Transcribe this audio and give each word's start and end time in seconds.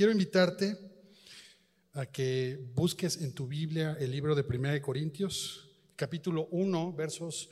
quiero 0.00 0.12
invitarte 0.12 0.78
a 1.92 2.06
que 2.06 2.58
busques 2.74 3.18
en 3.18 3.34
tu 3.34 3.46
Biblia 3.46 3.98
el 4.00 4.10
libro 4.10 4.34
de 4.34 4.40
1 4.40 4.80
Corintios, 4.80 5.68
capítulo 5.94 6.48
1, 6.52 6.94
versos 6.94 7.50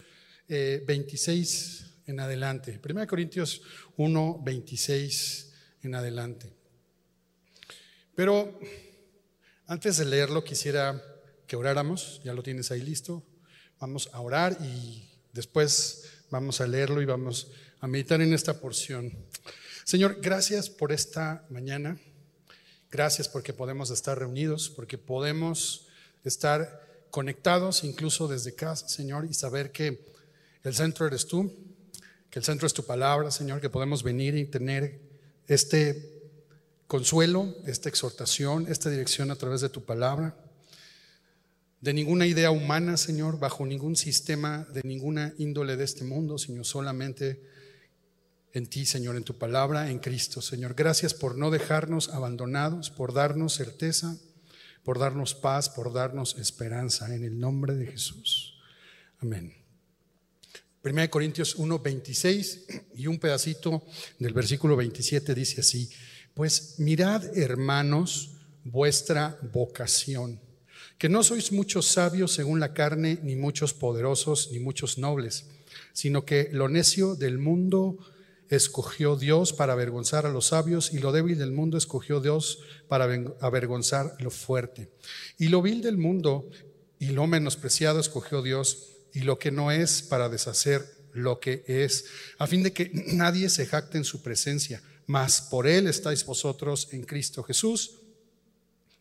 26 0.48 1.82
eh, 1.82 2.10
en 2.10 2.20
adelante. 2.20 2.80
1 2.82 3.06
Corintios 3.06 3.60
1, 3.98 4.40
26 4.42 5.52
en 5.82 5.94
adelante. 5.94 6.50
Pero 8.14 8.58
antes 9.66 9.98
de 9.98 10.06
leerlo 10.06 10.42
quisiera 10.42 11.04
que 11.46 11.54
oráramos, 11.54 12.22
ya 12.24 12.32
lo 12.32 12.42
tienes 12.42 12.70
ahí 12.70 12.80
listo. 12.80 13.22
Vamos 13.78 14.08
a 14.10 14.22
orar 14.22 14.56
y 14.62 15.06
después 15.34 16.22
vamos 16.30 16.62
a 16.62 16.66
leerlo 16.66 17.02
y 17.02 17.04
vamos 17.04 17.50
a 17.80 17.86
meditar 17.86 18.22
en 18.22 18.32
esta 18.32 18.58
porción. 18.58 19.12
Señor, 19.84 20.18
gracias 20.22 20.70
por 20.70 20.92
esta 20.92 21.46
mañana. 21.50 21.98
Gracias 22.90 23.28
porque 23.28 23.52
podemos 23.52 23.90
estar 23.90 24.18
reunidos, 24.18 24.70
porque 24.70 24.96
podemos 24.96 25.86
estar 26.24 26.88
conectados 27.10 27.84
incluso 27.84 28.28
desde 28.28 28.54
casa, 28.54 28.88
Señor, 28.88 29.26
y 29.26 29.34
saber 29.34 29.72
que 29.72 30.06
el 30.64 30.74
centro 30.74 31.06
eres 31.06 31.26
tú, 31.26 31.52
que 32.30 32.38
el 32.38 32.44
centro 32.44 32.66
es 32.66 32.72
tu 32.72 32.84
palabra, 32.84 33.30
Señor, 33.30 33.60
que 33.60 33.70
podemos 33.70 34.02
venir 34.02 34.36
y 34.36 34.46
tener 34.46 35.00
este 35.46 36.18
consuelo, 36.86 37.54
esta 37.66 37.88
exhortación, 37.88 38.66
esta 38.68 38.90
dirección 38.90 39.30
a 39.30 39.36
través 39.36 39.60
de 39.60 39.68
tu 39.68 39.84
palabra. 39.84 40.34
De 41.80 41.92
ninguna 41.92 42.26
idea 42.26 42.50
humana, 42.50 42.96
Señor, 42.96 43.38
bajo 43.38 43.64
ningún 43.64 43.96
sistema, 43.96 44.66
de 44.72 44.80
ninguna 44.82 45.34
índole 45.38 45.76
de 45.76 45.84
este 45.84 46.04
mundo, 46.04 46.38
Señor, 46.38 46.64
solamente 46.64 47.40
en 48.52 48.66
ti, 48.66 48.86
Señor, 48.86 49.16
en 49.16 49.24
tu 49.24 49.36
palabra, 49.36 49.90
en 49.90 49.98
Cristo, 49.98 50.40
Señor. 50.40 50.74
Gracias 50.74 51.14
por 51.14 51.36
no 51.36 51.50
dejarnos 51.50 52.08
abandonados, 52.08 52.90
por 52.90 53.12
darnos 53.12 53.54
certeza, 53.54 54.16
por 54.82 54.98
darnos 54.98 55.34
paz, 55.34 55.68
por 55.68 55.92
darnos 55.92 56.36
esperanza, 56.38 57.14
en 57.14 57.24
el 57.24 57.38
nombre 57.38 57.74
de 57.74 57.86
Jesús. 57.86 58.54
Amén. 59.20 59.54
1 60.82 61.10
Corintios 61.10 61.56
1, 61.56 61.78
26 61.80 62.66
y 62.94 63.06
un 63.06 63.18
pedacito 63.18 63.84
del 64.18 64.32
versículo 64.32 64.76
27 64.76 65.34
dice 65.34 65.60
así, 65.60 65.90
pues 66.34 66.76
mirad, 66.78 67.36
hermanos, 67.36 68.30
vuestra 68.64 69.38
vocación, 69.52 70.40
que 70.96 71.08
no 71.08 71.22
sois 71.22 71.52
muchos 71.52 71.86
sabios 71.86 72.32
según 72.32 72.60
la 72.60 72.74
carne, 72.74 73.18
ni 73.22 73.36
muchos 73.36 73.74
poderosos, 73.74 74.50
ni 74.52 74.60
muchos 74.60 74.98
nobles, 74.98 75.46
sino 75.92 76.24
que 76.24 76.48
lo 76.52 76.68
necio 76.68 77.14
del 77.16 77.38
mundo 77.38 77.98
escogió 78.48 79.16
Dios 79.16 79.52
para 79.52 79.74
avergonzar 79.74 80.26
a 80.26 80.30
los 80.30 80.46
sabios 80.46 80.92
y 80.92 80.98
lo 80.98 81.12
débil 81.12 81.38
del 81.38 81.52
mundo 81.52 81.76
escogió 81.76 82.20
Dios 82.20 82.60
para 82.88 83.04
avergonzar 83.40 84.16
lo 84.20 84.30
fuerte. 84.30 84.90
Y 85.38 85.48
lo 85.48 85.62
vil 85.62 85.82
del 85.82 85.98
mundo 85.98 86.48
y 86.98 87.08
lo 87.08 87.26
menospreciado 87.26 88.00
escogió 88.00 88.42
Dios 88.42 88.88
y 89.12 89.20
lo 89.20 89.38
que 89.38 89.50
no 89.50 89.70
es 89.70 90.02
para 90.02 90.28
deshacer 90.28 90.98
lo 91.12 91.40
que 91.40 91.64
es, 91.66 92.06
a 92.38 92.46
fin 92.46 92.62
de 92.62 92.72
que 92.72 92.90
nadie 93.12 93.48
se 93.50 93.66
jacte 93.66 93.98
en 93.98 94.04
su 94.04 94.22
presencia, 94.22 94.82
mas 95.06 95.40
por 95.40 95.66
él 95.66 95.86
estáis 95.86 96.24
vosotros 96.24 96.88
en 96.92 97.04
Cristo 97.04 97.42
Jesús, 97.42 98.00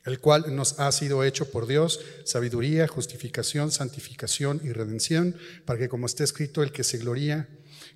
el 0.05 0.19
cual 0.19 0.55
nos 0.55 0.79
ha 0.79 0.89
sido 0.93 1.23
hecho 1.25 1.51
por 1.51 1.67
Dios 1.67 1.99
sabiduría, 2.23 2.87
justificación, 2.87 3.71
santificación 3.71 4.61
y 4.63 4.71
redención, 4.71 5.35
para 5.65 5.79
que 5.79 5.89
como 5.89 6.05
está 6.05 6.23
escrito, 6.23 6.63
el 6.63 6.71
que 6.71 6.85
se 6.85 6.97
gloría, 6.97 7.49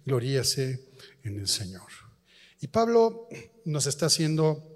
gloríase 0.05 0.87
en 1.23 1.39
el 1.39 1.47
Señor. 1.47 1.89
Y 2.59 2.67
Pablo 2.67 3.27
nos 3.65 3.87
está 3.87 4.07
haciendo 4.07 4.67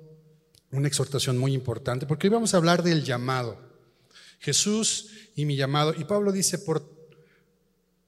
una 0.71 0.87
exhortación 0.87 1.37
muy 1.37 1.53
importante, 1.53 2.05
porque 2.05 2.27
hoy 2.27 2.33
vamos 2.33 2.53
a 2.53 2.57
hablar 2.57 2.83
del 2.83 3.03
llamado. 3.03 3.59
Jesús 4.39 5.11
y 5.35 5.45
mi 5.45 5.55
llamado. 5.55 5.93
Y 5.97 6.03
Pablo 6.03 6.31
dice, 6.31 6.59
por 6.59 6.95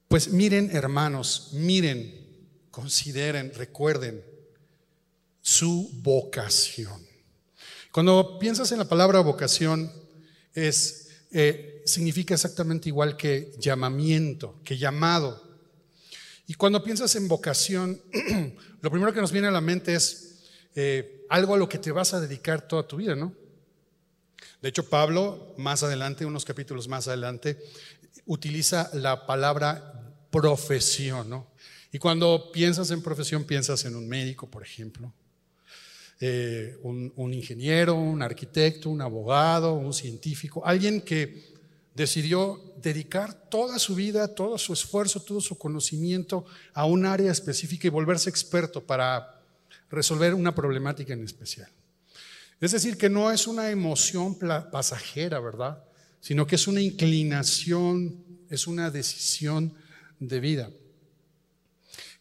pues 0.07 0.29
miren, 0.31 0.69
hermanos, 0.73 1.49
miren, 1.53 2.13
consideren, 2.71 3.53
recuerden 3.53 4.23
su 5.41 5.89
vocación. 6.01 7.05
Cuando 7.91 8.37
piensas 8.39 8.71
en 8.71 8.79
la 8.79 8.87
palabra 8.87 9.19
vocación, 9.19 9.91
es, 10.53 11.09
eh, 11.31 11.81
significa 11.85 12.33
exactamente 12.35 12.89
igual 12.89 13.17
que 13.17 13.53
llamamiento, 13.57 14.61
que 14.63 14.77
llamado. 14.77 15.46
Y 16.47 16.53
cuando 16.53 16.81
piensas 16.81 17.13
en 17.15 17.27
vocación, 17.27 18.01
lo 18.81 18.89
primero 18.89 19.13
que 19.13 19.19
nos 19.19 19.33
viene 19.33 19.49
a 19.49 19.51
la 19.51 19.59
mente 19.59 19.93
es 19.93 20.45
eh, 20.75 21.25
algo 21.29 21.53
a 21.53 21.57
lo 21.57 21.67
que 21.67 21.77
te 21.77 21.91
vas 21.91 22.13
a 22.13 22.21
dedicar 22.21 22.65
toda 22.65 22.87
tu 22.87 22.95
vida, 22.95 23.15
¿no? 23.15 23.35
De 24.61 24.69
hecho, 24.69 24.89
Pablo, 24.89 25.53
más 25.57 25.83
adelante, 25.83 26.25
unos 26.25 26.45
capítulos 26.45 26.87
más 26.87 27.07
adelante, 27.09 27.59
utiliza 28.25 28.89
la 28.93 29.25
palabra 29.25 30.15
profesión, 30.31 31.29
¿no? 31.29 31.47
Y 31.91 31.99
cuando 31.99 32.51
piensas 32.51 32.91
en 32.91 33.01
profesión, 33.01 33.43
piensas 33.43 33.83
en 33.83 33.95
un 33.95 34.07
médico, 34.07 34.49
por 34.49 34.63
ejemplo, 34.63 35.13
eh, 36.19 36.77
un, 36.81 37.11
un, 37.17 37.33
ingeniero, 37.33 37.95
un 37.95 38.21
arquitecto, 38.21 38.89
un 38.89 39.01
abogado, 39.01 39.73
un 39.73 39.93
científico, 39.93 40.65
alguien 40.65 41.01
que 41.01 41.56
decidió 41.97 42.61
dedicar 42.79 43.49
toda 43.49 43.79
su 43.79 43.95
vida, 43.95 44.27
todo 44.27 44.59
su 44.59 44.71
esfuerzo, 44.71 45.19
todo 45.19 45.41
su 45.41 45.57
conocimiento 45.57 46.45
a 46.75 46.85
un 46.85 47.07
área 47.07 47.31
específica 47.31 47.87
y 47.87 47.89
volverse 47.89 48.29
experto 48.29 48.85
para 48.85 49.41
resolver 49.89 50.35
una 50.35 50.53
problemática 50.53 51.13
en 51.13 51.23
especial. 51.23 51.67
Es 52.61 52.71
decir, 52.71 52.97
que 52.97 53.09
no 53.09 53.31
es 53.31 53.47
una 53.47 53.71
emoción 53.71 54.37
pasajera, 54.71 55.39
¿verdad? 55.39 55.83
Sino 56.21 56.45
que 56.45 56.55
es 56.55 56.67
una 56.67 56.81
inclinación, 56.81 58.23
es 58.51 58.67
una 58.67 58.91
decisión 58.91 59.73
de 60.19 60.39
vida. 60.39 60.69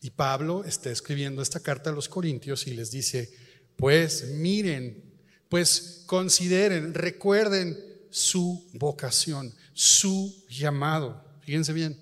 Y 0.00 0.08
Pablo 0.08 0.64
está 0.64 0.90
escribiendo 0.90 1.42
esta 1.42 1.60
carta 1.60 1.90
a 1.90 1.92
los 1.92 2.08
Corintios 2.08 2.66
y 2.66 2.72
les 2.72 2.90
dice, 2.90 3.30
pues 3.76 4.24
miren, 4.30 5.04
pues 5.50 6.02
consideren, 6.06 6.94
recuerden 6.94 7.95
su 8.16 8.66
vocación, 8.72 9.52
su 9.74 10.44
llamado. 10.48 11.22
Fíjense 11.40 11.72
bien, 11.72 11.98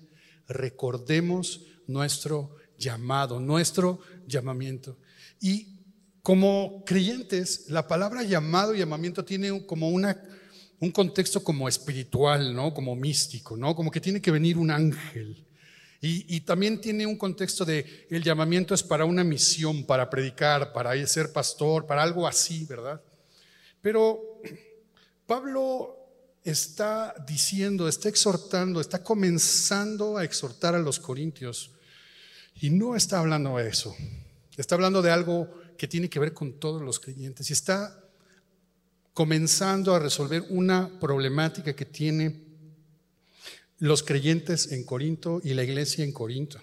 recordemos 0.47 1.61
nuestro 1.87 2.55
llamado, 2.77 3.39
nuestro 3.39 3.99
llamamiento. 4.25 4.97
Y 5.41 5.79
como 6.21 6.83
creyentes, 6.85 7.65
la 7.69 7.87
palabra 7.87 8.23
llamado 8.23 8.73
y 8.73 8.79
llamamiento 8.79 9.25
tiene 9.25 9.65
como 9.65 9.89
una, 9.89 10.23
un 10.79 10.91
contexto 10.91 11.43
como 11.43 11.67
espiritual, 11.67 12.55
¿no? 12.55 12.73
Como 12.73 12.95
místico, 12.95 13.57
¿no? 13.57 13.75
Como 13.75 13.91
que 13.91 13.99
tiene 13.99 14.21
que 14.21 14.31
venir 14.31 14.57
un 14.57 14.71
ángel 14.71 15.45
y, 16.07 16.41
también 16.41 16.79
tiene 16.79 17.07
un 17.07 17.17
contexto 17.17 17.65
de 17.65 18.05
el 18.11 18.21
llamamiento 18.21 18.75
es 18.75 18.83
para 18.83 19.05
una 19.05 19.23
misión, 19.23 19.85
para 19.85 20.07
predicar, 20.07 20.71
para 20.71 20.93
ser 21.07 21.33
pastor, 21.33 21.87
para 21.87 22.03
algo 22.03 22.27
así, 22.27 22.63
¿verdad? 22.65 23.01
Pero 23.81 24.41
Pablo 25.25 25.94
está 26.45 27.13
diciendo, 27.27 27.87
está 27.87 28.07
exhortando, 28.07 28.79
está 28.79 29.03
comenzando 29.03 30.17
a 30.17 30.23
exhortar 30.23 30.75
a 30.75 30.79
los 30.79 30.99
corintios 30.99 31.71
y 32.61 32.69
no 32.69 32.95
está 32.95 33.19
hablando 33.19 33.57
de 33.57 33.67
eso. 33.67 33.95
Está 34.55 34.75
hablando 34.75 35.01
de 35.01 35.11
algo 35.11 35.49
que 35.77 35.87
tiene 35.87 36.09
que 36.09 36.19
ver 36.19 36.33
con 36.33 36.53
todos 36.53 36.81
los 36.81 36.99
creyentes 36.99 37.49
y 37.49 37.53
está 37.53 37.99
comenzando 39.13 39.95
a 39.95 39.99
resolver 39.99 40.45
una 40.49 40.99
problemática 40.99 41.75
que 41.75 41.85
tiene 41.85 42.43
los 43.79 44.03
creyentes 44.03 44.71
en 44.71 44.83
Corinto 44.83 45.41
y 45.43 45.53
la 45.53 45.63
iglesia 45.63 46.03
en 46.03 46.11
Corinto. 46.11 46.61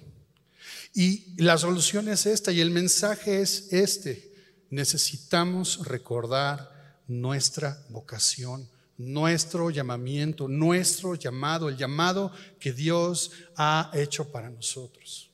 Y 0.95 1.35
la 1.43 1.59
solución 1.59 2.09
es 2.09 2.27
esta 2.27 2.53
y 2.53 2.61
el 2.61 2.71
mensaje 2.71 3.41
es 3.41 3.73
este. 3.73 4.33
Necesitamos 4.71 5.87
recordar 5.87 7.01
nuestra 7.09 7.85
vocación, 7.89 8.69
nuestro 8.99 9.71
llamamiento, 9.71 10.49
nuestro 10.49 11.15
llamado, 11.15 11.69
el 11.69 11.77
llamado 11.77 12.33
que 12.59 12.73
Dios 12.73 13.33
ha 13.57 13.91
hecho 13.95 14.31
para 14.31 14.51
nosotros. 14.51 15.33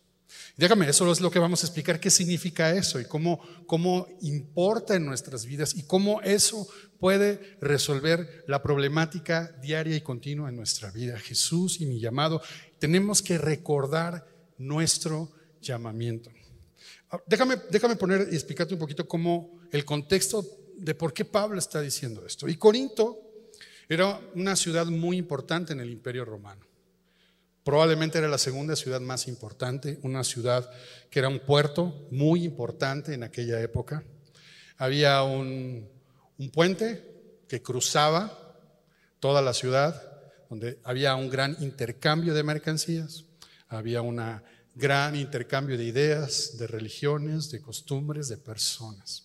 Déjame, 0.57 0.89
eso 0.89 1.11
es 1.13 1.21
lo 1.21 1.31
que 1.31 1.39
vamos 1.39 1.63
a 1.63 1.67
explicar, 1.67 2.01
qué 2.01 2.11
significa 2.11 2.75
eso 2.75 2.99
y 2.99 3.05
cómo, 3.05 3.41
cómo 3.67 4.09
importa 4.23 4.97
en 4.97 5.07
nuestras 5.07 5.47
vidas 5.47 5.77
y 5.77 5.85
cómo 5.85 6.21
eso 6.23 6.67
puede 6.99 7.57
resolver 7.61 8.45
la 8.49 8.61
problemática 8.61 9.57
diaria 9.63 9.95
y 9.95 10.01
continua 10.01 10.49
en 10.49 10.57
nuestra 10.57 10.91
vida. 10.91 11.17
Jesús 11.17 11.81
y 11.81 11.87
mi 11.87 12.01
llamado, 12.01 12.43
tenemos 12.81 13.23
que 13.23 13.39
recordar 13.39 14.27
nuestro 14.59 15.31
llamamiento. 15.61 16.31
Ah, 17.11 17.23
déjame, 17.27 17.57
déjame 17.71 17.95
poner 17.95 18.29
y 18.31 18.35
explicarte 18.35 18.75
un 18.75 18.81
poquito 18.81 19.07
cómo 19.07 19.61
el 19.71 19.85
contexto 19.85 20.45
de 20.77 20.95
por 20.95 21.13
qué 21.13 21.25
Pablo 21.25 21.59
está 21.59 21.81
diciendo 21.81 22.27
esto. 22.27 22.49
Y 22.49 22.57
Corinto 22.57 23.28
era 23.89 24.21
una 24.35 24.55
ciudad 24.55 24.87
muy 24.87 25.17
importante 25.17 25.73
en 25.73 25.81
el 25.81 25.91
imperio 25.91 26.25
romano. 26.25 26.67
Probablemente 27.65 28.19
era 28.19 28.29
la 28.29 28.39
segunda 28.39 28.77
ciudad 28.77 29.01
más 29.01 29.29
importante, 29.29 29.99
una 30.03 30.25
ciudad 30.25 30.71
que 31.11 31.19
era 31.19 31.29
un 31.29 31.41
puerto 31.41 32.07
muy 32.11 32.45
importante 32.45 33.15
en 33.15 33.23
aquella 33.23 33.61
época. 33.61 34.03
Había 34.77 35.23
un, 35.23 35.89
un 36.39 36.51
puente 36.51 37.05
que 37.49 37.63
cruzaba 37.63 38.57
toda 39.21 39.43
la 39.43 39.53
ciudad, 39.53 40.03
donde 40.49 40.79
había 40.85 41.15
un 41.15 41.29
gran 41.29 41.57
intercambio 41.61 42.33
de 42.35 42.43
mercancías, 42.43 43.25
había 43.69 44.01
un 44.03 44.23
gran 44.75 45.17
intercambio 45.17 45.77
de 45.77 45.85
ideas, 45.85 46.57
de 46.57 46.67
religiones, 46.67 47.51
de 47.51 47.61
costumbres, 47.61 48.29
de 48.29 48.39
personas. 48.39 49.25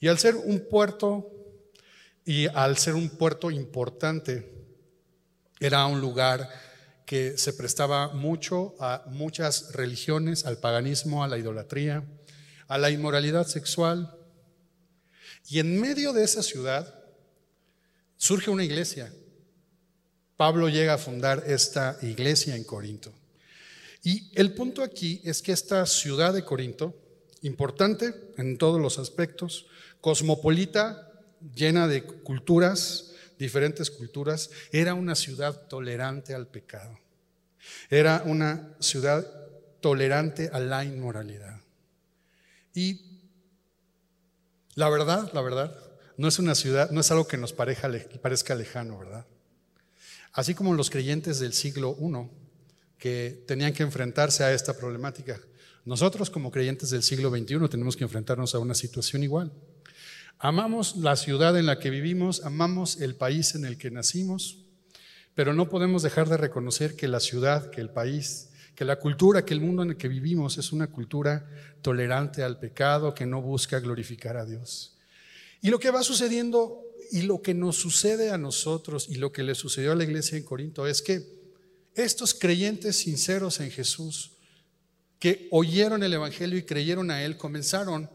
Y 0.00 0.08
al 0.08 0.18
ser 0.18 0.34
un 0.34 0.66
puerto, 0.68 1.41
y 2.24 2.46
al 2.48 2.78
ser 2.78 2.94
un 2.94 3.10
puerto 3.10 3.50
importante, 3.50 4.50
era 5.60 5.86
un 5.86 6.00
lugar 6.00 6.48
que 7.06 7.36
se 7.36 7.52
prestaba 7.52 8.08
mucho 8.08 8.74
a 8.80 9.04
muchas 9.06 9.72
religiones, 9.72 10.44
al 10.44 10.58
paganismo, 10.58 11.22
a 11.22 11.28
la 11.28 11.38
idolatría, 11.38 12.04
a 12.68 12.78
la 12.78 12.90
inmoralidad 12.90 13.46
sexual. 13.46 14.16
Y 15.48 15.58
en 15.58 15.80
medio 15.80 16.12
de 16.12 16.24
esa 16.24 16.42
ciudad 16.42 16.94
surge 18.16 18.50
una 18.50 18.64
iglesia. 18.64 19.12
Pablo 20.36 20.68
llega 20.68 20.94
a 20.94 20.98
fundar 20.98 21.44
esta 21.46 21.98
iglesia 22.02 22.56
en 22.56 22.64
Corinto. 22.64 23.12
Y 24.02 24.30
el 24.34 24.54
punto 24.54 24.82
aquí 24.82 25.20
es 25.24 25.42
que 25.42 25.52
esta 25.52 25.86
ciudad 25.86 26.32
de 26.32 26.44
Corinto, 26.44 26.96
importante 27.42 28.32
en 28.36 28.58
todos 28.58 28.80
los 28.80 28.98
aspectos, 28.98 29.66
cosmopolita, 30.00 31.11
llena 31.54 31.88
de 31.88 32.02
culturas, 32.04 33.12
diferentes 33.38 33.90
culturas, 33.90 34.50
era 34.70 34.94
una 34.94 35.14
ciudad 35.14 35.66
tolerante 35.68 36.34
al 36.34 36.46
pecado. 36.46 36.98
Era 37.90 38.22
una 38.26 38.74
ciudad 38.80 39.26
tolerante 39.80 40.50
a 40.52 40.60
la 40.60 40.84
inmoralidad. 40.84 41.60
Y 42.74 43.00
la 44.74 44.88
verdad, 44.88 45.30
la 45.32 45.42
verdad, 45.42 45.76
no 46.16 46.28
es 46.28 46.38
una 46.38 46.54
ciudad, 46.54 46.90
no 46.90 47.00
es 47.00 47.10
algo 47.10 47.26
que 47.26 47.36
nos 47.36 47.52
parezca 47.52 48.54
lejano, 48.54 48.98
¿verdad? 48.98 49.26
Así 50.32 50.54
como 50.54 50.74
los 50.74 50.88
creyentes 50.88 51.40
del 51.40 51.52
siglo 51.52 51.96
I 52.00 52.30
que 52.98 53.44
tenían 53.46 53.72
que 53.72 53.82
enfrentarse 53.82 54.44
a 54.44 54.52
esta 54.52 54.76
problemática. 54.76 55.40
Nosotros 55.84 56.30
como 56.30 56.50
creyentes 56.50 56.90
del 56.90 57.02
siglo 57.02 57.30
XXI 57.30 57.68
tenemos 57.68 57.96
que 57.96 58.04
enfrentarnos 58.04 58.54
a 58.54 58.60
una 58.60 58.74
situación 58.74 59.24
igual. 59.24 59.52
Amamos 60.44 60.96
la 60.96 61.14
ciudad 61.14 61.56
en 61.56 61.66
la 61.66 61.78
que 61.78 61.88
vivimos, 61.88 62.44
amamos 62.44 63.00
el 63.00 63.14
país 63.14 63.54
en 63.54 63.64
el 63.64 63.78
que 63.78 63.92
nacimos, 63.92 64.58
pero 65.36 65.54
no 65.54 65.68
podemos 65.68 66.02
dejar 66.02 66.28
de 66.28 66.36
reconocer 66.36 66.96
que 66.96 67.06
la 67.06 67.20
ciudad, 67.20 67.70
que 67.70 67.80
el 67.80 67.90
país, 67.90 68.48
que 68.74 68.84
la 68.84 68.98
cultura, 68.98 69.44
que 69.44 69.54
el 69.54 69.60
mundo 69.60 69.84
en 69.84 69.90
el 69.90 69.96
que 69.96 70.08
vivimos 70.08 70.58
es 70.58 70.72
una 70.72 70.88
cultura 70.88 71.48
tolerante 71.80 72.42
al 72.42 72.58
pecado, 72.58 73.14
que 73.14 73.24
no 73.24 73.40
busca 73.40 73.78
glorificar 73.78 74.36
a 74.36 74.44
Dios. 74.44 74.96
Y 75.60 75.70
lo 75.70 75.78
que 75.78 75.92
va 75.92 76.02
sucediendo 76.02 76.82
y 77.12 77.22
lo 77.22 77.40
que 77.40 77.54
nos 77.54 77.76
sucede 77.76 78.32
a 78.32 78.36
nosotros 78.36 79.06
y 79.08 79.18
lo 79.18 79.30
que 79.30 79.44
le 79.44 79.54
sucedió 79.54 79.92
a 79.92 79.94
la 79.94 80.02
iglesia 80.02 80.36
en 80.36 80.42
Corinto 80.42 80.88
es 80.88 81.02
que 81.02 81.24
estos 81.94 82.34
creyentes 82.34 82.96
sinceros 82.96 83.60
en 83.60 83.70
Jesús, 83.70 84.32
que 85.20 85.46
oyeron 85.52 86.02
el 86.02 86.14
Evangelio 86.14 86.58
y 86.58 86.64
creyeron 86.64 87.12
a 87.12 87.22
Él, 87.22 87.36
comenzaron 87.36 88.10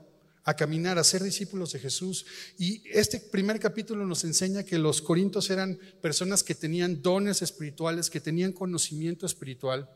a 0.47 0.53
caminar, 0.53 0.97
a 0.97 1.03
ser 1.03 1.21
discípulos 1.21 1.73
de 1.73 1.79
Jesús. 1.79 2.25
Y 2.57 2.81
este 2.89 3.19
primer 3.19 3.59
capítulo 3.59 4.05
nos 4.05 4.23
enseña 4.23 4.63
que 4.63 4.79
los 4.79 5.01
corintos 5.01 5.49
eran 5.49 5.77
personas 6.01 6.41
que 6.41 6.55
tenían 6.55 7.01
dones 7.01 7.41
espirituales, 7.41 8.09
que 8.09 8.21
tenían 8.21 8.53
conocimiento 8.53 9.25
espiritual, 9.25 9.89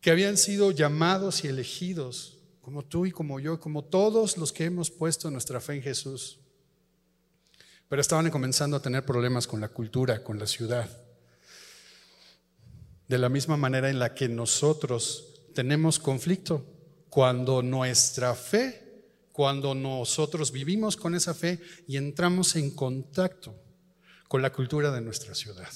que 0.00 0.10
habían 0.10 0.38
sido 0.38 0.70
llamados 0.70 1.44
y 1.44 1.48
elegidos, 1.48 2.38
como 2.62 2.82
tú 2.82 3.04
y 3.04 3.10
como 3.10 3.38
yo, 3.40 3.60
como 3.60 3.84
todos 3.84 4.38
los 4.38 4.54
que 4.54 4.64
hemos 4.64 4.90
puesto 4.90 5.30
nuestra 5.30 5.60
fe 5.60 5.74
en 5.74 5.82
Jesús. 5.82 6.38
Pero 7.90 8.00
estaban 8.00 8.30
comenzando 8.30 8.78
a 8.78 8.82
tener 8.82 9.04
problemas 9.04 9.46
con 9.46 9.60
la 9.60 9.68
cultura, 9.68 10.24
con 10.24 10.38
la 10.38 10.46
ciudad. 10.46 10.88
De 13.06 13.18
la 13.18 13.28
misma 13.28 13.58
manera 13.58 13.90
en 13.90 13.98
la 13.98 14.14
que 14.14 14.30
nosotros 14.30 15.42
tenemos 15.52 15.98
conflicto 15.98 16.77
cuando 17.10 17.62
nuestra 17.62 18.34
fe, 18.34 18.88
cuando 19.32 19.74
nosotros 19.74 20.52
vivimos 20.52 20.96
con 20.96 21.14
esa 21.14 21.34
fe 21.34 21.60
y 21.86 21.96
entramos 21.96 22.56
en 22.56 22.70
contacto 22.70 23.54
con 24.28 24.42
la 24.42 24.52
cultura 24.52 24.90
de 24.90 25.00
nuestra 25.00 25.34
ciudad. 25.34 25.70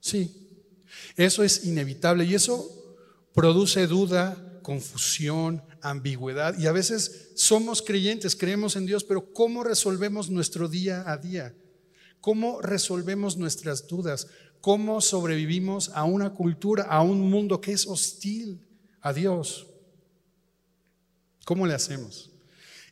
Sí, 0.00 0.64
eso 1.16 1.42
es 1.42 1.64
inevitable 1.64 2.24
y 2.24 2.34
eso 2.34 2.96
produce 3.34 3.86
duda, 3.86 4.60
confusión, 4.62 5.62
ambigüedad 5.82 6.58
y 6.58 6.66
a 6.66 6.72
veces 6.72 7.32
somos 7.36 7.82
creyentes, 7.82 8.34
creemos 8.34 8.76
en 8.76 8.86
Dios, 8.86 9.04
pero 9.04 9.32
¿cómo 9.32 9.62
resolvemos 9.62 10.30
nuestro 10.30 10.68
día 10.68 11.04
a 11.06 11.16
día? 11.18 11.54
¿Cómo 12.20 12.60
resolvemos 12.60 13.36
nuestras 13.36 13.86
dudas? 13.86 14.26
¿Cómo 14.60 15.00
sobrevivimos 15.00 15.90
a 15.90 16.04
una 16.04 16.30
cultura, 16.34 16.84
a 16.84 17.02
un 17.02 17.30
mundo 17.30 17.60
que 17.60 17.72
es 17.72 17.86
hostil? 17.86 18.65
A 19.00 19.12
Dios. 19.12 19.66
¿Cómo 21.44 21.66
le 21.66 21.74
hacemos? 21.74 22.30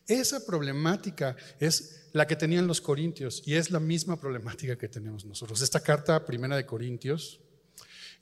Esa 0.07 0.45
problemática 0.45 1.37
es 1.59 2.09
la 2.13 2.27
que 2.27 2.37
tenían 2.37 2.67
los 2.67 2.81
corintios 2.81 3.43
y 3.47 3.55
es 3.55 3.71
la 3.71 3.81
misma 3.81 4.21
problemática 4.21 4.77
que 4.77 4.89
tenemos 4.89 5.25
nosotros. 5.25 5.63
Esta 5.63 5.81
carta 5.81 6.25
primera 6.25 6.57
de 6.57 6.67
Corintios 6.67 7.41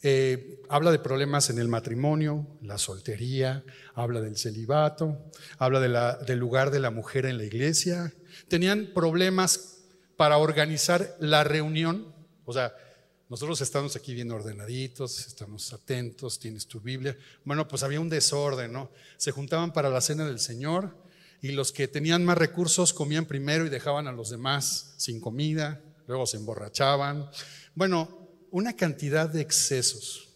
eh, 0.04 0.62
habla 0.68 0.90
de 0.90 0.98
problemas 0.98 1.50
en 1.50 1.58
el 1.58 1.68
matrimonio, 1.68 2.46
la 2.62 2.78
soltería, 2.78 3.64
habla 3.94 4.20
del 4.20 4.36
celibato, 4.36 5.30
habla 5.58 5.80
del 6.16 6.38
lugar 6.38 6.70
de 6.70 6.80
la 6.80 6.90
mujer 6.90 7.26
en 7.26 7.38
la 7.38 7.44
iglesia. 7.44 8.12
Tenían 8.48 8.90
problemas 8.94 9.82
para 10.16 10.38
organizar 10.38 11.16
la 11.20 11.44
reunión, 11.44 12.14
o 12.44 12.52
sea, 12.52 12.74
nosotros 13.32 13.62
estamos 13.62 13.96
aquí 13.96 14.12
bien 14.12 14.30
ordenaditos, 14.30 15.26
estamos 15.26 15.72
atentos, 15.72 16.38
tienes 16.38 16.66
tu 16.66 16.80
Biblia. 16.80 17.16
Bueno, 17.46 17.66
pues 17.66 17.82
había 17.82 17.98
un 17.98 18.10
desorden, 18.10 18.70
¿no? 18.70 18.90
Se 19.16 19.30
juntaban 19.30 19.72
para 19.72 19.88
la 19.88 20.02
cena 20.02 20.26
del 20.26 20.38
Señor 20.38 20.94
y 21.40 21.52
los 21.52 21.72
que 21.72 21.88
tenían 21.88 22.26
más 22.26 22.36
recursos 22.36 22.92
comían 22.92 23.24
primero 23.24 23.64
y 23.64 23.70
dejaban 23.70 24.06
a 24.06 24.12
los 24.12 24.28
demás 24.28 24.92
sin 24.98 25.18
comida, 25.18 25.80
luego 26.06 26.26
se 26.26 26.36
emborrachaban. 26.36 27.30
Bueno, 27.74 28.28
una 28.50 28.76
cantidad 28.76 29.30
de 29.30 29.40
excesos. 29.40 30.28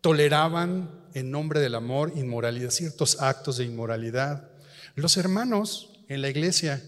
Toleraban 0.00 1.06
en 1.14 1.30
nombre 1.30 1.60
del 1.60 1.76
amor 1.76 2.14
inmoralidad, 2.16 2.70
ciertos 2.70 3.22
actos 3.22 3.58
de 3.58 3.64
inmoralidad. 3.64 4.50
Los 4.96 5.16
hermanos 5.16 6.00
en 6.08 6.20
la 6.20 6.30
iglesia 6.30 6.82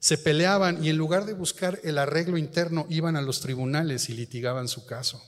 se 0.00 0.18
peleaban 0.18 0.84
y 0.84 0.90
en 0.90 0.96
lugar 0.96 1.24
de 1.26 1.32
buscar 1.32 1.80
el 1.82 1.98
arreglo 1.98 2.38
interno 2.38 2.86
iban 2.88 3.16
a 3.16 3.22
los 3.22 3.40
tribunales 3.40 4.08
y 4.08 4.14
litigaban 4.14 4.68
su 4.68 4.86
caso. 4.86 5.22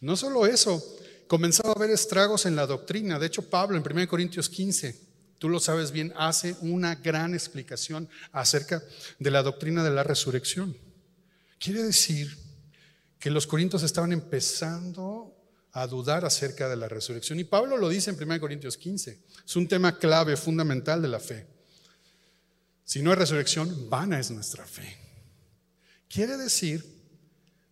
No 0.00 0.16
solo 0.16 0.46
eso, 0.46 0.82
comenzaba 1.26 1.70
a 1.70 1.76
haber 1.76 1.90
estragos 1.90 2.44
en 2.44 2.56
la 2.56 2.66
doctrina. 2.66 3.18
De 3.18 3.26
hecho, 3.26 3.48
Pablo 3.48 3.76
en 3.76 3.84
1 3.88 4.08
Corintios 4.08 4.48
15, 4.48 5.00
tú 5.38 5.48
lo 5.48 5.60
sabes 5.60 5.92
bien, 5.92 6.12
hace 6.16 6.56
una 6.60 6.96
gran 6.96 7.34
explicación 7.34 8.08
acerca 8.32 8.82
de 9.18 9.30
la 9.30 9.42
doctrina 9.42 9.82
de 9.82 9.90
la 9.90 10.02
resurrección. 10.02 10.76
Quiere 11.58 11.82
decir 11.84 12.36
que 13.18 13.30
los 13.30 13.46
corintios 13.46 13.84
estaban 13.84 14.12
empezando 14.12 15.34
a 15.70 15.86
dudar 15.86 16.24
acerca 16.24 16.68
de 16.68 16.76
la 16.76 16.88
resurrección. 16.88 17.38
Y 17.38 17.44
Pablo 17.44 17.76
lo 17.76 17.88
dice 17.88 18.10
en 18.10 18.20
1 18.20 18.40
Corintios 18.40 18.76
15. 18.76 19.20
Es 19.46 19.56
un 19.56 19.68
tema 19.68 19.96
clave, 19.96 20.36
fundamental 20.36 21.00
de 21.00 21.08
la 21.08 21.20
fe. 21.20 21.46
Si 22.92 23.00
no 23.00 23.10
hay 23.10 23.16
resurrección, 23.16 23.88
vana 23.88 24.20
es 24.20 24.30
nuestra 24.30 24.66
fe. 24.66 24.98
Quiere 26.10 26.36
decir 26.36 26.84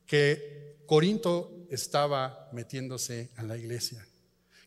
que 0.07 0.79
Corinto 0.87 1.67
estaba 1.69 2.49
metiéndose 2.55 3.29
a 3.37 3.43
la 3.43 3.59
iglesia. 3.59 4.03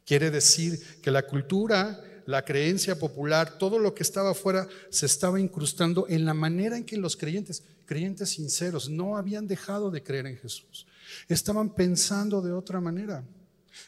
Quiere 0.05 0.29
decir 0.29 1.01
que 1.01 1.09
la 1.09 1.25
cultura, 1.25 1.99
la 2.27 2.45
creencia 2.45 2.99
popular, 2.99 3.57
todo 3.57 3.79
lo 3.79 3.95
que 3.95 4.03
estaba 4.03 4.29
afuera 4.29 4.67
se 4.91 5.07
estaba 5.07 5.39
incrustando 5.39 6.05
en 6.07 6.23
la 6.23 6.35
manera 6.35 6.77
en 6.77 6.85
que 6.85 6.97
los 6.97 7.17
creyentes, 7.17 7.63
creyentes 7.85 8.29
sinceros, 8.29 8.89
no 8.89 9.17
habían 9.17 9.47
dejado 9.47 9.89
de 9.89 10.03
creer 10.03 10.27
en 10.27 10.37
Jesús. 10.37 10.85
Estaban 11.27 11.73
pensando 11.73 12.43
de 12.43 12.53
otra 12.53 12.79
manera. 12.79 13.23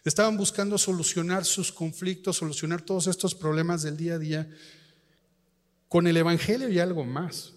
Estaban 0.04 0.36
buscando 0.36 0.80
solucionar 0.80 1.46
sus 1.46 1.72
conflictos, 1.72 2.38
solucionar 2.38 2.82
todos 2.82 3.06
estos 3.06 3.36
problemas 3.36 3.84
del 3.84 3.98
día 3.98 4.16
a 4.16 4.20
día 4.20 4.50
con 5.96 6.08
el 6.08 6.18
Evangelio 6.18 6.68
y 6.68 6.78
algo 6.78 7.06
más. 7.06 7.54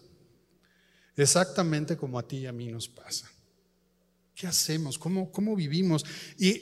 Exactamente 1.16 1.96
como 1.96 2.20
a 2.20 2.22
ti 2.22 2.36
y 2.36 2.46
a 2.46 2.52
mí 2.52 2.68
nos 2.68 2.88
pasa. 2.88 3.28
¿Qué 4.32 4.46
hacemos? 4.46 4.96
¿Cómo, 4.96 5.32
cómo 5.32 5.56
vivimos? 5.56 6.04
Y 6.38 6.54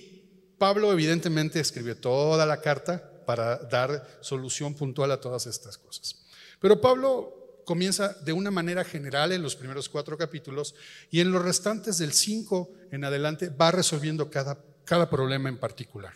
Pablo 0.56 0.90
evidentemente 0.90 1.60
escribió 1.60 1.94
toda 1.94 2.46
la 2.46 2.62
carta 2.62 3.22
para 3.26 3.58
dar 3.58 4.20
solución 4.22 4.72
puntual 4.74 5.10
a 5.10 5.20
todas 5.20 5.46
estas 5.46 5.76
cosas. 5.76 6.24
Pero 6.60 6.80
Pablo 6.80 7.60
comienza 7.66 8.14
de 8.24 8.32
una 8.32 8.50
manera 8.50 8.82
general 8.82 9.32
en 9.32 9.42
los 9.42 9.54
primeros 9.54 9.90
cuatro 9.90 10.16
capítulos 10.16 10.74
y 11.10 11.20
en 11.20 11.30
los 11.30 11.42
restantes 11.42 11.98
del 11.98 12.14
cinco 12.14 12.72
en 12.90 13.04
adelante 13.04 13.50
va 13.50 13.70
resolviendo 13.70 14.30
cada, 14.30 14.58
cada 14.86 15.10
problema 15.10 15.50
en 15.50 15.58
particular. 15.58 16.14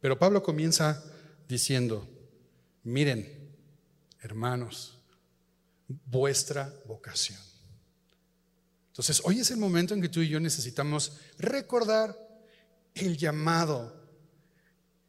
Pero 0.00 0.18
Pablo 0.18 0.42
comienza 0.42 1.04
diciendo, 1.46 2.15
Miren, 2.86 3.28
hermanos, 4.20 4.96
vuestra 5.88 6.72
vocación. 6.86 7.40
Entonces, 8.92 9.20
hoy 9.24 9.40
es 9.40 9.50
el 9.50 9.56
momento 9.56 9.92
en 9.92 10.00
que 10.00 10.08
tú 10.08 10.20
y 10.20 10.28
yo 10.28 10.38
necesitamos 10.38 11.16
recordar 11.36 12.16
el 12.94 13.16
llamado, 13.16 14.08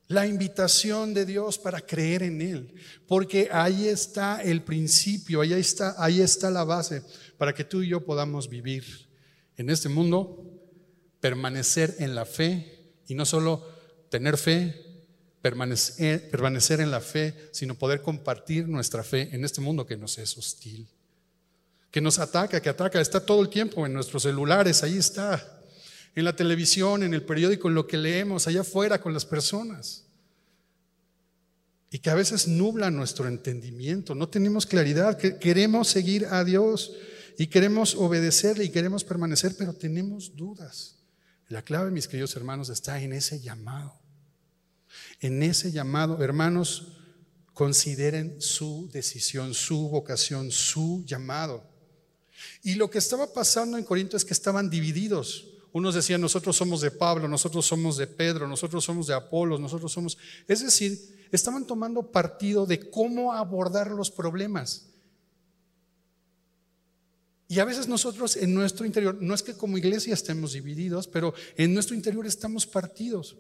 la 0.08 0.26
invitación 0.26 1.14
de 1.14 1.28
Dios 1.28 1.60
para 1.60 1.80
creer 1.80 2.24
en 2.24 2.42
Él, 2.42 2.74
porque 3.08 3.48
ahí 3.52 3.88
está 3.88 4.42
el 4.42 4.64
principio, 4.64 5.42
ahí 5.42 5.54
está, 5.54 5.94
ahí 6.00 6.20
está 6.20 6.50
la 6.50 6.64
base 6.64 7.04
para 7.38 7.54
que 7.54 7.64
tú 7.64 7.84
y 7.84 7.90
yo 7.90 8.04
podamos 8.04 8.50
vivir 8.50 9.08
en 9.56 9.70
este 9.70 9.88
mundo, 9.88 10.52
permanecer 11.20 11.96
en 12.00 12.16
la 12.16 12.26
fe 12.26 12.96
y 13.06 13.14
no 13.14 13.24
solo 13.24 13.64
tener 14.10 14.36
fe, 14.36 14.87
permanecer, 15.42 16.30
permanecer 16.30 16.82
en 16.82 16.92
la 16.92 17.02
fe, 17.02 17.50
sino 17.52 17.76
poder 17.76 18.02
compartir 18.02 18.68
nuestra 18.68 19.04
fe 19.04 19.30
en 19.34 19.46
este 19.46 19.62
mundo 19.62 19.86
que 19.86 19.98
nos 19.98 20.18
es 20.18 20.38
hostil 20.38 20.88
que 21.92 22.02
nos 22.02 22.20
ataca, 22.20 22.62
que 22.62 22.70
ataca, 22.70 23.00
está 23.00 23.26
todo 23.26 23.42
el 23.42 23.50
tiempo 23.50 23.86
en 23.86 23.94
nuestros 23.94 24.24
celulares, 24.24 24.84
ahí 24.84 24.98
está, 24.98 25.64
en 26.16 26.26
la 26.26 26.36
televisión, 26.36 27.04
en 27.04 27.14
el 27.14 27.24
periódico, 27.24 27.70
en 27.70 27.76
lo 27.76 27.88
que 27.88 27.98
leemos, 27.98 28.48
allá 28.48 28.62
afuera 28.62 29.00
con 29.00 29.14
las 29.14 29.26
personas. 29.26 30.04
Y 31.90 32.00
que 32.00 32.10
a 32.10 32.16
veces 32.16 32.48
nubla 32.48 32.92
nuestro 32.92 33.28
entendimiento, 33.28 34.14
no 34.14 34.28
tenemos 34.28 34.66
claridad, 34.66 35.18
que 35.18 35.38
queremos 35.38 35.88
seguir 35.88 36.26
a 36.26 36.44
Dios 36.44 36.94
y 37.38 37.48
queremos 37.48 37.96
obedecerle 37.96 38.66
y 38.66 38.70
queremos 38.70 39.04
permanecer, 39.04 39.56
pero 39.58 39.74
tenemos 39.74 40.36
dudas. 40.36 40.98
La 41.48 41.62
clave, 41.62 41.92
mis 41.92 42.08
queridos 42.08 42.36
hermanos, 42.36 42.70
está 42.70 43.02
en 43.02 43.14
ese 43.14 43.40
llamado. 43.40 43.98
En 45.20 45.42
ese 45.44 45.72
llamado, 45.72 46.24
hermanos, 46.24 46.98
consideren 47.54 48.40
su 48.40 48.90
decisión, 48.92 49.54
su 49.54 49.90
vocación, 49.90 50.52
su 50.52 51.04
llamado. 51.06 51.64
Y 52.62 52.76
lo 52.76 52.90
que 52.90 53.00
estaba 53.00 53.34
pasando 53.34 53.78
en 53.78 53.84
Corinto 53.84 54.16
es 54.16 54.24
que 54.24 54.34
estaban 54.34 54.70
divididos. 54.70 55.48
Unos 55.74 55.96
decían, 55.96 56.22
nosotros 56.22 56.56
somos 56.56 56.82
de 56.82 56.92
Pablo, 56.92 57.28
nosotros 57.28 57.66
somos 57.66 57.98
de 57.98 58.08
Pedro, 58.08 58.48
nosotros 58.48 58.84
somos 58.84 59.08
de 59.08 59.16
Apolos, 59.16 59.60
nosotros 59.60 59.92
somos... 59.92 60.18
Es 60.48 60.62
decir, 60.62 61.28
estaban 61.32 61.66
tomando 61.66 62.12
partido 62.12 62.66
de 62.66 62.90
cómo 62.90 63.34
abordar 63.34 63.92
los 63.92 64.12
problemas. 64.12 64.88
Y 67.48 67.60
a 67.60 67.66
veces 67.66 67.88
nosotros 67.88 68.36
en 68.36 68.54
nuestro 68.54 68.86
interior, 68.86 69.18
no 69.20 69.34
es 69.34 69.42
que 69.42 69.56
como 69.56 69.78
iglesia 69.78 70.14
estemos 70.14 70.54
divididos, 70.54 71.08
pero 71.08 71.34
en 71.56 71.74
nuestro 71.74 71.96
interior 71.96 72.28
estamos 72.28 72.68
partidos. 72.68 73.38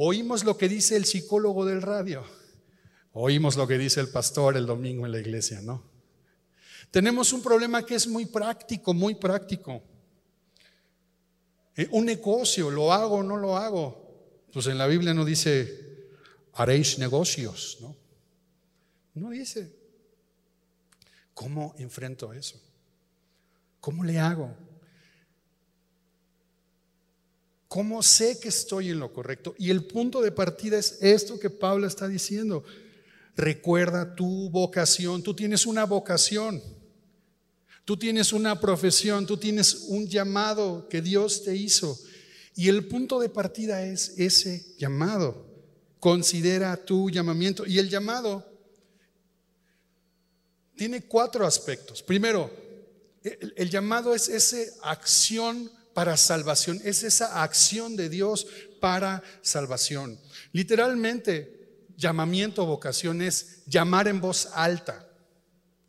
Oímos 0.00 0.44
lo 0.44 0.56
que 0.56 0.68
dice 0.68 0.96
el 0.96 1.04
psicólogo 1.04 1.64
del 1.64 1.82
radio, 1.82 2.24
oímos 3.12 3.56
lo 3.56 3.66
que 3.66 3.76
dice 3.76 4.00
el 4.00 4.08
pastor 4.08 4.56
el 4.56 4.64
domingo 4.64 5.06
en 5.06 5.12
la 5.12 5.18
iglesia, 5.18 5.60
¿no? 5.60 5.82
Tenemos 6.92 7.32
un 7.32 7.42
problema 7.42 7.84
que 7.84 7.96
es 7.96 8.06
muy 8.06 8.26
práctico, 8.26 8.94
muy 8.94 9.16
práctico. 9.16 9.82
Eh, 11.76 11.88
un 11.90 12.04
negocio, 12.04 12.70
¿lo 12.70 12.92
hago 12.92 13.16
o 13.16 13.22
no 13.24 13.36
lo 13.36 13.56
hago? 13.56 14.46
Pues 14.52 14.68
en 14.68 14.78
la 14.78 14.86
Biblia 14.86 15.12
no 15.14 15.24
dice, 15.24 16.08
haréis 16.54 16.98
negocios, 17.00 17.78
¿no? 17.80 17.96
No 19.14 19.30
dice. 19.30 19.76
¿Cómo 21.34 21.74
enfrento 21.76 22.32
eso? 22.32 22.60
¿Cómo 23.80 24.04
le 24.04 24.18
hago? 24.20 24.56
¿Cómo 27.68 28.02
sé 28.02 28.40
que 28.40 28.48
estoy 28.48 28.90
en 28.90 28.98
lo 28.98 29.12
correcto? 29.12 29.54
Y 29.58 29.70
el 29.70 29.84
punto 29.84 30.22
de 30.22 30.32
partida 30.32 30.78
es 30.78 30.98
esto 31.02 31.38
que 31.38 31.50
Pablo 31.50 31.86
está 31.86 32.08
diciendo. 32.08 32.64
Recuerda 33.36 34.16
tu 34.16 34.48
vocación. 34.48 35.22
Tú 35.22 35.34
tienes 35.34 35.66
una 35.66 35.84
vocación. 35.84 36.62
Tú 37.84 37.96
tienes 37.96 38.34
una 38.34 38.60
profesión, 38.60 39.24
tú 39.24 39.38
tienes 39.38 39.86
un 39.88 40.06
llamado 40.06 40.88
que 40.90 41.00
Dios 41.00 41.42
te 41.44 41.56
hizo. 41.56 41.98
Y 42.54 42.68
el 42.68 42.86
punto 42.86 43.18
de 43.18 43.30
partida 43.30 43.82
es 43.82 44.14
ese 44.18 44.74
llamado. 44.76 45.46
Considera 45.98 46.76
tu 46.76 47.08
llamamiento. 47.08 47.64
Y 47.66 47.78
el 47.78 47.88
llamado 47.88 48.44
tiene 50.76 51.02
cuatro 51.02 51.46
aspectos. 51.46 52.02
Primero, 52.02 52.50
el, 53.22 53.70
llamado 53.70 54.14
es 54.14 54.28
esa 54.28 54.58
acción 54.82 55.70
para 55.98 56.16
salvación, 56.16 56.80
es 56.84 57.02
esa 57.02 57.42
acción 57.42 57.96
de 57.96 58.08
Dios 58.08 58.46
para 58.80 59.20
salvación. 59.42 60.16
Literalmente, 60.52 61.88
llamamiento 61.96 62.62
o 62.62 62.66
vocación 62.66 63.20
es 63.20 63.64
llamar 63.66 64.06
en 64.06 64.20
voz 64.20 64.48
alta. 64.54 65.10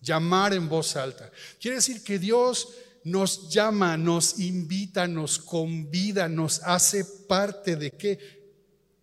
Llamar 0.01 0.55
en 0.55 0.67
voz 0.67 0.95
alta. 0.95 1.29
Quiere 1.61 1.75
decir 1.75 2.03
que 2.03 2.17
Dios 2.17 2.69
nos 3.03 3.51
llama, 3.51 3.97
nos 3.97 4.39
invita, 4.39 5.07
nos 5.07 5.37
convida, 5.37 6.27
nos 6.27 6.59
hace 6.63 7.05
parte 7.05 7.75
de 7.75 7.91
qué? 7.91 8.17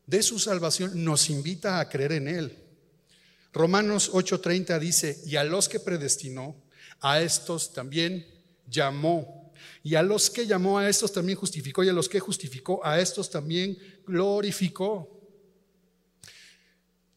De 0.07 0.25
su 0.25 0.41
salvación, 0.41 1.05
nos 1.05 1.31
invita 1.31 1.79
a 1.79 1.89
creer 1.89 2.15
en 2.15 2.27
Él. 2.27 2.59
Romanos 3.53 4.11
8:30 4.13 4.81
dice, 4.81 5.23
y 5.25 5.37
a 5.37 5.45
los 5.45 5.69
que 5.69 5.79
predestinó, 5.79 6.57
a 6.99 7.21
estos 7.21 7.73
también 7.73 8.27
llamó. 8.67 9.36
Y 9.87 9.95
a 9.95 10.03
los 10.03 10.31
que 10.31 10.49
llamó, 10.49 10.81
a 10.81 10.89
estos 10.89 11.13
también 11.13 11.39
justificó. 11.39 11.85
Y 11.85 11.89
a 11.89 11.93
los 11.93 12.09
que 12.09 12.19
justificó, 12.19 12.85
a 12.85 12.99
estos 12.99 13.31
también 13.31 13.79
glorificó. 14.05 15.09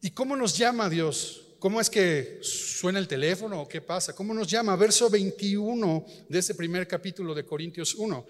¿Y 0.02 0.12
cómo 0.12 0.36
nos 0.36 0.56
llama 0.56 0.88
Dios? 0.88 1.48
¿Cómo 1.58 1.82
es 1.82 1.90
que 1.90 2.38
suena 2.44 3.00
el 3.00 3.08
teléfono 3.08 3.64
o 3.64 3.68
qué 3.68 3.82
pasa? 3.82 4.14
¿Cómo 4.14 4.36
nos 4.36 4.48
llama? 4.48 4.76
Verso 4.76 5.10
21 5.10 6.06
de 6.30 6.38
ese 6.38 6.54
primer 6.54 6.88
capítulo 6.88 7.34
de 7.34 7.44
Corintios 7.44 7.96
1. 7.96 8.28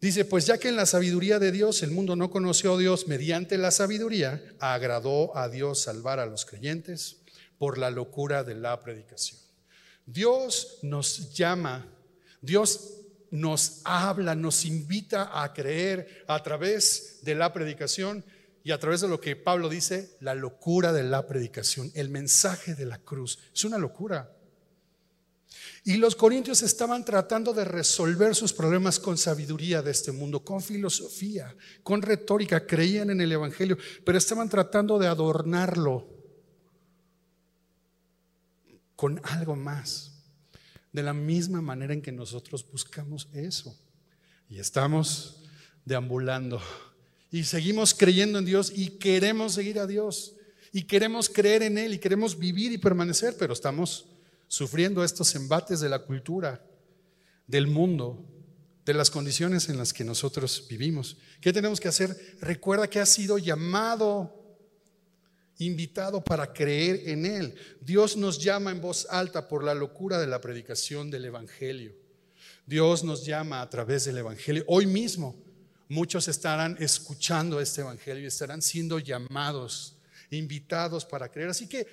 Dice, 0.00 0.24
pues 0.24 0.46
ya 0.46 0.56
que 0.56 0.68
en 0.68 0.76
la 0.76 0.86
sabiduría 0.86 1.40
de 1.40 1.50
Dios 1.50 1.82
el 1.82 1.90
mundo 1.90 2.14
no 2.14 2.30
conoció 2.30 2.74
a 2.74 2.78
Dios 2.78 3.08
mediante 3.08 3.58
la 3.58 3.72
sabiduría, 3.72 4.40
agradó 4.60 5.36
a 5.36 5.48
Dios 5.48 5.80
salvar 5.82 6.20
a 6.20 6.26
los 6.26 6.46
creyentes 6.46 7.16
por 7.58 7.76
la 7.76 7.90
locura 7.90 8.44
de 8.44 8.54
la 8.54 8.78
predicación. 8.78 9.40
Dios 10.06 10.78
nos 10.82 11.34
llama, 11.34 11.88
Dios 12.40 12.97
nos 13.30 13.80
habla, 13.84 14.34
nos 14.34 14.64
invita 14.64 15.42
a 15.42 15.52
creer 15.52 16.24
a 16.26 16.42
través 16.42 17.18
de 17.22 17.34
la 17.34 17.52
predicación 17.52 18.24
y 18.64 18.70
a 18.70 18.78
través 18.78 19.00
de 19.00 19.08
lo 19.08 19.20
que 19.20 19.36
Pablo 19.36 19.68
dice, 19.68 20.16
la 20.20 20.34
locura 20.34 20.92
de 20.92 21.02
la 21.02 21.26
predicación, 21.26 21.90
el 21.94 22.10
mensaje 22.10 22.74
de 22.74 22.86
la 22.86 22.98
cruz. 22.98 23.38
Es 23.54 23.64
una 23.64 23.78
locura. 23.78 24.30
Y 25.84 25.96
los 25.96 26.16
corintios 26.16 26.62
estaban 26.62 27.04
tratando 27.04 27.54
de 27.54 27.64
resolver 27.64 28.34
sus 28.34 28.52
problemas 28.52 28.98
con 28.98 29.16
sabiduría 29.16 29.80
de 29.80 29.90
este 29.90 30.12
mundo, 30.12 30.44
con 30.44 30.60
filosofía, 30.60 31.54
con 31.82 32.02
retórica, 32.02 32.66
creían 32.66 33.10
en 33.10 33.20
el 33.20 33.32
Evangelio, 33.32 33.78
pero 34.04 34.18
estaban 34.18 34.48
tratando 34.48 34.98
de 34.98 35.06
adornarlo 35.06 36.06
con 38.96 39.20
algo 39.24 39.54
más, 39.54 40.17
de 40.92 41.02
la 41.02 41.12
misma 41.12 41.60
manera 41.60 41.92
en 41.92 42.02
que 42.02 42.12
nosotros 42.12 42.66
buscamos 42.70 43.28
eso. 43.32 43.76
Y 44.48 44.58
estamos 44.58 45.42
deambulando 45.84 46.60
y 47.30 47.44
seguimos 47.44 47.94
creyendo 47.94 48.38
en 48.38 48.44
Dios 48.44 48.72
y 48.74 48.90
queremos 48.98 49.54
seguir 49.54 49.78
a 49.78 49.86
Dios 49.86 50.34
y 50.72 50.82
queremos 50.82 51.28
creer 51.28 51.62
en 51.62 51.78
Él 51.78 51.94
y 51.94 51.98
queremos 51.98 52.38
vivir 52.38 52.72
y 52.72 52.78
permanecer, 52.78 53.36
pero 53.38 53.52
estamos 53.52 54.06
sufriendo 54.46 55.04
estos 55.04 55.34
embates 55.34 55.80
de 55.80 55.88
la 55.88 56.00
cultura, 56.00 56.64
del 57.46 57.66
mundo, 57.66 58.24
de 58.84 58.94
las 58.94 59.10
condiciones 59.10 59.68
en 59.68 59.76
las 59.76 59.92
que 59.92 60.04
nosotros 60.04 60.66
vivimos. 60.68 61.18
¿Qué 61.40 61.52
tenemos 61.52 61.80
que 61.80 61.88
hacer? 61.88 62.16
Recuerda 62.40 62.88
que 62.88 63.00
has 63.00 63.10
sido 63.10 63.36
llamado, 63.36 64.37
invitado 65.58 66.22
para 66.22 66.52
creer 66.52 67.08
en 67.08 67.26
Él. 67.26 67.54
Dios 67.80 68.16
nos 68.16 68.38
llama 68.38 68.70
en 68.70 68.80
voz 68.80 69.06
alta 69.10 69.48
por 69.48 69.64
la 69.64 69.74
locura 69.74 70.18
de 70.18 70.26
la 70.26 70.40
predicación 70.40 71.10
del 71.10 71.26
Evangelio. 71.26 71.94
Dios 72.66 73.02
nos 73.02 73.24
llama 73.24 73.60
a 73.60 73.68
través 73.70 74.04
del 74.04 74.18
Evangelio. 74.18 74.64
Hoy 74.68 74.86
mismo 74.86 75.36
muchos 75.88 76.28
estarán 76.28 76.76
escuchando 76.80 77.60
este 77.60 77.80
Evangelio 77.80 78.24
y 78.24 78.26
estarán 78.26 78.62
siendo 78.62 78.98
llamados, 78.98 79.96
invitados 80.30 81.04
para 81.04 81.30
creer. 81.30 81.50
Así 81.50 81.66
que 81.66 81.86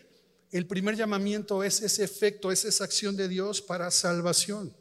el 0.52 0.68
primer 0.68 0.96
llamamiento 0.96 1.64
es 1.64 1.82
ese 1.82 2.04
efecto, 2.04 2.52
es 2.52 2.66
esa 2.66 2.84
acción 2.84 3.16
de 3.16 3.28
Dios 3.28 3.62
para 3.62 3.90
salvación. 3.90 4.76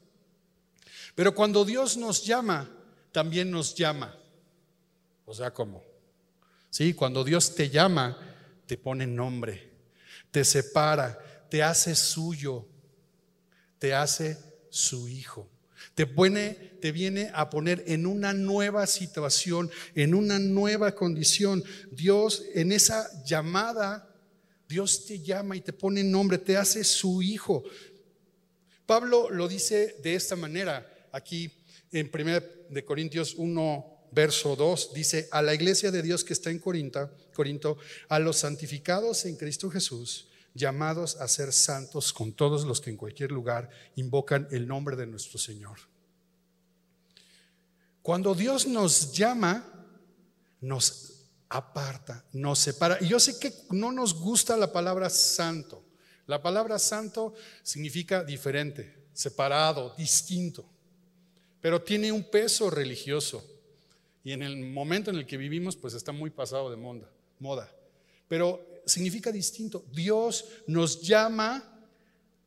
Pero 1.14 1.34
cuando 1.34 1.64
Dios 1.64 1.96
nos 1.96 2.24
llama, 2.24 2.70
también 3.12 3.50
nos 3.50 3.74
llama. 3.74 4.18
O 5.24 5.32
sea, 5.32 5.52
¿cómo? 5.52 5.82
Sí, 6.70 6.92
cuando 6.92 7.22
Dios 7.22 7.54
te 7.54 7.70
llama, 7.70 8.33
te 8.66 8.76
pone 8.76 9.06
nombre, 9.06 9.72
te 10.30 10.44
separa, 10.44 11.18
te 11.50 11.62
hace 11.62 11.94
suyo, 11.94 12.66
te 13.78 13.94
hace 13.94 14.38
su 14.70 15.08
hijo. 15.08 15.50
Te, 15.94 16.06
te 16.06 16.92
viene 16.92 17.30
a 17.34 17.50
poner 17.50 17.84
en 17.86 18.06
una 18.06 18.32
nueva 18.32 18.86
situación, 18.86 19.70
en 19.94 20.14
una 20.14 20.38
nueva 20.38 20.92
condición. 20.92 21.62
Dios 21.92 22.42
en 22.54 22.72
esa 22.72 23.08
llamada 23.24 24.10
Dios 24.68 25.04
te 25.06 25.20
llama 25.20 25.56
y 25.56 25.60
te 25.60 25.72
pone 25.72 26.02
nombre, 26.02 26.38
te 26.38 26.56
hace 26.56 26.84
su 26.84 27.22
hijo. 27.22 27.62
Pablo 28.86 29.30
lo 29.30 29.48
dice 29.48 29.96
de 30.02 30.14
esta 30.14 30.36
manera, 30.36 31.08
aquí 31.12 31.50
en 31.92 32.10
1 32.12 32.40
de 32.70 32.84
Corintios 32.84 33.34
1, 33.36 33.93
verso 34.14 34.56
2, 34.56 34.92
dice, 34.94 35.28
a 35.32 35.42
la 35.42 35.54
iglesia 35.54 35.90
de 35.90 36.02
Dios 36.02 36.24
que 36.24 36.32
está 36.32 36.50
en 36.50 36.58
Corinto, 36.58 37.10
Corinto, 37.34 37.76
a 38.08 38.18
los 38.18 38.38
santificados 38.38 39.24
en 39.24 39.36
Cristo 39.36 39.70
Jesús, 39.70 40.28
llamados 40.54 41.16
a 41.16 41.28
ser 41.28 41.52
santos 41.52 42.12
con 42.12 42.32
todos 42.32 42.64
los 42.64 42.80
que 42.80 42.90
en 42.90 42.96
cualquier 42.96 43.32
lugar 43.32 43.68
invocan 43.96 44.48
el 44.52 44.66
nombre 44.66 44.96
de 44.96 45.06
nuestro 45.06 45.38
Señor. 45.38 45.78
Cuando 48.02 48.34
Dios 48.34 48.66
nos 48.66 49.12
llama, 49.12 49.64
nos 50.60 51.14
aparta, 51.48 52.24
nos 52.32 52.58
separa. 52.58 52.98
Y 53.00 53.08
yo 53.08 53.18
sé 53.18 53.38
que 53.38 53.52
no 53.70 53.92
nos 53.92 54.14
gusta 54.14 54.56
la 54.56 54.72
palabra 54.72 55.08
santo. 55.10 55.82
La 56.26 56.42
palabra 56.42 56.78
santo 56.78 57.34
significa 57.62 58.24
diferente, 58.24 59.08
separado, 59.12 59.94
distinto, 59.96 60.64
pero 61.60 61.82
tiene 61.82 62.12
un 62.12 62.30
peso 62.30 62.70
religioso. 62.70 63.53
Y 64.24 64.32
en 64.32 64.42
el 64.42 64.56
momento 64.56 65.10
en 65.10 65.16
el 65.16 65.26
que 65.26 65.36
vivimos, 65.36 65.76
pues 65.76 65.92
está 65.92 66.10
muy 66.10 66.30
pasado 66.30 66.70
de 66.70 66.76
moda. 66.76 67.08
moda. 67.38 67.70
Pero 68.26 68.66
significa 68.86 69.30
distinto. 69.30 69.84
Dios 69.92 70.46
nos 70.66 71.02
llama 71.02 71.62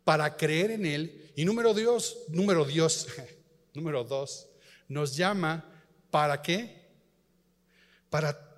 para 0.04 0.36
creer 0.36 0.72
en 0.72 0.86
Él. 0.86 1.32
Y 1.36 1.46
número 1.46 1.76
Dios, 1.76 2.18
número 2.30 2.66
Dios, 2.66 3.08
número 3.76 4.04
dos, 4.04 4.50
nos 4.88 5.16
llama 5.16 5.66
para 6.10 6.42
qué? 6.42 6.88
Para, 8.10 8.56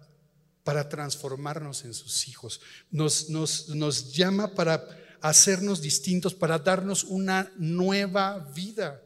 para 0.64 0.88
transformarnos 0.88 1.84
en 1.84 1.94
sus 1.94 2.28
hijos. 2.30 2.62
Nos, 2.90 3.30
nos, 3.30 3.68
nos 3.70 4.14
llama 4.14 4.56
para 4.56 4.88
hacernos 5.22 5.82
distintos, 5.82 6.34
para 6.34 6.58
darnos 6.58 7.04
una 7.04 7.52
nueva 7.58 8.40
vida. 8.56 9.04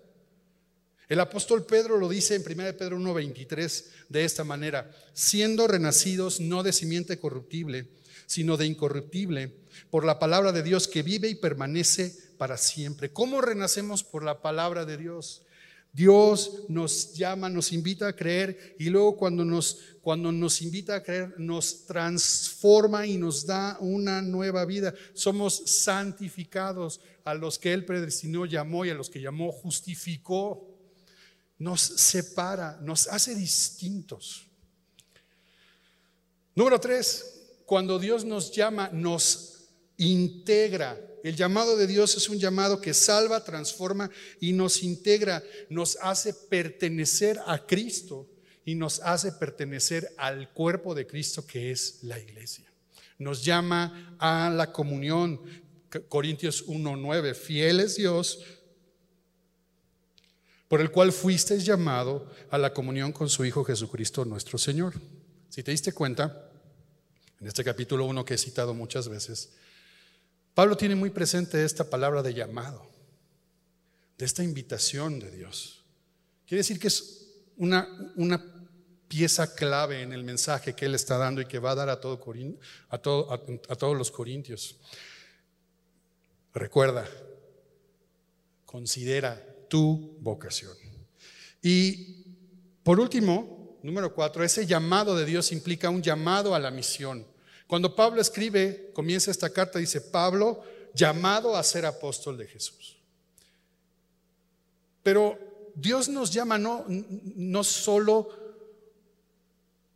El 1.09 1.19
apóstol 1.19 1.65
Pedro 1.65 1.97
lo 1.97 2.07
dice 2.07 2.35
en 2.35 2.43
1 2.43 2.77
Pedro 2.77 2.97
1:23 2.97 3.85
de 4.09 4.23
esta 4.23 4.43
manera, 4.43 4.89
siendo 5.13 5.67
renacidos 5.67 6.39
no 6.39 6.63
de 6.63 6.71
simiente 6.71 7.19
corruptible, 7.19 7.87
sino 8.25 8.57
de 8.57 8.65
incorruptible, 8.65 9.53
por 9.89 10.05
la 10.05 10.19
palabra 10.19 10.51
de 10.51 10.63
Dios 10.63 10.87
que 10.87 11.03
vive 11.03 11.27
y 11.29 11.35
permanece 11.35 12.15
para 12.37 12.57
siempre. 12.57 13.11
¿Cómo 13.11 13.41
renacemos 13.41 14.03
por 14.03 14.23
la 14.23 14.41
palabra 14.41 14.85
de 14.85 14.97
Dios? 14.97 15.43
Dios 15.93 16.63
nos 16.69 17.13
llama, 17.13 17.49
nos 17.49 17.71
invita 17.71 18.07
a 18.07 18.15
creer 18.15 18.75
y 18.79 18.89
luego 18.89 19.15
cuando 19.15 19.45
nos, 19.45 19.77
cuando 20.01 20.31
nos 20.31 20.63
invita 20.63 20.95
a 20.95 21.03
creer 21.03 21.35
nos 21.37 21.85
transforma 21.85 23.05
y 23.05 23.17
nos 23.17 23.45
da 23.45 23.77
una 23.79 24.21
nueva 24.21 24.65
vida. 24.65 24.95
Somos 25.13 25.55
santificados 25.67 26.99
a 27.23 27.35
los 27.35 27.59
que 27.59 27.73
Él 27.73 27.85
predestinó, 27.85 28.47
llamó 28.47 28.85
y 28.85 28.89
a 28.89 28.95
los 28.95 29.11
que 29.11 29.21
llamó 29.21 29.51
justificó. 29.51 30.72
Nos 31.63 31.79
separa, 31.79 32.77
nos 32.81 33.07
hace 33.07 33.33
distintos. 33.35 34.45
Número 36.55 36.77
tres, 36.77 37.61
cuando 37.65 37.97
Dios 37.99 38.25
nos 38.25 38.51
llama, 38.51 38.89
nos 38.91 39.69
integra. 39.95 40.99
El 41.23 41.37
llamado 41.37 41.77
de 41.77 41.87
Dios 41.87 42.17
es 42.17 42.27
un 42.27 42.37
llamado 42.37 42.81
que 42.81 42.93
salva, 42.93 43.45
transforma 43.45 44.11
y 44.41 44.51
nos 44.51 44.83
integra, 44.83 45.41
nos 45.69 45.97
hace 46.01 46.33
pertenecer 46.33 47.39
a 47.47 47.65
Cristo 47.65 48.29
y 48.65 48.75
nos 48.75 48.99
hace 48.99 49.31
pertenecer 49.31 50.13
al 50.17 50.51
cuerpo 50.51 50.93
de 50.93 51.07
Cristo 51.07 51.47
que 51.47 51.71
es 51.71 51.99
la 52.03 52.19
iglesia. 52.19 52.69
Nos 53.19 53.41
llama 53.45 54.17
a 54.19 54.49
la 54.49 54.73
comunión. 54.73 55.39
Corintios 56.09 56.67
1:9, 56.67 57.33
fiel 57.33 57.79
es 57.79 57.95
Dios 57.95 58.41
por 60.67 60.81
el 60.81 60.91
cual 60.91 61.11
fuisteis 61.11 61.65
llamado 61.65 62.31
a 62.49 62.57
la 62.57 62.73
comunión 62.73 63.11
con 63.11 63.29
su 63.29 63.45
Hijo 63.45 63.63
Jesucristo 63.63 64.25
nuestro 64.25 64.57
Señor. 64.57 64.93
Si 65.49 65.63
te 65.63 65.71
diste 65.71 65.93
cuenta, 65.93 66.49
en 67.39 67.47
este 67.47 67.63
capítulo 67.63 68.05
1 68.05 68.25
que 68.25 68.35
he 68.35 68.37
citado 68.37 68.73
muchas 68.73 69.07
veces, 69.07 69.51
Pablo 70.53 70.77
tiene 70.77 70.95
muy 70.95 71.09
presente 71.09 71.63
esta 71.63 71.89
palabra 71.89 72.23
de 72.23 72.33
llamado, 72.33 72.89
de 74.17 74.25
esta 74.25 74.43
invitación 74.43 75.19
de 75.19 75.31
Dios. 75.31 75.83
Quiere 76.47 76.59
decir 76.59 76.79
que 76.79 76.87
es 76.87 77.27
una, 77.57 77.87
una 78.15 78.43
pieza 79.07 79.53
clave 79.53 80.01
en 80.01 80.13
el 80.13 80.23
mensaje 80.23 80.73
que 80.73 80.85
él 80.85 80.95
está 80.95 81.17
dando 81.17 81.41
y 81.41 81.45
que 81.45 81.59
va 81.59 81.71
a 81.71 81.75
dar 81.75 81.89
a, 81.89 81.93
a 81.93 82.97
todos 82.97 83.97
los 83.97 84.11
corintios. 84.11 84.77
Recuerda, 86.53 87.07
considera 88.65 89.52
tu 89.73 90.19
vocación. 90.19 90.77
Y 91.59 92.27
por 92.83 92.99
último, 92.99 93.79
número 93.81 94.13
cuatro, 94.13 94.43
ese 94.43 94.67
llamado 94.67 95.17
de 95.17 95.25
Dios 95.25 95.51
implica 95.51 95.89
un 95.89 96.03
llamado 96.03 96.53
a 96.53 96.59
la 96.59 96.69
misión. 96.69 97.25
Cuando 97.65 97.95
Pablo 97.95 98.21
escribe, 98.21 98.91
comienza 98.93 99.31
esta 99.31 99.49
carta, 99.49 99.79
dice, 99.79 99.99
Pablo, 99.99 100.61
llamado 100.93 101.55
a 101.55 101.63
ser 101.63 101.87
apóstol 101.87 102.37
de 102.37 102.45
Jesús. 102.45 102.97
Pero 105.01 105.39
Dios 105.73 106.07
nos 106.07 106.31
llama 106.31 106.59
no, 106.59 106.85
no 106.87 107.63
solo 107.63 108.29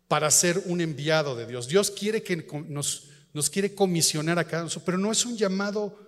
para 0.08 0.32
ser 0.32 0.58
un 0.66 0.82
enviado 0.82 1.36
de 1.36 1.46
Dios. 1.46 1.68
Dios 1.68 1.92
quiere 1.92 2.24
que 2.24 2.36
nos, 2.68 3.10
nos 3.32 3.48
quiere 3.48 3.76
comisionar 3.76 4.40
a 4.40 4.46
cada 4.46 4.64
uno, 4.64 4.72
pero 4.84 4.98
no 4.98 5.12
es 5.12 5.24
un 5.24 5.38
llamado 5.38 6.00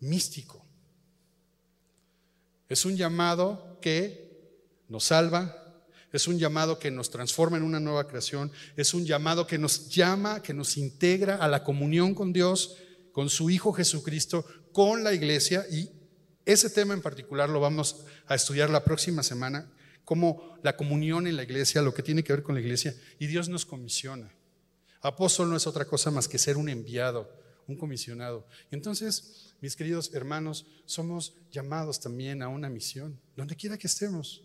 místico. 0.00 0.57
Es 2.68 2.84
un 2.84 2.96
llamado 2.96 3.78
que 3.80 4.28
nos 4.88 5.04
salva, 5.04 5.68
es 6.12 6.26
un 6.26 6.38
llamado 6.38 6.78
que 6.78 6.90
nos 6.90 7.10
transforma 7.10 7.56
en 7.56 7.62
una 7.62 7.80
nueva 7.80 8.06
creación, 8.06 8.50
es 8.76 8.94
un 8.94 9.04
llamado 9.04 9.46
que 9.46 9.58
nos 9.58 9.88
llama, 9.88 10.42
que 10.42 10.54
nos 10.54 10.76
integra 10.76 11.36
a 11.36 11.48
la 11.48 11.62
comunión 11.62 12.14
con 12.14 12.32
Dios, 12.32 12.76
con 13.12 13.28
su 13.28 13.50
Hijo 13.50 13.72
Jesucristo, 13.72 14.44
con 14.72 15.04
la 15.04 15.12
iglesia. 15.12 15.66
Y 15.70 15.90
ese 16.44 16.70
tema 16.70 16.94
en 16.94 17.02
particular 17.02 17.48
lo 17.50 17.60
vamos 17.60 18.04
a 18.26 18.34
estudiar 18.34 18.70
la 18.70 18.84
próxima 18.84 19.22
semana, 19.22 19.70
como 20.04 20.58
la 20.62 20.76
comunión 20.76 21.26
en 21.26 21.36
la 21.36 21.42
iglesia, 21.42 21.82
lo 21.82 21.92
que 21.92 22.02
tiene 22.02 22.24
que 22.24 22.32
ver 22.32 22.42
con 22.42 22.54
la 22.54 22.62
iglesia, 22.62 22.94
y 23.18 23.26
Dios 23.26 23.50
nos 23.50 23.66
comisiona. 23.66 24.34
Apóstol 25.02 25.50
no 25.50 25.56
es 25.56 25.66
otra 25.66 25.84
cosa 25.84 26.10
más 26.10 26.26
que 26.26 26.38
ser 26.38 26.56
un 26.56 26.68
enviado, 26.68 27.30
un 27.68 27.76
comisionado. 27.76 28.46
Y 28.72 28.74
entonces, 28.74 29.54
mis 29.60 29.76
queridos 29.76 30.12
hermanos, 30.14 30.66
somos 30.86 31.34
llamados 31.52 32.00
también 32.00 32.42
a 32.42 32.48
una 32.48 32.68
misión, 32.68 33.20
donde 33.36 33.54
quiera 33.54 33.78
que 33.78 33.86
estemos. 33.86 34.42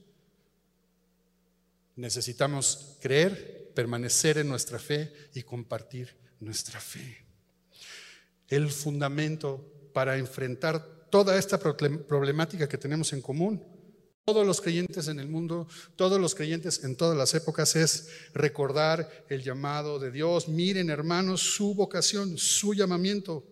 Necesitamos 1.95 2.97
creer, 3.01 3.71
permanecer 3.73 4.37
en 4.37 4.49
nuestra 4.49 4.77
fe 4.77 5.11
y 5.33 5.41
compartir 5.41 6.15
nuestra 6.39 6.79
fe. 6.79 7.25
El 8.49 8.69
fundamento 8.69 9.89
para 9.93 10.17
enfrentar 10.17 11.07
toda 11.09 11.37
esta 11.37 11.57
problemática 11.59 12.67
que 12.67 12.77
tenemos 12.77 13.13
en 13.13 13.21
común, 13.21 13.63
todos 14.25 14.47
los 14.47 14.61
creyentes 14.61 15.09
en 15.09 15.19
el 15.19 15.27
mundo, 15.27 15.67
todos 15.97 16.19
los 16.19 16.33
creyentes 16.33 16.85
en 16.85 16.95
todas 16.95 17.17
las 17.17 17.33
épocas, 17.33 17.75
es 17.75 18.07
recordar 18.33 19.25
el 19.27 19.43
llamado 19.43 19.99
de 19.99 20.11
Dios. 20.11 20.47
Miren, 20.47 20.89
hermanos, 20.89 21.41
su 21.41 21.75
vocación, 21.75 22.37
su 22.37 22.73
llamamiento. 22.73 23.43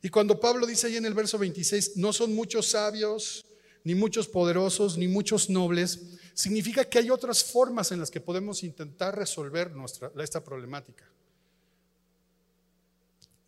Y 0.00 0.08
cuando 0.08 0.38
Pablo 0.38 0.66
dice 0.66 0.86
ahí 0.86 0.96
en 0.96 1.06
el 1.06 1.14
verso 1.14 1.36
26, 1.36 1.96
no 1.96 2.12
son 2.12 2.32
muchos 2.32 2.68
sabios, 2.70 3.44
ni 3.82 3.96
muchos 3.96 4.28
poderosos, 4.28 4.96
ni 4.96 5.08
muchos 5.08 5.50
nobles, 5.50 5.98
significa 6.32 6.84
que 6.84 6.98
hay 7.00 7.10
otras 7.10 7.42
formas 7.42 7.90
en 7.90 7.98
las 7.98 8.10
que 8.10 8.20
podemos 8.20 8.62
intentar 8.62 9.18
resolver 9.18 9.72
nuestra, 9.72 10.12
esta 10.22 10.44
problemática. 10.44 11.10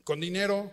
Con 0.03 0.19
dinero, 0.19 0.73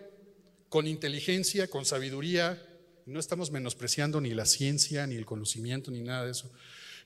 con 0.68 0.88
inteligencia, 0.88 1.68
con 1.68 1.84
sabiduría, 1.84 2.60
no 3.06 3.20
estamos 3.20 3.50
menospreciando 3.50 4.20
ni 4.20 4.34
la 4.34 4.46
ciencia, 4.46 5.06
ni 5.06 5.16
el 5.16 5.26
conocimiento, 5.26 5.90
ni 5.90 6.02
nada 6.02 6.24
de 6.24 6.32
eso. 6.32 6.50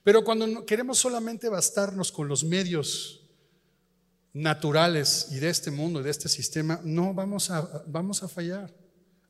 Pero 0.03 0.23
cuando 0.23 0.65
queremos 0.65 0.99
solamente 0.99 1.49
bastarnos 1.49 2.11
con 2.11 2.27
los 2.27 2.43
medios 2.43 3.21
naturales 4.33 5.29
y 5.31 5.39
de 5.39 5.49
este 5.49 5.71
mundo 5.71 5.99
y 5.99 6.03
de 6.03 6.11
este 6.11 6.29
sistema, 6.29 6.79
no 6.83 7.13
vamos 7.13 7.49
a, 7.49 7.83
vamos 7.87 8.23
a 8.23 8.27
fallar. 8.27 8.73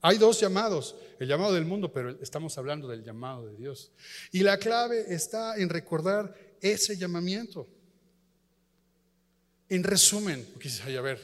Hay 0.01 0.17
dos 0.17 0.39
llamados, 0.39 0.95
el 1.19 1.27
llamado 1.27 1.53
del 1.53 1.65
mundo, 1.65 1.91
pero 1.91 2.11
estamos 2.21 2.57
hablando 2.57 2.87
del 2.87 3.03
llamado 3.03 3.47
de 3.47 3.55
Dios. 3.55 3.91
Y 4.31 4.41
la 4.41 4.57
clave 4.57 5.13
está 5.13 5.57
en 5.57 5.69
recordar 5.69 6.35
ese 6.61 6.97
llamamiento. 6.97 7.67
En 9.69 9.83
resumen, 9.83 10.47
a 10.97 11.01
ver, 11.01 11.19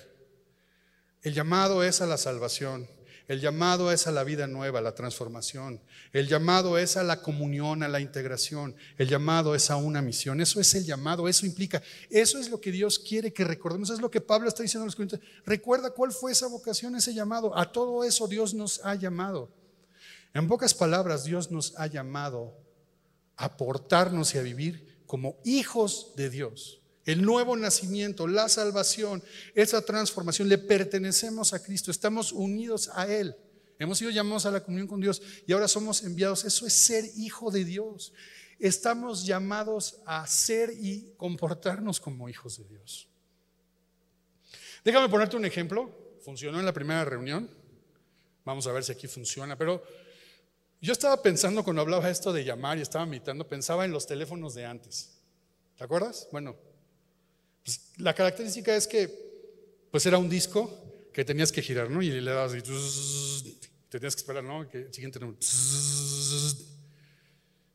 el 1.21 1.34
llamado 1.34 1.84
es 1.84 2.01
a 2.01 2.06
la 2.06 2.17
salvación. 2.17 2.88
El 3.27 3.39
llamado 3.39 3.91
es 3.91 4.05
a 4.05 4.12
la 4.12 4.25
vida 4.25 4.47
nueva, 4.47 4.79
a 4.79 4.81
la 4.81 4.95
transformación. 4.95 5.79
El 6.12 6.27
llamado 6.27 6.77
es 6.77 6.97
a 6.97 7.03
la 7.03 7.21
comunión, 7.21 7.81
a 7.81 7.88
la 7.88 8.01
integración. 8.01 8.75
El 8.97 9.07
llamado 9.07 9.55
es 9.55 9.71
a 9.71 9.77
una 9.77 10.01
misión. 10.01 10.41
Eso 10.41 10.59
es 10.59 10.75
el 10.75 10.83
llamado, 10.83 11.29
eso 11.29 11.45
implica. 11.45 11.81
Eso 12.09 12.38
es 12.38 12.49
lo 12.49 12.59
que 12.59 12.71
Dios 12.71 12.99
quiere 12.99 13.31
que 13.31 13.45
recordemos. 13.45 13.89
Es 13.89 14.01
lo 14.01 14.12
que 14.12 14.19
Pablo 14.19 14.49
está 14.49 14.62
diciendo 14.62 14.83
a 14.83 14.88
los 14.88 14.95
Corintios. 14.95 15.21
Recuerda 15.45 15.91
cuál 15.91 16.12
fue 16.12 16.33
esa 16.33 16.47
vocación, 16.47 16.95
ese 16.95 17.13
llamado. 17.13 17.57
A 17.57 17.71
todo 17.71 18.03
eso 18.03 18.27
Dios 18.27 18.53
nos 18.53 18.83
ha 18.83 18.95
llamado. 18.95 19.49
En 20.33 20.47
pocas 20.47 20.73
palabras, 20.73 21.23
Dios 21.23 21.49
nos 21.49 21.79
ha 21.79 21.88
llamado 21.88 22.57
a 23.38 23.55
portarnos 23.55 24.36
y 24.36 24.38
a 24.38 24.41
vivir 24.41 25.01
como 25.05 25.38
hijos 25.45 26.12
de 26.17 26.29
Dios. 26.29 26.83
El 27.05 27.21
nuevo 27.21 27.55
nacimiento, 27.57 28.27
la 28.27 28.47
salvación, 28.47 29.21
esa 29.55 29.83
transformación, 29.83 30.47
le 30.47 30.57
pertenecemos 30.57 31.53
a 31.53 31.61
Cristo, 31.61 31.91
estamos 31.91 32.31
unidos 32.31 32.89
a 32.93 33.07
Él. 33.07 33.35
Hemos 33.79 33.97
sido 33.97 34.11
llamados 34.11 34.45
a 34.45 34.51
la 34.51 34.63
comunión 34.63 34.87
con 34.87 35.01
Dios 35.01 35.21
y 35.45 35.51
ahora 35.51 35.67
somos 35.67 36.03
enviados. 36.03 36.45
Eso 36.45 36.65
es 36.65 36.73
ser 36.73 37.05
hijo 37.17 37.51
de 37.51 37.65
Dios. 37.65 38.13
Estamos 38.59 39.25
llamados 39.25 39.97
a 40.05 40.25
ser 40.27 40.71
y 40.79 41.13
comportarnos 41.17 41.99
como 41.99 42.29
hijos 42.29 42.57
de 42.57 42.63
Dios. 42.65 43.09
Déjame 44.85 45.09
ponerte 45.09 45.35
un 45.35 45.45
ejemplo. 45.45 45.91
Funcionó 46.23 46.59
en 46.59 46.65
la 46.65 46.71
primera 46.71 47.03
reunión. 47.03 47.49
Vamos 48.45 48.65
a 48.67 48.71
ver 48.71 48.83
si 48.83 48.93
aquí 48.93 49.07
funciona. 49.07 49.57
Pero 49.57 49.83
yo 50.79 50.93
estaba 50.93 51.21
pensando 51.21 51.63
cuando 51.63 51.81
hablaba 51.81 52.09
esto 52.09 52.31
de 52.31 52.45
llamar 52.45 52.77
y 52.77 52.81
estaba 52.81 53.05
meditando, 53.05 53.47
pensaba 53.47 53.85
en 53.85 53.91
los 53.91 54.05
teléfonos 54.05 54.53
de 54.53 54.65
antes. 54.65 55.17
¿Te 55.77 55.83
acuerdas? 55.83 56.27
Bueno, 56.31 56.55
pues, 57.63 57.82
la 57.97 58.13
característica 58.13 58.76
es 58.76 58.88
que 58.88 59.23
pues 59.91 60.06
era 60.06 60.17
un 60.17 60.30
disco 60.30 60.84
que 61.13 61.23
tenías 61.23 61.52
que 61.52 61.62
girar, 61.62 61.89
¿no? 61.89 62.02
Y 62.02 62.10
le 62.10 62.32
dabas 62.32 62.56
y 62.56 62.62
tenías 63.89 64.15
que 64.15 64.19
esperar, 64.19 64.43
¿no? 64.43 64.67
Siguiente 64.91 65.19
número. 65.19 65.38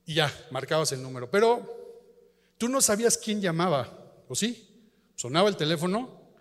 Y 0.05 0.15
ya, 0.15 0.49
marcabas 0.51 0.91
el 0.93 1.03
número. 1.03 1.31
Pero 1.31 2.55
tú 2.59 2.69
no 2.69 2.81
sabías 2.81 3.17
quién 3.17 3.41
llamaba, 3.41 4.25
¿o 4.27 4.35
sí? 4.35 4.69
Sonaba 5.15 5.49
el 5.49 5.57
teléfono, 5.57 6.33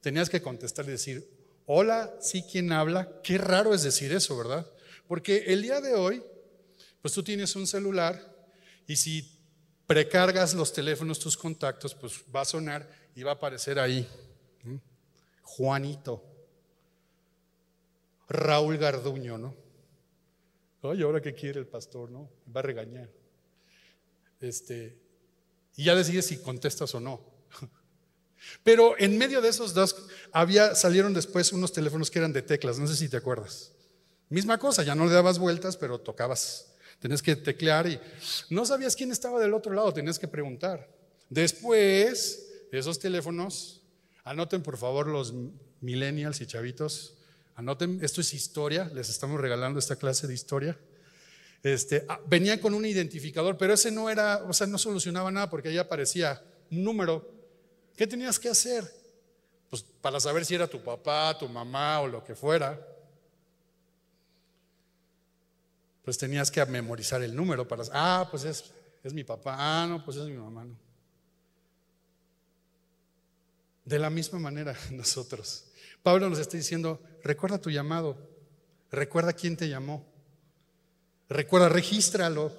tenías 0.00 0.30
que 0.30 0.40
contestar 0.40 0.84
y 0.86 0.92
decir, 0.92 1.28
hola, 1.66 2.14
sí, 2.20 2.44
¿quién 2.50 2.72
habla? 2.72 3.20
Qué 3.22 3.38
raro 3.38 3.74
es 3.74 3.82
decir 3.82 4.12
eso, 4.12 4.36
¿verdad? 4.36 4.70
Porque 5.08 5.44
el 5.48 5.62
día 5.62 5.80
de 5.80 5.94
hoy, 5.94 6.22
pues 7.02 7.12
tú 7.12 7.22
tienes 7.22 7.56
un 7.56 7.66
celular 7.66 8.34
y 8.86 8.96
si 8.96 9.35
precargas 9.86 10.54
los 10.54 10.72
teléfonos, 10.72 11.18
tus 11.18 11.36
contactos, 11.36 11.94
pues 11.94 12.22
va 12.34 12.42
a 12.42 12.44
sonar 12.44 12.88
y 13.14 13.22
va 13.22 13.32
a 13.32 13.34
aparecer 13.34 13.78
ahí. 13.78 14.08
Juanito. 15.42 16.22
Raúl 18.28 18.76
Garduño, 18.78 19.38
¿no? 19.38 19.54
Oye, 20.82 21.04
ahora 21.04 21.20
qué 21.20 21.34
quiere 21.34 21.60
el 21.60 21.66
pastor, 21.66 22.10
¿no? 22.10 22.28
Va 22.54 22.60
a 22.60 22.62
regañar. 22.62 23.08
Este, 24.40 24.96
y 25.76 25.84
ya 25.84 25.94
decides 25.94 26.26
si 26.26 26.38
contestas 26.38 26.94
o 26.94 27.00
no. 27.00 27.20
Pero 28.64 28.98
en 28.98 29.16
medio 29.16 29.40
de 29.40 29.48
esos 29.48 29.74
dos 29.74 30.08
había 30.32 30.74
salieron 30.74 31.14
después 31.14 31.52
unos 31.52 31.72
teléfonos 31.72 32.10
que 32.10 32.18
eran 32.18 32.32
de 32.32 32.42
teclas, 32.42 32.78
no 32.78 32.86
sé 32.86 32.96
si 32.96 33.08
te 33.08 33.16
acuerdas. 33.16 33.72
Misma 34.28 34.58
cosa, 34.58 34.82
ya 34.82 34.94
no 34.94 35.06
le 35.06 35.12
dabas 35.12 35.38
vueltas, 35.38 35.76
pero 35.76 36.00
tocabas 36.00 36.74
Tenías 36.98 37.22
que 37.22 37.36
teclear 37.36 37.86
y 37.86 38.00
no 38.50 38.64
sabías 38.64 38.96
quién 38.96 39.12
estaba 39.12 39.40
del 39.40 39.54
otro 39.54 39.72
lado, 39.74 39.92
tenías 39.92 40.18
que 40.18 40.28
preguntar. 40.28 40.88
Después, 41.28 42.48
esos 42.72 42.98
teléfonos, 42.98 43.82
anoten 44.24 44.62
por 44.62 44.76
favor 44.76 45.06
los 45.06 45.34
millennials 45.80 46.40
y 46.40 46.46
chavitos, 46.46 47.14
anoten, 47.54 48.00
esto 48.02 48.20
es 48.20 48.34
historia, 48.34 48.90
les 48.94 49.08
estamos 49.08 49.40
regalando 49.40 49.78
esta 49.78 49.96
clase 49.96 50.26
de 50.26 50.34
historia. 50.34 50.78
Este, 51.62 52.04
ah, 52.08 52.20
venía 52.26 52.60
con 52.60 52.74
un 52.74 52.84
identificador, 52.84 53.56
pero 53.56 53.74
ese 53.74 53.90
no 53.90 54.08
era, 54.08 54.44
o 54.44 54.52
sea, 54.52 54.66
no 54.66 54.78
solucionaba 54.78 55.30
nada 55.30 55.50
porque 55.50 55.68
ahí 55.68 55.78
aparecía 55.78 56.42
un 56.70 56.84
número. 56.84 57.28
¿Qué 57.96 58.06
tenías 58.06 58.38
que 58.38 58.48
hacer? 58.48 58.84
Pues 59.68 59.82
para 59.82 60.20
saber 60.20 60.44
si 60.44 60.54
era 60.54 60.66
tu 60.66 60.82
papá, 60.82 61.36
tu 61.38 61.48
mamá 61.48 62.00
o 62.00 62.06
lo 62.06 62.22
que 62.22 62.34
fuera. 62.34 62.95
Pues 66.06 66.16
tenías 66.18 66.52
que 66.52 66.64
memorizar 66.66 67.20
el 67.24 67.34
número 67.34 67.66
para, 67.66 67.82
ah, 67.92 68.28
pues 68.30 68.44
es, 68.44 68.66
es 69.02 69.12
mi 69.12 69.24
papá, 69.24 69.56
ah, 69.58 69.88
no, 69.88 70.04
pues 70.04 70.16
es 70.16 70.28
mi 70.28 70.36
mamá, 70.36 70.64
no. 70.64 70.78
De 73.84 73.98
la 73.98 74.08
misma 74.08 74.38
manera 74.38 74.78
nosotros. 74.92 75.64
Pablo 76.04 76.30
nos 76.30 76.38
está 76.38 76.56
diciendo, 76.56 77.02
recuerda 77.24 77.60
tu 77.60 77.70
llamado, 77.70 78.16
recuerda 78.88 79.32
quién 79.32 79.56
te 79.56 79.68
llamó, 79.68 80.06
recuerda, 81.28 81.68
regístralo 81.68 82.56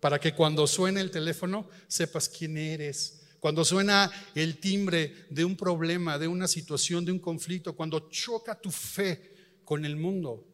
para 0.00 0.18
que 0.18 0.34
cuando 0.34 0.66
suene 0.66 1.00
el 1.00 1.12
teléfono 1.12 1.68
sepas 1.86 2.28
quién 2.28 2.58
eres. 2.58 3.28
Cuando 3.38 3.64
suena 3.64 4.10
el 4.34 4.58
timbre 4.58 5.26
de 5.30 5.44
un 5.44 5.56
problema, 5.56 6.18
de 6.18 6.26
una 6.26 6.48
situación, 6.48 7.04
de 7.04 7.12
un 7.12 7.20
conflicto, 7.20 7.76
cuando 7.76 8.10
choca 8.10 8.60
tu 8.60 8.72
fe 8.72 9.60
con 9.64 9.84
el 9.84 9.94
mundo, 9.94 10.44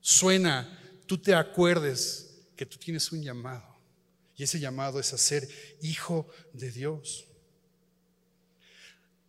suena 0.00 0.75
tú 1.06 1.18
te 1.18 1.34
acuerdes 1.34 2.26
que 2.56 2.66
tú 2.66 2.76
tienes 2.76 3.10
un 3.12 3.22
llamado. 3.22 3.76
Y 4.36 4.42
ese 4.42 4.60
llamado 4.60 5.00
es 5.00 5.12
a 5.12 5.18
ser 5.18 5.48
hijo 5.80 6.28
de 6.52 6.70
Dios. 6.70 7.26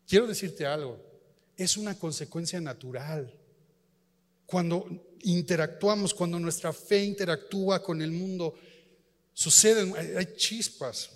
Quiero 0.08 0.28
decirte 0.28 0.66
algo, 0.66 1.02
es 1.56 1.78
una 1.78 1.98
consecuencia 1.98 2.60
natural. 2.60 3.34
Cuando 4.46 4.86
interactuamos, 5.24 6.14
cuando 6.14 6.40
nuestra 6.40 6.72
fe 6.72 7.04
interactúa 7.04 7.82
con 7.82 8.02
el 8.02 8.12
mundo, 8.12 8.56
suceden, 9.34 9.94
hay 9.96 10.36
chispas. 10.36 11.10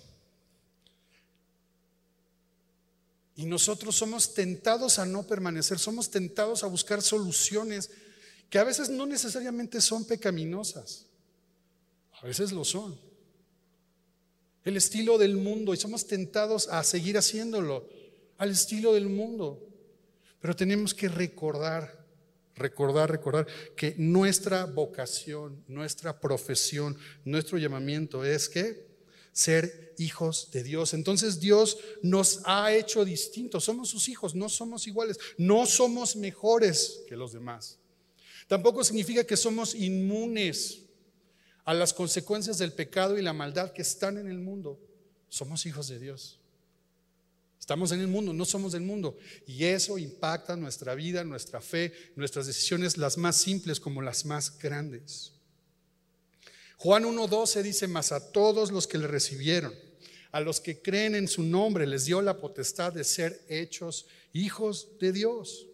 Y 3.34 3.46
nosotros 3.46 3.96
somos 3.96 4.34
tentados 4.34 4.98
a 4.98 5.06
no 5.06 5.26
permanecer, 5.26 5.78
somos 5.78 6.10
tentados 6.10 6.62
a 6.62 6.66
buscar 6.66 7.00
soluciones 7.00 7.90
que 8.52 8.58
a 8.58 8.64
veces 8.64 8.90
no 8.90 9.06
necesariamente 9.06 9.80
son 9.80 10.04
pecaminosas, 10.04 11.06
a 12.20 12.26
veces 12.26 12.52
lo 12.52 12.66
son. 12.66 13.00
El 14.62 14.76
estilo 14.76 15.16
del 15.16 15.38
mundo, 15.38 15.72
y 15.72 15.78
somos 15.78 16.06
tentados 16.06 16.68
a 16.68 16.84
seguir 16.84 17.16
haciéndolo, 17.16 17.88
al 18.36 18.50
estilo 18.50 18.92
del 18.92 19.08
mundo. 19.08 19.66
Pero 20.38 20.54
tenemos 20.54 20.92
que 20.92 21.08
recordar, 21.08 22.04
recordar, 22.54 23.10
recordar 23.10 23.46
que 23.74 23.94
nuestra 23.96 24.66
vocación, 24.66 25.64
nuestra 25.66 26.20
profesión, 26.20 26.98
nuestro 27.24 27.56
llamamiento 27.56 28.22
es 28.22 28.50
que 28.50 28.86
ser 29.32 29.94
hijos 29.96 30.50
de 30.50 30.62
Dios. 30.62 30.92
Entonces 30.92 31.40
Dios 31.40 31.78
nos 32.02 32.42
ha 32.44 32.70
hecho 32.70 33.02
distintos, 33.06 33.64
somos 33.64 33.88
sus 33.88 34.10
hijos, 34.10 34.34
no 34.34 34.50
somos 34.50 34.86
iguales, 34.86 35.18
no 35.38 35.64
somos 35.64 36.16
mejores 36.16 37.00
que 37.08 37.16
los 37.16 37.32
demás. 37.32 37.78
Tampoco 38.48 38.84
significa 38.84 39.24
que 39.24 39.36
somos 39.36 39.74
inmunes 39.74 40.82
a 41.64 41.74
las 41.74 41.92
consecuencias 41.92 42.58
del 42.58 42.72
pecado 42.72 43.18
y 43.18 43.22
la 43.22 43.32
maldad 43.32 43.72
que 43.72 43.82
están 43.82 44.18
en 44.18 44.28
el 44.28 44.38
mundo. 44.38 44.80
Somos 45.28 45.64
hijos 45.66 45.88
de 45.88 45.98
Dios. 45.98 46.38
Estamos 47.58 47.92
en 47.92 48.00
el 48.00 48.08
mundo, 48.08 48.32
no 48.32 48.44
somos 48.44 48.72
del 48.72 48.82
mundo. 48.82 49.16
Y 49.46 49.64
eso 49.64 49.96
impacta 49.96 50.56
nuestra 50.56 50.96
vida, 50.96 51.22
nuestra 51.22 51.60
fe, 51.60 51.92
nuestras 52.16 52.48
decisiones, 52.48 52.98
las 52.98 53.16
más 53.16 53.36
simples 53.36 53.78
como 53.78 54.02
las 54.02 54.24
más 54.24 54.58
grandes. 54.58 55.32
Juan 56.76 57.04
1.12 57.04 57.62
dice, 57.62 57.86
más 57.86 58.10
a 58.10 58.32
todos 58.32 58.72
los 58.72 58.88
que 58.88 58.98
le 58.98 59.06
recibieron, 59.06 59.72
a 60.32 60.40
los 60.40 60.60
que 60.60 60.82
creen 60.82 61.14
en 61.14 61.28
su 61.28 61.44
nombre, 61.44 61.86
les 61.86 62.06
dio 62.06 62.20
la 62.20 62.40
potestad 62.40 62.92
de 62.92 63.04
ser 63.04 63.44
hechos 63.48 64.06
hijos 64.32 64.88
de 64.98 65.12
Dios. 65.12 65.68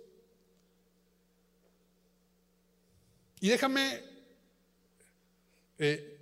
Y 3.41 3.49
déjame 3.49 4.03
eh, 5.79 6.19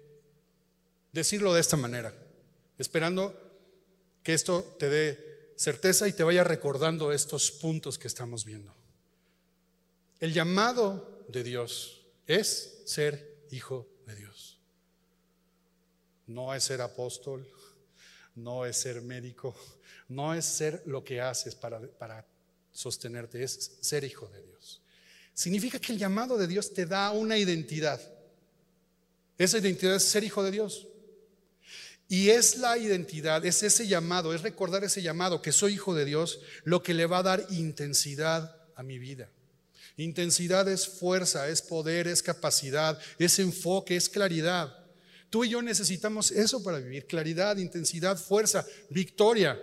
decirlo 1.12 1.55
de 1.55 1.61
esta 1.61 1.76
manera, 1.76 2.14
esperando 2.79 3.35
que 4.22 4.35
esto 4.35 4.76
te 4.79 4.88
dé 4.88 5.52
certeza 5.57 6.07
y 6.09 6.12
te 6.12 6.24
vaya 6.24 6.44
recordando 6.44 7.12
estos 7.12 7.50
puntos 7.50 7.98
que 7.98 8.09
estamos 8.09 8.44
viendo. 8.44 8.74
El 10.20 10.33
llamado 10.33 11.24
de 11.29 11.42
Dios 11.42 12.02
es 12.26 12.83
ser 12.85 13.46
hijo 13.50 13.88
de 14.07 14.14
Dios. 14.14 14.59
No 16.26 16.55
es 16.55 16.64
ser 16.64 16.81
apóstol, 16.81 17.48
no 18.35 18.66
es 18.66 18.76
ser 18.76 19.00
médico, 19.00 19.55
no 20.09 20.35
es 20.35 20.44
ser 20.44 20.83
lo 20.87 21.05
que 21.05 21.20
haces 21.20 21.55
para, 21.55 21.81
para 21.81 22.26
sostenerte, 22.72 23.42
es 23.42 23.79
ser 23.81 24.05
hijo 24.05 24.29
de 24.29 24.42
Dios. 24.42 24.83
Significa 25.37 25.79
que 25.79 25.92
el 25.92 25.99
llamado 25.99 26.38
de 26.38 26.46
Dios 26.46 26.72
te 26.72 26.87
da 26.87 27.11
una 27.11 27.37
identidad. 27.37 28.01
Esa 29.37 29.59
identidad 29.59 29.94
es 29.94 30.05
ser 30.05 30.25
hijo 30.25 30.42
de 30.42 30.51
Dios. 30.51 30.88
Y 32.09 32.31
es 32.31 32.57
la 32.57 32.79
identidad, 32.79 33.44
es 33.44 33.62
ese 33.62 33.87
llamado, 33.87 34.33
es 34.33 34.40
recordar 34.40 34.83
ese 34.83 35.03
llamado, 35.03 35.42
que 35.42 35.53
soy 35.53 35.75
hijo 35.75 35.94
de 35.94 36.07
Dios, 36.07 36.40
lo 36.64 36.83
que 36.83 36.94
le 36.94 37.05
va 37.05 37.18
a 37.18 37.22
dar 37.22 37.46
intensidad 37.51 38.57
a 38.77 38.83
mi 38.83 38.99
vida. 38.99 39.29
Intensidad 39.99 40.66
es 40.68 40.88
fuerza, 40.88 41.49
es 41.51 41.61
poder, 41.61 42.09
es 42.09 42.22
capacidad, 42.22 42.99
es 43.18 43.38
enfoque, 43.38 43.94
es 43.94 44.09
claridad. 44.09 44.75
Tú 45.29 45.44
y 45.44 45.51
yo 45.51 45.61
necesitamos 45.61 46.31
eso 46.31 46.62
para 46.62 46.79
vivir, 46.79 47.07
claridad, 47.07 47.59
intensidad, 47.59 48.16
fuerza, 48.16 48.64
victoria. 48.88 49.62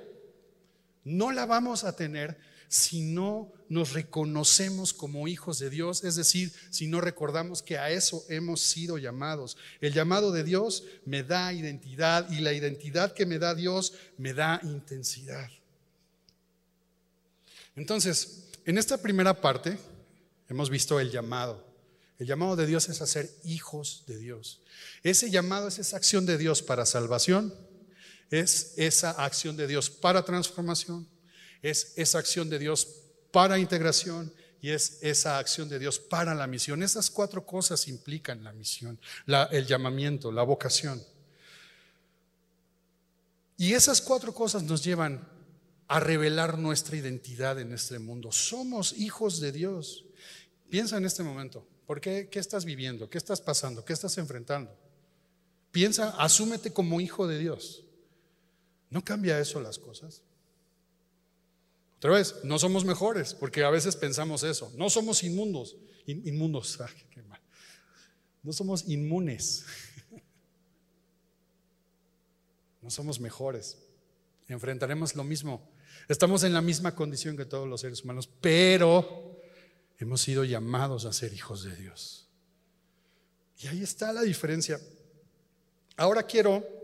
No 1.03 1.31
la 1.31 1.47
vamos 1.47 1.83
a 1.83 1.95
tener 1.95 2.37
si 2.67 3.01
no 3.01 3.51
nos 3.73 3.93
reconocemos 3.93 4.93
como 4.93 5.27
hijos 5.27 5.57
de 5.57 5.69
Dios, 5.69 6.03
es 6.03 6.15
decir, 6.15 6.53
si 6.69 6.87
no 6.87 7.01
recordamos 7.01 7.63
que 7.63 7.77
a 7.77 7.89
eso 7.89 8.23
hemos 8.29 8.61
sido 8.61 8.97
llamados. 8.97 9.57
El 9.81 9.93
llamado 9.93 10.31
de 10.31 10.43
Dios 10.43 10.83
me 11.05 11.23
da 11.23 11.51
identidad 11.51 12.29
y 12.31 12.39
la 12.39 12.53
identidad 12.53 13.13
que 13.13 13.25
me 13.25 13.39
da 13.39 13.55
Dios 13.55 13.93
me 14.17 14.33
da 14.33 14.59
intensidad. 14.63 15.49
Entonces, 17.75 18.49
en 18.65 18.77
esta 18.77 19.01
primera 19.01 19.41
parte 19.41 19.77
hemos 20.47 20.69
visto 20.69 20.99
el 20.99 21.09
llamado. 21.09 21.65
El 22.19 22.27
llamado 22.27 22.55
de 22.55 22.67
Dios 22.67 22.87
es 22.89 23.01
a 23.01 23.07
ser 23.07 23.29
hijos 23.43 24.03
de 24.05 24.19
Dios. 24.19 24.61
Ese 25.01 25.31
llamado 25.31 25.67
es 25.67 25.79
esa 25.79 25.97
acción 25.97 26.27
de 26.27 26.37
Dios 26.37 26.61
para 26.61 26.85
salvación, 26.85 27.53
es 28.29 28.73
esa 28.77 29.11
acción 29.11 29.57
de 29.57 29.65
Dios 29.65 29.89
para 29.89 30.23
transformación, 30.23 31.07
es 31.63 31.93
esa 31.95 32.19
acción 32.19 32.49
de 32.51 32.59
Dios 32.59 33.02
para 33.33 33.57
integración 33.57 34.31
y 34.61 34.69
es 34.69 34.99
esa 35.01 35.39
acción 35.39 35.67
de 35.67 35.79
Dios 35.79 35.97
para 35.97 36.35
la 36.35 36.45
misión. 36.45 36.83
Esas 36.83 37.09
cuatro 37.09 37.43
cosas 37.43 37.87
implican 37.87 38.43
la 38.43 38.53
misión, 38.53 38.99
el 39.51 39.65
llamamiento, 39.65 40.31
la 40.31 40.43
vocación. 40.43 41.03
Y 43.57 43.73
esas 43.73 44.01
cuatro 44.01 44.35
cosas 44.35 44.61
nos 44.61 44.83
llevan 44.83 45.27
a 45.87 45.99
revelar 45.99 46.59
nuestra 46.59 46.95
identidad 46.95 47.59
en 47.59 47.73
este 47.73 47.97
mundo. 47.97 48.31
Somos 48.31 48.93
hijos 48.93 49.41
de 49.41 49.51
Dios. 49.51 50.05
Piensa 50.69 50.97
en 50.97 51.05
este 51.05 51.23
momento, 51.23 51.67
¿por 51.87 51.99
qué? 51.99 52.29
¿Qué 52.31 52.37
estás 52.37 52.65
viviendo? 52.65 53.09
¿Qué 53.09 53.17
estás 53.17 53.41
pasando? 53.41 53.83
¿Qué 53.83 53.93
estás 53.93 54.15
enfrentando? 54.19 54.71
Piensa, 55.71 56.11
asúmete 56.19 56.71
como 56.71 57.01
hijo 57.01 57.25
de 57.25 57.39
Dios. 57.39 57.83
¿No 58.91 59.03
cambia 59.03 59.39
eso 59.39 59.59
las 59.59 59.79
cosas? 59.79 60.21
Otra 62.03 62.15
vez, 62.15 62.35
no 62.43 62.59
somos 62.59 62.83
mejores, 62.83 63.33
porque 63.33 63.63
a 63.63 63.69
veces 63.69 63.95
pensamos 63.95 64.43
eso. 64.43 64.73
No 64.75 64.89
somos 64.89 65.23
inmundos. 65.23 65.77
inmundos, 66.05 66.77
qué 67.09 67.23
mal. 67.23 67.39
No 68.43 68.51
somos 68.51 68.89
inmunes. 68.89 69.63
No 72.81 72.89
somos 72.89 73.21
mejores. 73.21 73.77
Enfrentaremos 74.49 75.15
lo 75.15 75.23
mismo. 75.23 75.71
Estamos 76.09 76.43
en 76.43 76.53
la 76.53 76.59
misma 76.59 76.93
condición 76.93 77.37
que 77.37 77.45
todos 77.45 77.65
los 77.65 77.79
seres 77.79 78.03
humanos, 78.03 78.29
pero 78.41 79.39
hemos 79.97 80.19
sido 80.19 80.43
llamados 80.43 81.05
a 81.05 81.13
ser 81.13 81.33
hijos 81.33 81.63
de 81.63 81.73
Dios. 81.77 82.27
Y 83.59 83.67
ahí 83.67 83.81
está 83.81 84.11
la 84.11 84.23
diferencia. 84.23 84.77
Ahora 85.95 86.23
quiero 86.23 86.82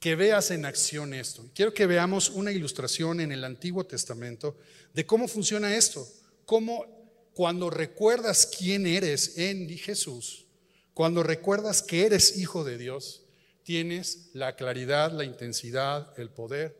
que 0.00 0.14
veas 0.14 0.50
en 0.50 0.64
acción 0.64 1.12
esto. 1.12 1.50
Quiero 1.54 1.74
que 1.74 1.86
veamos 1.86 2.30
una 2.30 2.52
ilustración 2.52 3.20
en 3.20 3.32
el 3.32 3.44
Antiguo 3.44 3.84
Testamento 3.84 4.56
de 4.94 5.06
cómo 5.06 5.26
funciona 5.28 5.74
esto. 5.74 6.06
Cómo 6.44 6.86
cuando 7.34 7.70
recuerdas 7.70 8.46
quién 8.46 8.86
eres 8.86 9.38
en 9.38 9.68
Jesús, 9.76 10.46
cuando 10.94 11.22
recuerdas 11.22 11.82
que 11.82 12.06
eres 12.06 12.38
hijo 12.38 12.64
de 12.64 12.78
Dios, 12.78 13.22
tienes 13.62 14.30
la 14.32 14.56
claridad, 14.56 15.12
la 15.12 15.24
intensidad, 15.24 16.18
el 16.18 16.30
poder 16.30 16.76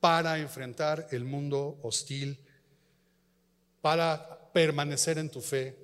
para 0.00 0.38
enfrentar 0.38 1.08
el 1.10 1.24
mundo 1.24 1.78
hostil, 1.82 2.38
para 3.80 4.50
permanecer 4.52 5.18
en 5.18 5.30
tu 5.30 5.40
fe, 5.40 5.76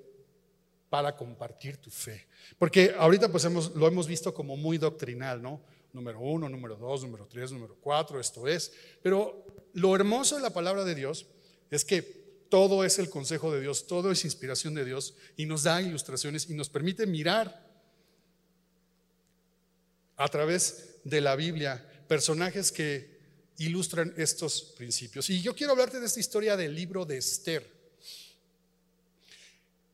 para 0.91 1.17
compartir 1.17 1.77
tu 1.77 1.91
fe. 1.91 2.27
Porque 2.59 2.95
ahorita 2.99 3.31
pues 3.31 3.45
hemos, 3.45 3.75
lo 3.75 3.87
hemos 3.87 4.07
visto 4.07 4.35
como 4.35 4.57
muy 4.57 4.79
doctrinal, 4.79 5.43
¿no? 5.43 5.61
Número 5.95 6.21
uno, 6.21 6.49
número 6.49 6.77
dos, 6.77 7.03
número 7.03 7.27
tres, 7.27 7.53
número 7.53 7.77
cuatro, 7.81 8.21
esto 8.21 8.47
es. 8.47 8.73
Pero 9.03 9.47
lo 9.73 9.95
hermoso 9.95 10.37
de 10.37 10.43
la 10.43 10.51
palabra 10.51 10.85
de 10.85 10.95
Dios 10.95 11.27
es 11.71 11.85
que 11.85 12.03
todo 12.51 12.85
es 12.85 12.99
el 12.99 13.09
consejo 13.09 13.53
de 13.53 13.61
Dios, 13.61 13.87
todo 13.87 14.11
es 14.11 14.25
inspiración 14.25 14.75
de 14.75 14.85
Dios 14.85 15.15
y 15.37 15.47
nos 15.47 15.63
da 15.63 15.81
ilustraciones 15.81 16.51
y 16.51 16.55
nos 16.55 16.69
permite 16.69 17.07
mirar 17.07 17.65
a 20.17 20.29
través 20.29 21.01
de 21.05 21.21
la 21.21 21.37
Biblia 21.37 21.89
personajes 22.07 22.71
que 22.71 23.15
ilustran 23.59 24.13
estos 24.17 24.75
principios. 24.77 25.31
Y 25.31 25.41
yo 25.43 25.55
quiero 25.55 25.73
hablarte 25.73 26.01
de 26.01 26.07
esta 26.07 26.21
historia 26.21 26.57
del 26.57 26.75
libro 26.75 27.05
de 27.05 27.19
Esther. 27.19 27.73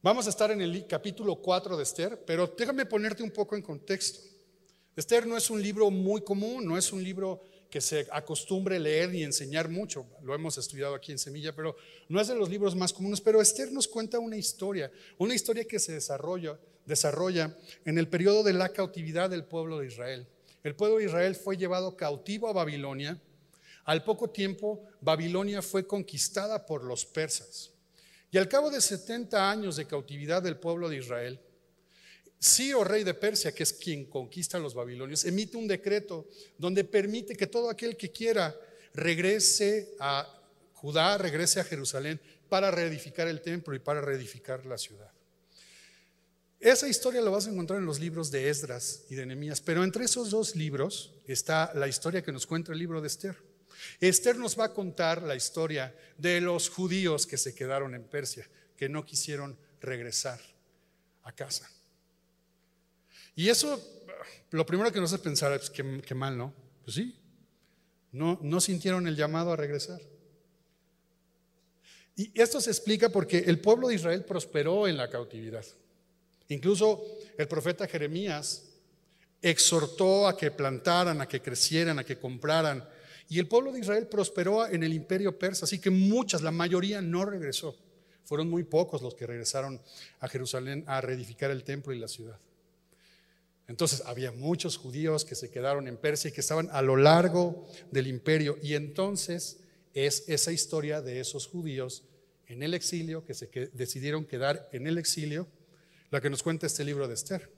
Vamos 0.02 0.26
a 0.26 0.30
estar 0.30 0.50
en 0.50 0.62
el 0.62 0.86
capítulo 0.86 1.36
4 1.36 1.76
de 1.76 1.82
Esther, 1.82 2.24
pero 2.24 2.46
déjame 2.46 2.86
ponerte 2.86 3.22
un 3.22 3.30
poco 3.30 3.54
en 3.54 3.62
contexto. 3.62 4.29
Esther 5.00 5.26
no 5.26 5.34
es 5.38 5.48
un 5.48 5.62
libro 5.62 5.90
muy 5.90 6.20
común, 6.20 6.66
no 6.66 6.76
es 6.76 6.92
un 6.92 7.02
libro 7.02 7.40
que 7.70 7.80
se 7.80 8.06
acostumbre 8.12 8.78
leer 8.78 9.14
y 9.14 9.24
enseñar 9.24 9.70
mucho. 9.70 10.06
Lo 10.22 10.34
hemos 10.34 10.58
estudiado 10.58 10.94
aquí 10.94 11.10
en 11.10 11.18
Semilla, 11.18 11.54
pero 11.56 11.74
no 12.10 12.20
es 12.20 12.28
de 12.28 12.34
los 12.34 12.50
libros 12.50 12.76
más 12.76 12.92
comunes. 12.92 13.18
Pero 13.22 13.40
Esther 13.40 13.72
nos 13.72 13.88
cuenta 13.88 14.18
una 14.18 14.36
historia, 14.36 14.92
una 15.16 15.34
historia 15.34 15.64
que 15.64 15.78
se 15.78 15.92
desarrolla, 15.92 16.60
desarrolla 16.84 17.56
en 17.86 17.96
el 17.96 18.08
periodo 18.08 18.42
de 18.42 18.52
la 18.52 18.74
cautividad 18.74 19.30
del 19.30 19.44
pueblo 19.44 19.78
de 19.78 19.86
Israel. 19.86 20.26
El 20.62 20.76
pueblo 20.76 20.98
de 20.98 21.06
Israel 21.06 21.34
fue 21.34 21.56
llevado 21.56 21.96
cautivo 21.96 22.48
a 22.48 22.52
Babilonia. 22.52 23.18
Al 23.86 24.04
poco 24.04 24.28
tiempo, 24.28 24.84
Babilonia 25.00 25.62
fue 25.62 25.86
conquistada 25.86 26.66
por 26.66 26.84
los 26.84 27.06
persas. 27.06 27.70
Y 28.30 28.36
al 28.36 28.48
cabo 28.48 28.70
de 28.70 28.82
70 28.82 29.50
años 29.50 29.76
de 29.76 29.86
cautividad 29.86 30.42
del 30.42 30.58
pueblo 30.58 30.90
de 30.90 30.98
Israel, 30.98 31.40
Ciro, 32.42 32.84
rey 32.84 33.04
de 33.04 33.12
Persia, 33.12 33.52
que 33.52 33.62
es 33.62 33.72
quien 33.72 34.06
conquista 34.06 34.56
a 34.56 34.60
los 34.60 34.72
babilonios, 34.72 35.24
emite 35.24 35.58
un 35.58 35.68
decreto 35.68 36.26
donde 36.56 36.84
permite 36.84 37.36
que 37.36 37.46
todo 37.46 37.68
aquel 37.68 37.96
que 37.96 38.10
quiera 38.10 38.56
regrese 38.94 39.94
a 40.00 40.26
Judá, 40.72 41.18
regrese 41.18 41.60
a 41.60 41.64
Jerusalén 41.64 42.18
para 42.48 42.70
reedificar 42.70 43.28
el 43.28 43.42
templo 43.42 43.74
y 43.74 43.78
para 43.78 44.00
reedificar 44.00 44.64
la 44.64 44.78
ciudad. 44.78 45.12
Esa 46.58 46.88
historia 46.88 47.20
la 47.20 47.30
vas 47.30 47.46
a 47.46 47.50
encontrar 47.50 47.78
en 47.78 47.86
los 47.86 48.00
libros 48.00 48.30
de 48.30 48.48
Esdras 48.48 49.04
y 49.10 49.14
de 49.14 49.26
Nehemías, 49.26 49.60
pero 49.60 49.84
entre 49.84 50.04
esos 50.06 50.30
dos 50.30 50.56
libros 50.56 51.14
está 51.26 51.72
la 51.74 51.88
historia 51.88 52.22
que 52.22 52.32
nos 52.32 52.46
cuenta 52.46 52.72
el 52.72 52.78
libro 52.78 53.00
de 53.00 53.06
Esther. 53.06 53.36
Esther 54.00 54.36
nos 54.36 54.58
va 54.58 54.66
a 54.66 54.74
contar 54.74 55.22
la 55.22 55.36
historia 55.36 55.94
de 56.18 56.40
los 56.40 56.68
judíos 56.68 57.26
que 57.26 57.38
se 57.38 57.54
quedaron 57.54 57.94
en 57.94 58.04
Persia, 58.04 58.48
que 58.76 58.88
no 58.88 59.04
quisieron 59.04 59.58
regresar 59.80 60.40
a 61.22 61.32
casa. 61.32 61.70
Y 63.40 63.48
eso, 63.48 63.80
lo 64.50 64.66
primero 64.66 64.92
que 64.92 65.00
nos 65.00 65.14
hace 65.14 65.22
pensar 65.22 65.50
es 65.54 65.70
que, 65.70 66.14
mal, 66.14 66.36
¿no? 66.36 66.52
Pues 66.84 66.94
sí, 66.94 67.16
no, 68.12 68.38
no 68.42 68.60
sintieron 68.60 69.06
el 69.06 69.16
llamado 69.16 69.50
a 69.50 69.56
regresar. 69.56 69.98
Y 72.16 72.38
esto 72.38 72.60
se 72.60 72.68
explica 72.68 73.08
porque 73.08 73.38
el 73.38 73.58
pueblo 73.58 73.88
de 73.88 73.94
Israel 73.94 74.26
prosperó 74.26 74.86
en 74.86 74.98
la 74.98 75.08
cautividad. 75.08 75.64
Incluso 76.48 77.02
el 77.38 77.48
profeta 77.48 77.88
Jeremías 77.88 78.74
exhortó 79.40 80.28
a 80.28 80.36
que 80.36 80.50
plantaran, 80.50 81.22
a 81.22 81.26
que 81.26 81.40
crecieran, 81.40 81.98
a 81.98 82.04
que 82.04 82.18
compraran. 82.18 82.86
Y 83.30 83.38
el 83.38 83.48
pueblo 83.48 83.72
de 83.72 83.80
Israel 83.80 84.06
prosperó 84.06 84.66
en 84.66 84.82
el 84.82 84.92
imperio 84.92 85.38
persa, 85.38 85.64
así 85.64 85.78
que 85.78 85.88
muchas, 85.88 86.42
la 86.42 86.50
mayoría 86.50 87.00
no 87.00 87.24
regresó. 87.24 87.74
Fueron 88.22 88.50
muy 88.50 88.64
pocos 88.64 89.00
los 89.00 89.14
que 89.14 89.26
regresaron 89.26 89.80
a 90.18 90.28
Jerusalén 90.28 90.84
a 90.86 91.00
reedificar 91.00 91.50
el 91.50 91.64
templo 91.64 91.94
y 91.94 91.98
la 91.98 92.06
ciudad. 92.06 92.38
Entonces 93.70 94.02
había 94.04 94.32
muchos 94.32 94.76
judíos 94.76 95.24
que 95.24 95.36
se 95.36 95.48
quedaron 95.48 95.86
en 95.86 95.96
Persia 95.96 96.28
y 96.28 96.32
que 96.32 96.40
estaban 96.40 96.68
a 96.72 96.82
lo 96.82 96.96
largo 96.96 97.68
del 97.92 98.08
imperio. 98.08 98.58
Y 98.60 98.74
entonces 98.74 99.60
es 99.94 100.24
esa 100.26 100.50
historia 100.50 101.00
de 101.00 101.20
esos 101.20 101.46
judíos 101.46 102.02
en 102.48 102.64
el 102.64 102.74
exilio, 102.74 103.24
que 103.24 103.32
se 103.32 103.46
decidieron 103.72 104.24
quedar 104.24 104.68
en 104.72 104.88
el 104.88 104.98
exilio, 104.98 105.46
la 106.10 106.20
que 106.20 106.30
nos 106.30 106.42
cuenta 106.42 106.66
este 106.66 106.84
libro 106.84 107.06
de 107.06 107.14
Esther. 107.14 107.48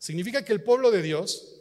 Significa 0.00 0.44
que 0.44 0.52
el 0.52 0.64
pueblo 0.64 0.90
de 0.90 1.00
Dios, 1.00 1.60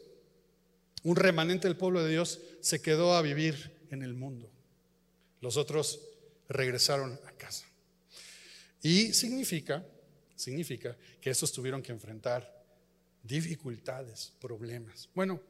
un 1.03 1.15
remanente 1.15 1.67
del 1.67 1.77
pueblo 1.77 2.03
de 2.03 2.09
Dios, 2.09 2.39
se 2.59 2.81
quedó 2.81 3.13
a 3.13 3.21
vivir 3.21 3.85
en 3.91 4.01
el 4.01 4.15
mundo. 4.15 4.49
Los 5.41 5.57
otros 5.57 6.01
regresaron 6.49 7.19
a 7.27 7.31
casa. 7.33 7.67
Y 8.81 9.13
significa, 9.13 9.85
significa 10.35 10.97
que 11.21 11.29
esos 11.29 11.51
tuvieron 11.51 11.83
que 11.83 11.91
enfrentar 11.91 12.60
dificultades, 13.23 14.33
problemas. 14.39 15.09
Bueno, 15.13 15.41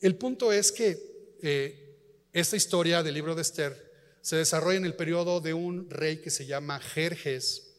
el 0.00 0.16
punto 0.16 0.52
es 0.52 0.72
que 0.72 1.36
eh, 1.42 1.96
esta 2.32 2.56
historia 2.56 3.02
del 3.02 3.14
libro 3.14 3.34
de 3.34 3.42
Esther 3.42 3.92
se 4.20 4.36
desarrolla 4.36 4.78
en 4.78 4.84
el 4.84 4.94
periodo 4.94 5.40
de 5.40 5.54
un 5.54 5.88
rey 5.90 6.18
que 6.18 6.30
se 6.30 6.46
llama 6.46 6.80
Jerjes 6.80 7.74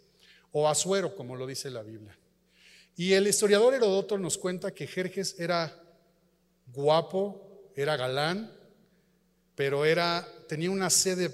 o 0.51 0.69
Asuero, 0.69 1.15
como 1.15 1.35
lo 1.35 1.47
dice 1.47 1.69
la 1.69 1.83
Biblia. 1.83 2.17
Y 2.95 3.13
el 3.13 3.27
historiador 3.27 3.73
Herodoto 3.73 4.17
nos 4.17 4.37
cuenta 4.37 4.71
que 4.71 4.87
Jerjes 4.87 5.39
era 5.39 5.83
guapo, 6.67 7.71
era 7.75 7.97
galán, 7.97 8.51
pero 9.55 9.85
era, 9.85 10.27
tenía 10.47 10.71
una 10.71 10.89
sed 10.89 11.31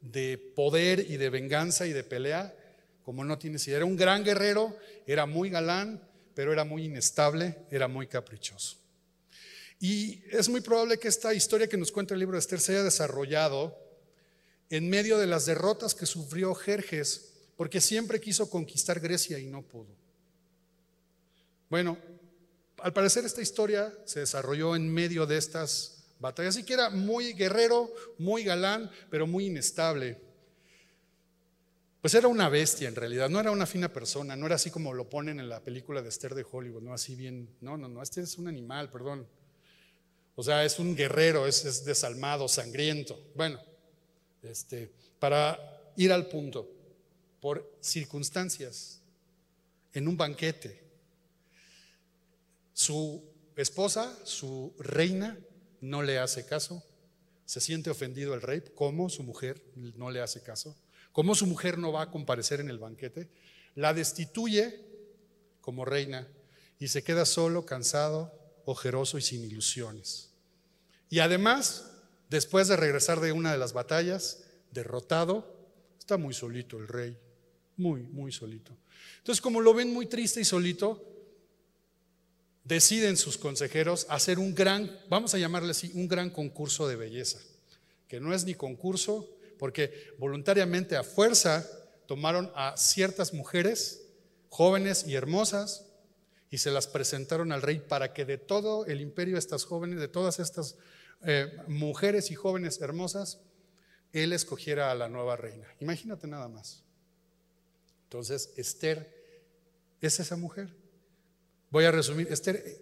de 0.00 0.38
poder 0.38 1.10
y 1.10 1.16
de 1.16 1.30
venganza 1.30 1.86
y 1.86 1.92
de 1.92 2.04
pelea 2.04 2.54
como 3.08 3.24
no 3.24 3.38
tienes 3.38 3.66
idea. 3.66 3.78
Era 3.78 3.86
un 3.86 3.96
gran 3.96 4.22
guerrero, 4.22 4.76
era 5.06 5.24
muy 5.24 5.48
galán, 5.48 5.98
pero 6.38 6.52
era 6.52 6.62
muy 6.62 6.84
inestable, 6.84 7.66
era 7.68 7.88
muy 7.88 8.06
caprichoso. 8.06 8.76
Y 9.80 10.22
es 10.30 10.48
muy 10.48 10.60
probable 10.60 10.96
que 10.96 11.08
esta 11.08 11.34
historia 11.34 11.66
que 11.66 11.76
nos 11.76 11.90
cuenta 11.90 12.14
el 12.14 12.20
libro 12.20 12.36
de 12.36 12.38
Esther 12.38 12.60
se 12.60 12.74
haya 12.74 12.84
desarrollado 12.84 13.76
en 14.70 14.88
medio 14.88 15.18
de 15.18 15.26
las 15.26 15.46
derrotas 15.46 15.96
que 15.96 16.06
sufrió 16.06 16.54
Jerjes, 16.54 17.32
porque 17.56 17.80
siempre 17.80 18.20
quiso 18.20 18.48
conquistar 18.48 19.00
Grecia 19.00 19.40
y 19.40 19.46
no 19.46 19.62
pudo. 19.62 19.88
Bueno, 21.68 21.98
al 22.82 22.92
parecer 22.92 23.24
esta 23.24 23.42
historia 23.42 23.92
se 24.04 24.20
desarrolló 24.20 24.76
en 24.76 24.88
medio 24.88 25.26
de 25.26 25.38
estas 25.38 26.04
batallas, 26.20 26.54
así 26.54 26.64
que 26.64 26.74
era 26.74 26.88
muy 26.88 27.32
guerrero, 27.32 27.92
muy 28.16 28.44
galán, 28.44 28.88
pero 29.10 29.26
muy 29.26 29.46
inestable. 29.46 30.20
Pues 32.00 32.14
era 32.14 32.28
una 32.28 32.48
bestia 32.48 32.88
en 32.88 32.94
realidad, 32.94 33.28
no 33.28 33.40
era 33.40 33.50
una 33.50 33.66
fina 33.66 33.92
persona, 33.92 34.36
no 34.36 34.46
era 34.46 34.54
así 34.54 34.70
como 34.70 34.94
lo 34.94 35.08
ponen 35.08 35.40
en 35.40 35.48
la 35.48 35.60
película 35.60 36.00
de 36.00 36.08
Esther 36.08 36.34
de 36.34 36.46
Hollywood, 36.48 36.82
no 36.82 36.94
así 36.94 37.16
bien, 37.16 37.48
no, 37.60 37.76
no, 37.76 37.88
no, 37.88 38.02
este 38.02 38.20
es 38.20 38.38
un 38.38 38.46
animal, 38.46 38.88
perdón. 38.90 39.26
O 40.36 40.42
sea, 40.44 40.64
es 40.64 40.78
un 40.78 40.94
guerrero, 40.94 41.48
es, 41.48 41.64
es 41.64 41.84
desalmado, 41.84 42.46
sangriento. 42.46 43.20
Bueno, 43.34 43.60
este, 44.44 44.92
para 45.18 45.58
ir 45.96 46.12
al 46.12 46.28
punto, 46.28 46.70
por 47.40 47.68
circunstancias, 47.80 49.00
en 49.92 50.06
un 50.06 50.16
banquete, 50.16 50.80
su 52.72 53.24
esposa, 53.56 54.16
su 54.24 54.72
reina, 54.78 55.36
no 55.80 56.02
le 56.02 56.20
hace 56.20 56.46
caso, 56.46 56.84
se 57.44 57.60
siente 57.60 57.90
ofendido 57.90 58.34
el 58.34 58.42
rey, 58.42 58.62
¿cómo 58.76 59.08
su 59.08 59.24
mujer 59.24 59.60
no 59.74 60.12
le 60.12 60.20
hace 60.20 60.42
caso? 60.42 60.76
¿Cómo 61.18 61.34
su 61.34 61.48
mujer 61.48 61.78
no 61.78 61.90
va 61.90 62.02
a 62.02 62.10
comparecer 62.12 62.60
en 62.60 62.70
el 62.70 62.78
banquete? 62.78 63.28
La 63.74 63.92
destituye 63.92 64.80
como 65.60 65.84
reina 65.84 66.28
y 66.78 66.86
se 66.86 67.02
queda 67.02 67.24
solo, 67.24 67.66
cansado, 67.66 68.32
ojeroso 68.66 69.18
y 69.18 69.22
sin 69.22 69.42
ilusiones. 69.42 70.30
Y 71.10 71.18
además, 71.18 71.90
después 72.30 72.68
de 72.68 72.76
regresar 72.76 73.18
de 73.18 73.32
una 73.32 73.50
de 73.50 73.58
las 73.58 73.72
batallas, 73.72 74.44
derrotado, 74.70 75.56
está 75.98 76.18
muy 76.18 76.34
solito 76.34 76.78
el 76.78 76.86
rey, 76.86 77.18
muy, 77.76 78.04
muy 78.04 78.30
solito. 78.30 78.76
Entonces, 79.16 79.42
como 79.42 79.60
lo 79.60 79.74
ven 79.74 79.92
muy 79.92 80.06
triste 80.06 80.40
y 80.40 80.44
solito, 80.44 81.02
deciden 82.62 83.16
sus 83.16 83.38
consejeros 83.38 84.06
hacer 84.08 84.38
un 84.38 84.54
gran, 84.54 84.96
vamos 85.08 85.34
a 85.34 85.38
llamarle 85.38 85.72
así, 85.72 85.90
un 85.94 86.06
gran 86.06 86.30
concurso 86.30 86.86
de 86.86 86.94
belleza, 86.94 87.40
que 88.06 88.20
no 88.20 88.32
es 88.32 88.44
ni 88.44 88.54
concurso, 88.54 89.28
porque 89.58 90.14
voluntariamente 90.18 90.96
a 90.96 91.02
fuerza 91.02 91.66
tomaron 92.06 92.50
a 92.54 92.76
ciertas 92.76 93.34
mujeres 93.34 94.06
jóvenes 94.48 95.06
y 95.06 95.14
hermosas 95.14 95.86
y 96.50 96.58
se 96.58 96.70
las 96.70 96.86
presentaron 96.86 97.52
al 97.52 97.62
rey 97.62 97.80
para 97.80 98.14
que 98.14 98.24
de 98.24 98.38
todo 98.38 98.86
el 98.86 99.00
imperio, 99.00 99.36
estas 99.36 99.64
jóvenes, 99.64 100.00
de 100.00 100.08
todas 100.08 100.38
estas 100.38 100.76
eh, 101.22 101.52
mujeres 101.66 102.30
y 102.30 102.34
jóvenes 102.34 102.80
hermosas, 102.80 103.40
él 104.12 104.32
escogiera 104.32 104.90
a 104.90 104.94
la 104.94 105.08
nueva 105.08 105.36
reina. 105.36 105.68
Imagínate 105.80 106.26
nada 106.26 106.48
más. 106.48 106.84
Entonces, 108.04 108.54
Esther 108.56 109.14
es 110.00 110.18
esa 110.20 110.36
mujer. 110.36 110.74
Voy 111.70 111.84
a 111.84 111.90
resumir. 111.90 112.28
Esther 112.30 112.56
eh, 112.56 112.80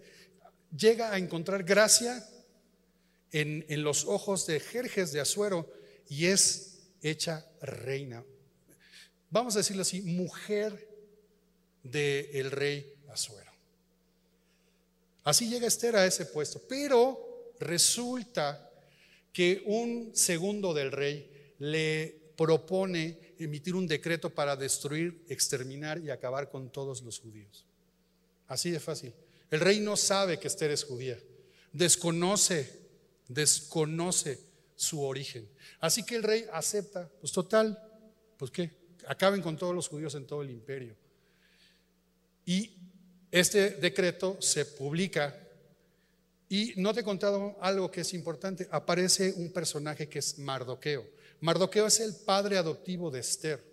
llega 0.76 1.12
a 1.12 1.18
encontrar 1.18 1.64
gracia 1.64 2.24
en, 3.32 3.64
los 3.82 4.04
ojos 4.04 4.46
de 4.46 4.60
Jerjes 4.60 5.12
de 5.12 5.20
Azuero 5.20 5.70
y 6.08 6.26
es 6.26 6.78
hecha 7.02 7.46
reina. 7.60 8.24
Vamos 9.30 9.54
a 9.54 9.58
decirlo 9.58 9.82
así, 9.82 10.02
mujer 10.02 10.88
del 11.82 12.50
rey 12.50 12.94
Azuero. 13.08 13.52
Así 15.24 15.48
llega 15.48 15.66
Esther 15.66 15.96
a 15.96 16.06
ese 16.06 16.26
puesto. 16.26 16.62
Pero 16.68 17.54
resulta 17.58 18.70
que 19.32 19.62
un 19.66 20.12
segundo 20.14 20.72
del 20.72 20.92
rey 20.92 21.30
le 21.58 22.32
propone 22.36 23.34
emitir 23.38 23.74
un 23.74 23.86
decreto 23.86 24.30
para 24.30 24.56
destruir, 24.56 25.24
exterminar 25.28 25.98
y 25.98 26.10
acabar 26.10 26.48
con 26.48 26.70
todos 26.70 27.02
los 27.02 27.18
judíos. 27.18 27.64
Así 28.46 28.70
de 28.70 28.80
fácil. 28.80 29.12
El 29.50 29.60
rey 29.60 29.80
no 29.80 29.96
sabe 29.96 30.38
que 30.38 30.48
Esther 30.48 30.70
es 30.70 30.84
judía. 30.84 31.18
Desconoce, 31.72 32.80
desconoce 33.28 34.45
su 34.76 35.02
origen. 35.02 35.48
Así 35.80 36.04
que 36.04 36.16
el 36.16 36.22
rey 36.22 36.46
acepta, 36.52 37.10
pues 37.20 37.32
total, 37.32 37.78
pues 38.36 38.50
qué, 38.50 38.70
acaben 39.06 39.42
con 39.42 39.56
todos 39.56 39.74
los 39.74 39.88
judíos 39.88 40.14
en 40.14 40.26
todo 40.26 40.42
el 40.42 40.50
imperio. 40.50 40.94
Y 42.44 42.76
este 43.30 43.70
decreto 43.70 44.36
se 44.40 44.64
publica 44.64 45.36
y 46.48 46.74
no 46.76 46.94
te 46.94 47.00
he 47.00 47.04
contado 47.04 47.56
algo 47.60 47.90
que 47.90 48.02
es 48.02 48.14
importante, 48.14 48.68
aparece 48.70 49.34
un 49.36 49.52
personaje 49.52 50.08
que 50.08 50.20
es 50.20 50.38
Mardoqueo. 50.38 51.04
Mardoqueo 51.40 51.86
es 51.86 51.98
el 51.98 52.14
padre 52.14 52.56
adoptivo 52.56 53.10
de 53.10 53.20
Esther. 53.20 53.64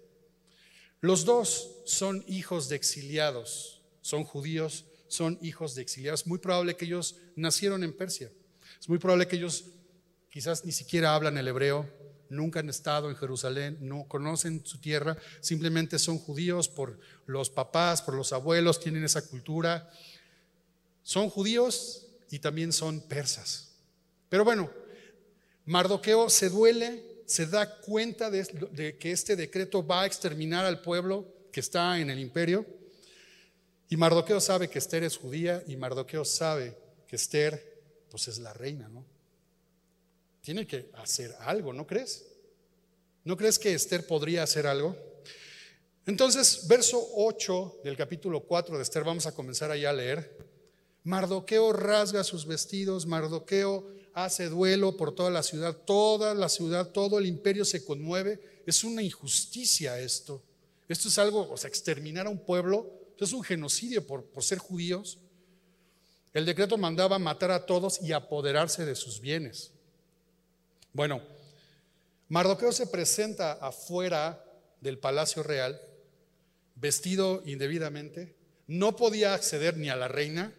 Los 1.01 1.23
dos 1.23 1.81
son 1.85 2.23
hijos 2.27 2.69
de 2.69 2.77
exiliados 2.77 3.83
son 4.03 4.25
judíos, 4.25 4.85
son 5.07 5.39
hijos 5.41 5.73
de 5.73 5.81
exiliados. 5.81 6.27
Muy 6.27 6.37
probable 6.37 6.75
que 6.75 6.85
ellos 6.85 7.15
nacieron 7.35 7.83
en 7.83 7.93
Persia. 7.93 8.31
Es 8.79 8.87
muy 8.87 8.99
probable 8.99 9.27
que 9.27 9.37
ellos 9.37 9.65
quizás 10.33 10.65
ni 10.65 10.71
siquiera 10.71 11.13
hablan 11.13 11.37
el 11.37 11.47
hebreo, 11.47 11.87
nunca 12.27 12.59
han 12.59 12.67
estado 12.67 13.07
en 13.11 13.15
Jerusalén, 13.15 13.77
no 13.81 14.07
conocen 14.07 14.65
su 14.65 14.79
tierra, 14.79 15.15
simplemente 15.41 15.99
son 15.99 16.17
judíos 16.17 16.67
por 16.67 16.99
los 17.27 17.51
papás, 17.51 18.01
por 18.01 18.15
los 18.15 18.33
abuelos, 18.33 18.79
tienen 18.79 19.03
esa 19.03 19.27
cultura. 19.27 19.91
Son 21.03 21.29
judíos 21.29 22.07
y 22.31 22.39
también 22.39 22.73
son 22.73 23.01
persas. 23.01 23.75
Pero 24.27 24.43
bueno, 24.43 24.71
Mardoqueo 25.65 26.31
se 26.31 26.49
duele, 26.49 27.21
se 27.27 27.45
da 27.45 27.79
cuenta 27.79 28.31
de, 28.31 28.97
que 28.99 29.11
este 29.11 29.35
decreto 29.35 29.85
va 29.85 30.01
a 30.01 30.05
exterminar 30.07 30.65
al 30.65 30.81
pueblo 30.81 31.31
que 31.51 31.59
está 31.59 31.99
en 31.99 32.09
el 32.09 32.17
imperio 32.17 32.65
y 33.87 33.97
Mardoqueo 33.97 34.41
sabe 34.41 34.67
que 34.67 34.79
Esther 34.79 35.03
es 35.03 35.15
judía 35.15 35.63
y 35.67 35.75
Mardoqueo 35.75 36.25
sabe 36.25 36.75
que 37.05 37.17
Esther 37.17 37.83
pues 38.09 38.27
es 38.27 38.39
la 38.39 38.51
reina, 38.51 38.89
¿no? 38.89 39.12
Tiene 40.43 40.67
que 40.67 40.91
hacer 40.93 41.35
algo, 41.39 41.73
¿no 41.73 41.87
crees? 41.87 42.25
¿No 43.23 43.35
crees 43.35 43.57
que 43.57 43.73
Esther 43.73 44.05
podría 44.05 44.43
hacer 44.43 44.67
algo? 44.67 44.95
Entonces, 46.05 46.67
verso 46.67 47.01
8 47.15 47.79
del 47.83 47.97
capítulo 47.97 48.41
4 48.41 48.77
de 48.77 48.83
Esther, 48.83 49.03
vamos 49.03 49.25
a 49.25 49.33
comenzar 49.33 49.71
ahí 49.71 49.85
a 49.85 49.93
leer. 49.93 50.37
Mardoqueo 51.03 51.73
rasga 51.73 52.23
sus 52.23 52.45
vestidos, 52.45 53.05
Mardoqueo 53.05 53.89
hace 54.13 54.49
duelo 54.49 54.95
por 54.97 55.15
toda 55.15 55.31
la 55.31 55.41
ciudad, 55.41 55.75
toda 55.75 56.35
la 56.35 56.49
ciudad, 56.49 56.91
todo 56.91 57.17
el 57.17 57.25
imperio 57.25 57.65
se 57.65 57.83
conmueve. 57.83 58.39
Es 58.65 58.83
una 58.83 59.01
injusticia 59.01 59.99
esto. 59.99 60.43
Esto 60.87 61.07
es 61.07 61.17
algo, 61.17 61.49
o 61.49 61.57
sea, 61.57 61.69
exterminar 61.69 62.27
a 62.27 62.29
un 62.29 62.45
pueblo 62.45 63.03
es 63.23 63.33
un 63.33 63.43
genocidio 63.43 64.05
por, 64.05 64.23
por 64.25 64.43
ser 64.43 64.57
judíos. 64.57 65.19
El 66.33 66.45
decreto 66.45 66.77
mandaba 66.77 67.19
matar 67.19 67.51
a 67.51 67.65
todos 67.65 68.01
y 68.01 68.11
apoderarse 68.11 68.85
de 68.85 68.95
sus 68.95 69.19
bienes. 69.19 69.71
Bueno, 70.93 71.23
Mardoqueo 72.29 72.71
se 72.71 72.85
presenta 72.85 73.53
afuera 73.53 74.45
del 74.79 74.99
palacio 74.99 75.41
real, 75.41 75.81
vestido 76.75 77.41
indebidamente, 77.45 78.35
no 78.67 78.95
podía 78.95 79.33
acceder 79.33 79.75
ni 79.77 79.89
a 79.89 79.95
la 79.95 80.07
reina 80.07 80.53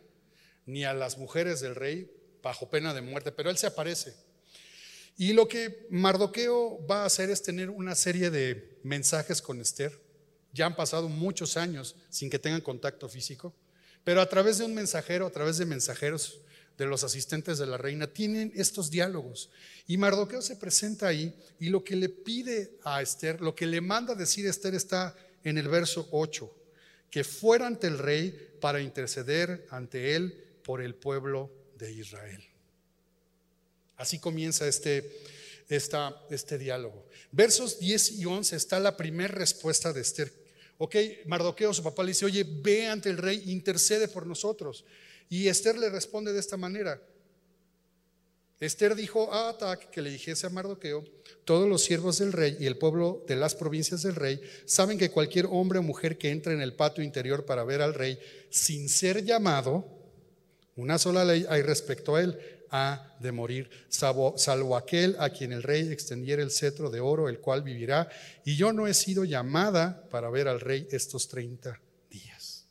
ni 0.66 0.84
a 0.84 0.92
las 0.92 1.18
mujeres 1.18 1.60
del 1.60 1.76
rey 1.76 2.10
bajo 2.42 2.68
pena 2.68 2.92
de 2.94 3.00
muerte, 3.00 3.30
pero 3.30 3.48
él 3.48 3.58
se 3.58 3.68
aparece. 3.68 4.14
Y 5.16 5.34
lo 5.34 5.46
que 5.46 5.86
Mardoqueo 5.90 6.84
va 6.86 7.02
a 7.02 7.06
hacer 7.06 7.30
es 7.30 7.42
tener 7.42 7.70
una 7.70 7.94
serie 7.94 8.30
de 8.30 8.80
mensajes 8.82 9.40
con 9.40 9.60
Esther, 9.60 10.00
ya 10.52 10.66
han 10.66 10.74
pasado 10.74 11.08
muchos 11.08 11.56
años 11.56 11.94
sin 12.10 12.28
que 12.28 12.40
tengan 12.40 12.60
contacto 12.60 13.08
físico, 13.08 13.54
pero 14.02 14.20
a 14.20 14.28
través 14.28 14.58
de 14.58 14.64
un 14.64 14.74
mensajero, 14.74 15.26
a 15.26 15.30
través 15.30 15.58
de 15.58 15.64
mensajeros 15.64 16.40
de 16.76 16.86
los 16.86 17.04
asistentes 17.04 17.58
de 17.58 17.66
la 17.66 17.76
reina, 17.76 18.06
tienen 18.06 18.52
estos 18.54 18.90
diálogos. 18.90 19.50
Y 19.86 19.96
Mardoqueo 19.96 20.42
se 20.42 20.56
presenta 20.56 21.08
ahí 21.08 21.34
y 21.60 21.68
lo 21.68 21.84
que 21.84 21.96
le 21.96 22.08
pide 22.08 22.78
a 22.82 23.00
Esther, 23.02 23.40
lo 23.40 23.54
que 23.54 23.66
le 23.66 23.80
manda 23.80 24.14
decir 24.14 24.46
a 24.46 24.50
Esther 24.50 24.74
está 24.74 25.16
en 25.44 25.58
el 25.58 25.68
verso 25.68 26.08
8, 26.10 26.52
que 27.10 27.24
fuera 27.24 27.66
ante 27.66 27.86
el 27.86 27.98
rey 27.98 28.56
para 28.60 28.80
interceder 28.80 29.66
ante 29.70 30.16
él 30.16 30.42
por 30.64 30.82
el 30.82 30.94
pueblo 30.94 31.50
de 31.76 31.92
Israel. 31.92 32.42
Así 33.96 34.18
comienza 34.18 34.66
este, 34.66 35.22
este 35.68 36.58
diálogo. 36.58 37.06
Versos 37.30 37.78
10 37.78 38.12
y 38.12 38.24
11 38.24 38.56
está 38.56 38.80
la 38.80 38.96
primera 38.96 39.34
respuesta 39.34 39.92
de 39.92 40.00
Esther 40.00 40.44
Ok, 40.78 40.96
Mardoqueo, 41.26 41.72
su 41.72 41.82
papá 41.82 42.02
le 42.02 42.08
dice, 42.08 42.24
oye, 42.24 42.44
ve 42.44 42.86
ante 42.88 43.08
el 43.08 43.18
rey, 43.18 43.44
intercede 43.46 44.08
por 44.08 44.26
nosotros. 44.26 44.84
Y 45.34 45.48
Esther 45.48 45.76
le 45.76 45.90
responde 45.90 46.32
de 46.32 46.38
esta 46.38 46.56
manera. 46.56 47.02
Esther 48.60 48.94
dijo 48.94 49.34
a 49.34 49.48
Atac 49.48 49.90
que 49.90 50.00
le 50.00 50.10
dijese 50.10 50.46
a 50.46 50.50
Mardoqueo, 50.50 51.02
todos 51.44 51.68
los 51.68 51.82
siervos 51.82 52.18
del 52.18 52.32
rey 52.32 52.56
y 52.60 52.66
el 52.66 52.78
pueblo 52.78 53.24
de 53.26 53.34
las 53.34 53.56
provincias 53.56 54.04
del 54.04 54.14
rey 54.14 54.40
saben 54.64 54.96
que 54.96 55.10
cualquier 55.10 55.46
hombre 55.50 55.80
o 55.80 55.82
mujer 55.82 56.18
que 56.18 56.30
entre 56.30 56.54
en 56.54 56.60
el 56.60 56.74
patio 56.74 57.02
interior 57.02 57.44
para 57.44 57.64
ver 57.64 57.82
al 57.82 57.94
rey 57.94 58.16
sin 58.48 58.88
ser 58.88 59.24
llamado, 59.24 59.84
una 60.76 60.98
sola 60.98 61.24
ley 61.24 61.44
hay 61.48 61.62
respecto 61.62 62.14
a 62.14 62.22
él, 62.22 62.38
ha 62.70 63.16
de 63.18 63.32
morir, 63.32 63.68
salvo, 63.88 64.76
aquel 64.76 65.16
a 65.18 65.30
quien 65.30 65.50
el 65.50 65.64
rey 65.64 65.90
extendiera 65.90 66.44
el 66.44 66.52
cetro 66.52 66.90
de 66.90 67.00
oro, 67.00 67.28
el 67.28 67.40
cual 67.40 67.62
vivirá. 67.62 68.08
Y 68.44 68.54
yo 68.54 68.72
no 68.72 68.86
he 68.86 68.94
sido 68.94 69.24
llamada 69.24 70.08
para 70.10 70.30
ver 70.30 70.46
al 70.46 70.60
rey 70.60 70.86
estos 70.92 71.26
30 71.26 71.80
días. 72.08 72.66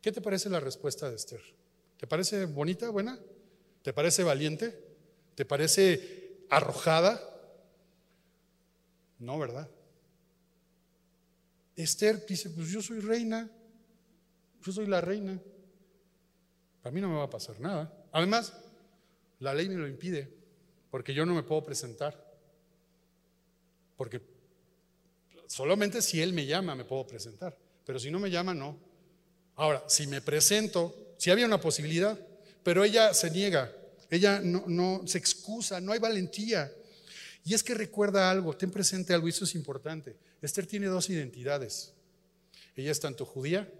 ¿Qué 0.00 0.12
te 0.12 0.22
parece 0.22 0.48
la 0.48 0.60
respuesta 0.60 1.10
de 1.10 1.16
Esther? 1.16 1.55
¿Te 1.98 2.06
parece 2.06 2.44
bonita, 2.44 2.90
buena? 2.90 3.18
¿Te 3.82 3.92
parece 3.92 4.22
valiente? 4.22 4.78
¿Te 5.34 5.44
parece 5.44 6.44
arrojada? 6.50 7.20
No, 9.18 9.38
¿verdad? 9.38 9.68
Esther 11.74 12.24
dice, 12.26 12.50
pues 12.50 12.68
yo 12.68 12.80
soy 12.82 13.00
reina, 13.00 13.50
yo 14.62 14.72
soy 14.72 14.86
la 14.86 15.00
reina, 15.00 15.38
a 16.82 16.90
mí 16.90 17.00
no 17.00 17.08
me 17.08 17.16
va 17.16 17.24
a 17.24 17.30
pasar 17.30 17.60
nada. 17.60 17.92
Además, 18.12 18.52
la 19.40 19.52
ley 19.52 19.68
me 19.68 19.76
lo 19.76 19.86
impide, 19.86 20.32
porque 20.90 21.12
yo 21.12 21.26
no 21.26 21.34
me 21.34 21.42
puedo 21.42 21.62
presentar, 21.62 22.34
porque 23.96 24.22
solamente 25.46 26.00
si 26.00 26.20
Él 26.22 26.32
me 26.32 26.46
llama 26.46 26.74
me 26.74 26.84
puedo 26.84 27.06
presentar, 27.06 27.56
pero 27.84 27.98
si 27.98 28.10
no 28.10 28.18
me 28.18 28.30
llama, 28.30 28.54
no. 28.54 28.78
Ahora, 29.56 29.84
si 29.86 30.06
me 30.06 30.20
presento, 30.20 30.94
si 31.16 31.30
había 31.30 31.46
una 31.46 31.60
posibilidad, 31.60 32.18
pero 32.62 32.84
ella 32.84 33.14
se 33.14 33.30
niega, 33.30 33.72
ella 34.10 34.40
no, 34.40 34.64
no 34.66 35.02
se 35.06 35.18
excusa, 35.18 35.80
no 35.80 35.92
hay 35.92 35.98
valentía. 35.98 36.72
Y 37.44 37.54
es 37.54 37.62
que 37.62 37.74
recuerda 37.74 38.30
algo, 38.30 38.56
ten 38.56 38.70
presente 38.70 39.14
algo, 39.14 39.28
y 39.28 39.30
eso 39.30 39.44
es 39.44 39.54
importante. 39.54 40.16
Esther 40.42 40.66
tiene 40.66 40.86
dos 40.86 41.08
identidades. 41.10 41.92
Ella 42.74 42.90
es 42.90 43.00
tanto 43.00 43.24
judía 43.24 43.72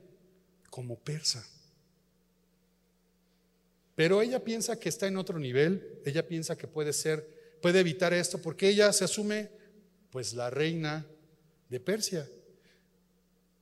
como 0.70 0.98
persa. 0.98 1.44
Pero 3.94 4.20
ella 4.22 4.44
piensa 4.44 4.78
que 4.78 4.88
está 4.88 5.06
en 5.06 5.16
otro 5.16 5.38
nivel, 5.38 6.00
ella 6.04 6.26
piensa 6.26 6.56
que 6.56 6.68
puede 6.68 6.92
ser, 6.92 7.26
puede 7.62 7.80
evitar 7.80 8.12
esto, 8.12 8.40
porque 8.40 8.68
ella 8.68 8.92
se 8.92 9.04
asume 9.04 9.50
pues 10.10 10.34
la 10.34 10.50
reina 10.50 11.06
de 11.68 11.80
Persia, 11.80 12.28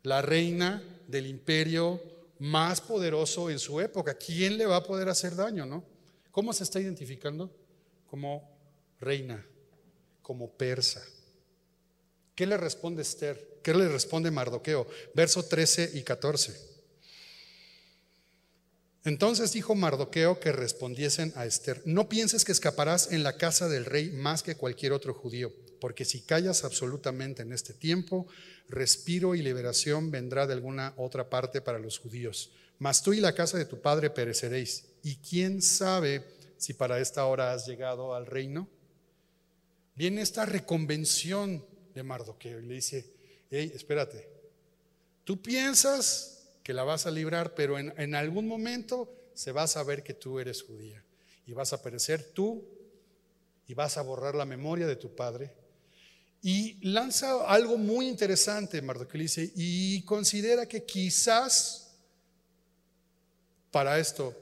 la 0.03 0.22
reina 0.22 0.83
del 1.07 1.27
imperio 1.27 2.03
más 2.39 2.80
poderoso 2.80 3.51
en 3.51 3.59
su 3.59 3.80
época. 3.80 4.14
¿Quién 4.14 4.59
le 4.59 4.66
va 4.66 4.76
a 4.76 4.85
poder 4.85 5.09
hacer 5.09 5.37
daño, 5.37 5.66
no? 5.66 5.85
¿Cómo 6.30 6.53
se 6.53 6.64
está 6.64 6.80
identificando? 6.80 7.51
Como 8.07 8.51
reina 9.01 9.45
como 10.24 10.51
persa. 10.51 11.07
¿Qué 12.35 12.47
le 12.47 12.57
responde 12.57 13.03
Esther? 13.03 13.61
¿Qué 13.62 13.74
le 13.74 13.89
responde 13.89 14.30
Mardoqueo? 14.32 14.89
Verso 15.14 15.45
13 15.45 15.93
y 15.95 16.03
14. 16.03 16.74
Entonces 19.05 19.53
dijo 19.53 19.74
Mardoqueo 19.74 20.41
que 20.41 20.51
respondiesen 20.51 21.32
a 21.37 21.45
Esther, 21.45 21.82
no 21.85 22.09
pienses 22.09 22.45
que 22.45 22.53
escaparás 22.53 23.12
en 23.12 23.22
la 23.22 23.37
casa 23.37 23.68
del 23.68 23.85
rey 23.85 24.11
más 24.11 24.43
que 24.43 24.57
cualquier 24.57 24.93
otro 24.93 25.12
judío, 25.12 25.53
porque 25.85 26.07
si 26.07 26.22
callas 26.22 26.64
absolutamente 26.64 27.43
en 27.43 27.53
este 27.53 27.74
tiempo, 27.74 28.26
respiro 28.70 29.35
y 29.35 29.43
liberación 29.43 30.11
vendrá 30.11 30.47
de 30.47 30.55
alguna 30.55 30.95
otra 30.97 31.28
parte 31.28 31.61
para 31.61 31.78
los 31.78 31.99
judíos. 31.99 32.53
Mas 32.78 33.03
tú 33.03 33.12
y 33.12 33.20
la 33.20 33.35
casa 33.35 33.59
de 33.59 33.66
tu 33.66 33.82
padre 33.82 34.09
pereceréis. 34.09 34.87
¿Y 35.03 35.16
quién 35.16 35.61
sabe 35.61 36.24
si 36.57 36.72
para 36.72 37.01
esta 37.01 37.26
hora 37.26 37.53
has 37.53 37.66
llegado 37.66 38.14
al 38.14 38.24
reino? 38.24 38.66
viene 39.95 40.22
esta 40.22 40.47
reconvención 40.47 41.62
de 41.93 42.03
Mardoqueo 42.03 42.61
y 42.61 42.64
le 42.64 42.76
dice, 42.76 43.12
hey, 43.51 43.70
espérate, 43.74 44.26
tú 45.24 45.43
piensas 45.43 46.49
que 46.62 46.72
la 46.72 46.85
vas 46.85 47.05
a 47.05 47.11
librar, 47.11 47.55
pero 47.55 47.78
en, 47.78 47.93
en 47.99 48.14
algún 48.14 48.49
momento 48.49 49.14
se 49.35 49.53
va 49.53 49.64
a 49.64 49.68
saber 49.68 50.03
que 50.03 50.14
tú 50.14 50.41
eres 50.41 50.62
judía 50.62 51.05
y 51.47 51.53
vas 51.53 51.74
a 51.74 51.82
perecer 51.82 52.32
tú 52.32 52.64
y 53.66 53.74
vas 53.74 53.99
a 53.99 54.03
borrar 54.03 54.35
la 54.35 54.47
memoria 54.47 54.87
de 54.87 54.97
tu 54.97 55.14
padre. 55.14 55.63
Y 56.47 56.76
lanza 56.82 57.47
algo 57.49 57.78
muy 57.78 58.07
interesante, 58.07 58.82
Mardoqueo 58.82 59.18
dice, 59.18 59.51
y 59.57 60.03
considera 60.03 60.66
que 60.66 60.84
quizás 60.84 61.95
para 63.70 63.99
esto 63.99 64.36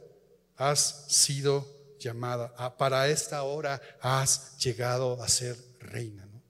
has 0.57 1.05
sido 1.07 1.65
llamada, 2.01 2.53
ah, 2.59 2.77
para 2.77 3.09
esta 3.09 3.45
hora 3.45 3.81
has 4.01 4.59
llegado 4.59 5.23
a 5.23 5.29
ser 5.29 5.57
reina, 5.79 6.27
¿no? 6.27 6.43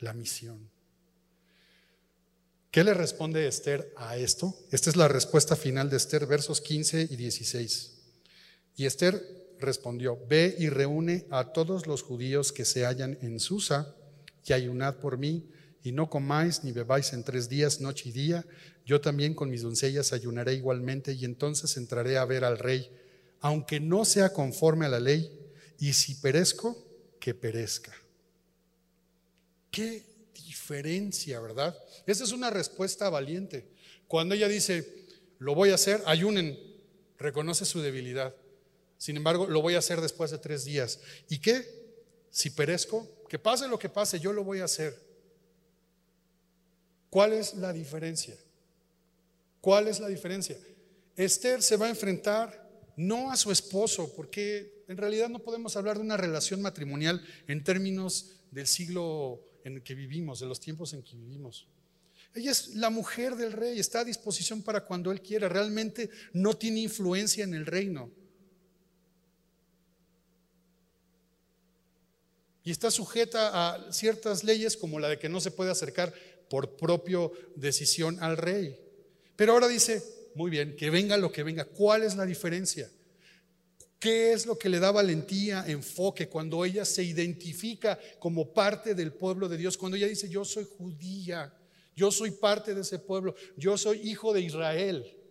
La 0.00 0.14
misión. 0.14 0.68
¿Qué 2.72 2.82
le 2.82 2.92
responde 2.92 3.46
Esther 3.46 3.94
a 3.96 4.16
esto? 4.16 4.52
Esta 4.72 4.90
es 4.90 4.96
la 4.96 5.06
respuesta 5.06 5.54
final 5.54 5.90
de 5.90 5.98
Esther, 5.98 6.26
versos 6.26 6.60
15 6.60 7.06
y 7.08 7.14
16. 7.14 7.92
Y 8.74 8.86
Esther 8.86 9.54
respondió, 9.60 10.18
ve 10.26 10.56
y 10.58 10.70
reúne 10.70 11.28
a 11.30 11.52
todos 11.52 11.86
los 11.86 12.02
judíos 12.02 12.50
que 12.50 12.64
se 12.64 12.84
hallan 12.84 13.16
en 13.22 13.38
Susa 13.38 13.94
y 14.44 14.52
ayunad 14.52 14.96
por 14.96 15.18
mí, 15.18 15.48
y 15.82 15.92
no 15.92 16.08
comáis 16.08 16.64
ni 16.64 16.72
bebáis 16.72 17.12
en 17.12 17.24
tres 17.24 17.48
días, 17.48 17.80
noche 17.80 18.08
y 18.08 18.12
día. 18.12 18.44
Yo 18.84 19.00
también 19.00 19.34
con 19.34 19.50
mis 19.50 19.62
doncellas 19.62 20.12
ayunaré 20.12 20.54
igualmente, 20.54 21.12
y 21.12 21.24
entonces 21.24 21.76
entraré 21.76 22.18
a 22.18 22.24
ver 22.24 22.44
al 22.44 22.58
rey 22.58 22.90
aunque 23.42 23.80
no 23.80 24.04
sea 24.04 24.32
conforme 24.32 24.86
a 24.86 24.88
la 24.88 25.00
ley, 25.00 25.30
y 25.78 25.92
si 25.92 26.14
perezco, 26.14 26.86
que 27.18 27.34
perezca. 27.34 27.92
Qué 29.70 30.04
diferencia, 30.32 31.40
¿verdad? 31.40 31.76
Esa 32.06 32.22
es 32.22 32.30
una 32.30 32.50
respuesta 32.50 33.10
valiente. 33.10 33.66
Cuando 34.06 34.36
ella 34.36 34.46
dice, 34.46 35.06
lo 35.40 35.56
voy 35.56 35.70
a 35.70 35.74
hacer, 35.74 36.00
ayunen, 36.06 36.56
reconoce 37.18 37.64
su 37.64 37.80
debilidad. 37.80 38.34
Sin 38.96 39.16
embargo, 39.16 39.48
lo 39.48 39.60
voy 39.60 39.74
a 39.74 39.80
hacer 39.80 40.00
después 40.00 40.30
de 40.30 40.38
tres 40.38 40.64
días. 40.64 41.00
¿Y 41.28 41.40
qué? 41.40 41.66
Si 42.30 42.50
perezco, 42.50 43.21
que 43.32 43.38
pase 43.38 43.66
lo 43.66 43.78
que 43.78 43.88
pase, 43.88 44.20
yo 44.20 44.30
lo 44.30 44.44
voy 44.44 44.58
a 44.58 44.64
hacer. 44.64 44.94
¿Cuál 47.08 47.32
es 47.32 47.54
la 47.54 47.72
diferencia? 47.72 48.36
¿Cuál 49.58 49.88
es 49.88 50.00
la 50.00 50.08
diferencia? 50.08 50.58
Esther 51.16 51.62
se 51.62 51.78
va 51.78 51.86
a 51.86 51.88
enfrentar 51.88 52.92
no 52.94 53.32
a 53.32 53.36
su 53.38 53.50
esposo, 53.50 54.12
porque 54.14 54.84
en 54.86 54.98
realidad 54.98 55.30
no 55.30 55.38
podemos 55.38 55.78
hablar 55.78 55.96
de 55.96 56.02
una 56.02 56.18
relación 56.18 56.60
matrimonial 56.60 57.26
en 57.48 57.64
términos 57.64 58.32
del 58.50 58.66
siglo 58.66 59.42
en 59.64 59.76
el 59.76 59.82
que 59.82 59.94
vivimos, 59.94 60.40
de 60.40 60.44
los 60.44 60.60
tiempos 60.60 60.92
en 60.92 61.02
que 61.02 61.16
vivimos. 61.16 61.66
Ella 62.34 62.50
es 62.50 62.74
la 62.74 62.90
mujer 62.90 63.36
del 63.36 63.52
rey, 63.52 63.78
está 63.78 64.00
a 64.00 64.04
disposición 64.04 64.60
para 64.60 64.84
cuando 64.84 65.10
él 65.10 65.22
quiera, 65.22 65.48
realmente 65.48 66.10
no 66.34 66.52
tiene 66.52 66.80
influencia 66.80 67.44
en 67.44 67.54
el 67.54 67.64
reino. 67.64 68.10
Y 72.64 72.70
está 72.70 72.90
sujeta 72.90 73.74
a 73.74 73.92
ciertas 73.92 74.44
leyes 74.44 74.76
como 74.76 75.00
la 75.00 75.08
de 75.08 75.18
que 75.18 75.28
no 75.28 75.40
se 75.40 75.50
puede 75.50 75.70
acercar 75.70 76.14
por 76.48 76.76
propia 76.76 77.18
decisión 77.56 78.18
al 78.20 78.36
rey. 78.36 78.78
Pero 79.36 79.52
ahora 79.52 79.68
dice, 79.68 80.02
muy 80.34 80.50
bien, 80.50 80.76
que 80.76 80.90
venga 80.90 81.16
lo 81.16 81.32
que 81.32 81.42
venga. 81.42 81.64
¿Cuál 81.64 82.02
es 82.02 82.14
la 82.14 82.24
diferencia? 82.24 82.90
¿Qué 83.98 84.32
es 84.32 84.46
lo 84.46 84.58
que 84.58 84.68
le 84.68 84.80
da 84.80 84.90
valentía, 84.90 85.64
enfoque 85.66 86.28
cuando 86.28 86.64
ella 86.64 86.84
se 86.84 87.04
identifica 87.04 87.98
como 88.18 88.52
parte 88.52 88.94
del 88.94 89.12
pueblo 89.12 89.48
de 89.48 89.56
Dios? 89.56 89.76
Cuando 89.76 89.96
ella 89.96 90.08
dice, 90.08 90.28
yo 90.28 90.44
soy 90.44 90.66
judía, 90.76 91.52
yo 91.94 92.10
soy 92.10 92.32
parte 92.32 92.74
de 92.74 92.80
ese 92.80 92.98
pueblo, 92.98 93.34
yo 93.56 93.78
soy 93.78 94.00
hijo 94.08 94.32
de 94.32 94.40
Israel. 94.40 95.21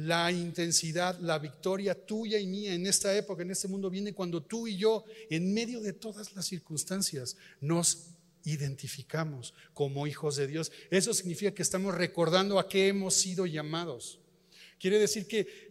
La 0.00 0.30
intensidad, 0.30 1.18
la 1.18 1.40
victoria 1.40 1.94
tuya 2.06 2.38
y 2.38 2.46
mía 2.46 2.72
en 2.72 2.86
esta 2.86 3.16
época, 3.16 3.42
en 3.42 3.50
este 3.50 3.66
mundo, 3.66 3.90
viene 3.90 4.12
cuando 4.12 4.40
tú 4.40 4.68
y 4.68 4.76
yo, 4.76 5.04
en 5.28 5.52
medio 5.52 5.80
de 5.80 5.92
todas 5.92 6.36
las 6.36 6.46
circunstancias, 6.46 7.36
nos 7.60 8.10
identificamos 8.44 9.54
como 9.74 10.06
hijos 10.06 10.36
de 10.36 10.46
Dios. 10.46 10.70
Eso 10.90 11.12
significa 11.12 11.52
que 11.52 11.62
estamos 11.62 11.96
recordando 11.96 12.60
a 12.60 12.68
qué 12.68 12.86
hemos 12.86 13.14
sido 13.14 13.44
llamados. 13.44 14.20
Quiere 14.78 15.00
decir 15.00 15.26
que 15.26 15.66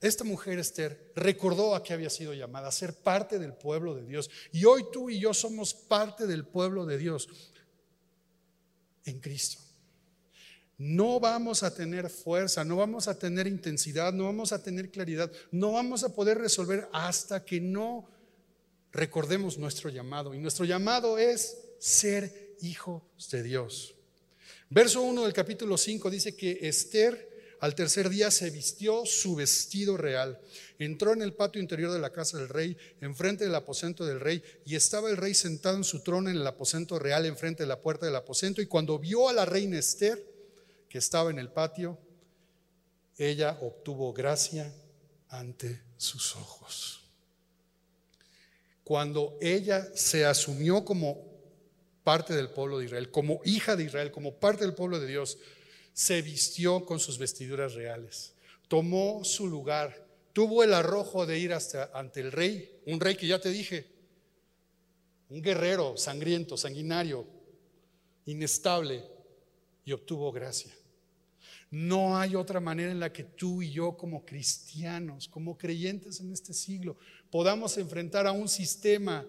esta 0.00 0.24
mujer 0.24 0.58
Esther 0.58 1.12
recordó 1.14 1.74
a 1.74 1.82
qué 1.82 1.92
había 1.92 2.08
sido 2.08 2.32
llamada, 2.32 2.68
a 2.68 2.72
ser 2.72 2.94
parte 2.94 3.38
del 3.38 3.52
pueblo 3.52 3.94
de 3.94 4.06
Dios. 4.06 4.30
Y 4.50 4.64
hoy 4.64 4.86
tú 4.90 5.10
y 5.10 5.20
yo 5.20 5.34
somos 5.34 5.74
parte 5.74 6.26
del 6.26 6.46
pueblo 6.46 6.86
de 6.86 6.96
Dios 6.96 7.28
en 9.04 9.20
Cristo. 9.20 9.67
No 10.78 11.18
vamos 11.18 11.64
a 11.64 11.74
tener 11.74 12.08
fuerza, 12.08 12.64
no 12.64 12.76
vamos 12.76 13.08
a 13.08 13.18
tener 13.18 13.48
intensidad, 13.48 14.12
no 14.12 14.24
vamos 14.26 14.52
a 14.52 14.62
tener 14.62 14.90
claridad, 14.90 15.30
no 15.50 15.72
vamos 15.72 16.04
a 16.04 16.14
poder 16.14 16.38
resolver 16.38 16.88
hasta 16.92 17.44
que 17.44 17.60
no 17.60 18.08
recordemos 18.92 19.58
nuestro 19.58 19.90
llamado. 19.90 20.34
Y 20.34 20.38
nuestro 20.38 20.64
llamado 20.64 21.18
es 21.18 21.58
ser 21.80 22.54
hijos 22.60 23.02
de 23.32 23.42
Dios. 23.42 23.96
Verso 24.70 25.02
1 25.02 25.24
del 25.24 25.32
capítulo 25.32 25.76
5 25.76 26.10
dice 26.10 26.36
que 26.36 26.60
Esther 26.62 27.26
Al 27.60 27.74
tercer 27.74 28.08
día 28.08 28.30
se 28.30 28.50
vistió 28.50 29.04
su 29.04 29.34
vestido 29.34 29.96
real, 29.96 30.40
entró 30.78 31.12
en 31.12 31.22
el 31.22 31.32
patio 31.32 31.60
interior 31.60 31.90
de 31.90 31.98
la 31.98 32.12
casa 32.12 32.38
del 32.38 32.48
rey, 32.48 32.76
enfrente 33.00 33.42
del 33.42 33.54
aposento 33.56 34.06
del 34.06 34.20
rey, 34.20 34.44
y 34.64 34.76
estaba 34.76 35.10
el 35.10 35.16
rey 35.16 35.34
sentado 35.34 35.76
en 35.76 35.82
su 35.82 36.04
trono 36.04 36.30
en 36.30 36.36
el 36.36 36.46
aposento 36.46 37.00
real, 37.00 37.26
enfrente 37.26 37.64
de 37.64 37.68
la 37.68 37.80
puerta 37.80 38.06
del 38.06 38.14
aposento, 38.14 38.62
y 38.62 38.66
cuando 38.66 38.96
vio 39.00 39.28
a 39.28 39.32
la 39.32 39.44
reina 39.44 39.76
Esther, 39.76 40.37
que 40.88 40.98
estaba 40.98 41.30
en 41.30 41.38
el 41.38 41.50
patio, 41.50 41.98
ella 43.16 43.58
obtuvo 43.60 44.12
gracia 44.12 44.72
ante 45.28 45.82
sus 45.96 46.36
ojos. 46.36 47.04
Cuando 48.84 49.36
ella 49.40 49.86
se 49.94 50.24
asumió 50.24 50.84
como 50.84 51.26
parte 52.04 52.34
del 52.34 52.48
pueblo 52.48 52.78
de 52.78 52.86
Israel, 52.86 53.10
como 53.10 53.40
hija 53.44 53.76
de 53.76 53.84
Israel, 53.84 54.10
como 54.10 54.34
parte 54.34 54.64
del 54.64 54.74
pueblo 54.74 54.98
de 54.98 55.06
Dios, 55.06 55.38
se 55.92 56.22
vistió 56.22 56.86
con 56.86 57.00
sus 57.00 57.18
vestiduras 57.18 57.74
reales, 57.74 58.32
tomó 58.68 59.24
su 59.24 59.46
lugar, 59.46 60.06
tuvo 60.32 60.64
el 60.64 60.72
arrojo 60.72 61.26
de 61.26 61.38
ir 61.38 61.52
hasta 61.52 61.90
ante 61.92 62.20
el 62.20 62.32
rey, 62.32 62.80
un 62.86 63.00
rey 63.00 63.16
que 63.16 63.26
ya 63.26 63.40
te 63.40 63.50
dije, 63.50 63.86
un 65.28 65.42
guerrero 65.42 65.96
sangriento, 65.98 66.56
sanguinario, 66.56 67.26
inestable, 68.24 69.04
y 69.88 69.92
obtuvo 69.92 70.30
gracia. 70.30 70.77
No 71.70 72.16
hay 72.16 72.34
otra 72.34 72.60
manera 72.60 72.90
en 72.90 73.00
la 73.00 73.12
que 73.12 73.24
tú 73.24 73.62
y 73.62 73.70
yo 73.70 73.96
como 73.96 74.24
cristianos, 74.24 75.28
como 75.28 75.58
creyentes 75.58 76.20
en 76.20 76.32
este 76.32 76.54
siglo, 76.54 76.96
podamos 77.30 77.76
enfrentar 77.76 78.26
a 78.26 78.32
un 78.32 78.48
sistema. 78.48 79.26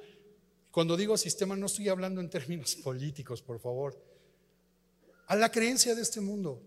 Cuando 0.72 0.96
digo 0.96 1.18
sistema 1.18 1.56
no 1.56 1.66
estoy 1.66 1.90
hablando 1.90 2.22
en 2.22 2.30
términos 2.30 2.76
políticos, 2.84 3.42
por 3.42 3.60
favor 3.60 4.10
a 5.30 5.36
la 5.36 5.52
creencia 5.52 5.96
de 5.96 6.02
este 6.02 6.20
mundo. 6.20 6.62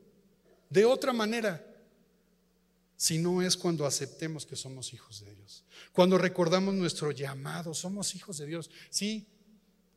De 0.70 0.84
otra 0.84 1.12
manera, 1.12 1.66
si 2.96 3.18
no 3.18 3.42
es 3.42 3.56
cuando 3.56 3.84
aceptemos 3.84 4.46
que 4.46 4.54
somos 4.54 4.94
hijos 4.94 5.24
de 5.24 5.34
Dios, 5.34 5.64
cuando 5.92 6.16
recordamos 6.16 6.72
nuestro 6.72 7.10
llamado, 7.10 7.74
somos 7.74 8.14
hijos 8.14 8.38
de 8.38 8.46
Dios. 8.46 8.70
Sí, 8.88 9.26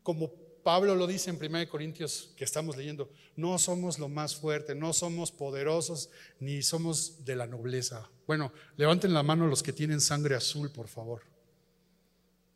como 0.01 0.33
Pablo 0.65 0.95
lo 0.95 1.05
dice 1.05 1.29
en 1.29 1.35
1 1.35 1.69
Corintios 1.69 2.31
que 2.35 2.43
estamos 2.43 2.75
leyendo, 2.75 3.07
no 3.35 3.59
somos 3.59 3.99
lo 3.99 4.09
más 4.09 4.35
fuerte, 4.35 4.73
no 4.73 4.93
somos 4.93 5.31
poderosos, 5.31 6.09
ni 6.39 6.63
somos 6.63 7.23
de 7.23 7.35
la 7.35 7.45
nobleza. 7.45 8.09
Bueno, 8.25 8.51
levanten 8.75 9.13
la 9.13 9.21
mano 9.21 9.45
los 9.45 9.61
que 9.61 9.73
tienen 9.73 10.01
sangre 10.01 10.33
azul, 10.33 10.71
por 10.71 10.87
favor. 10.87 11.21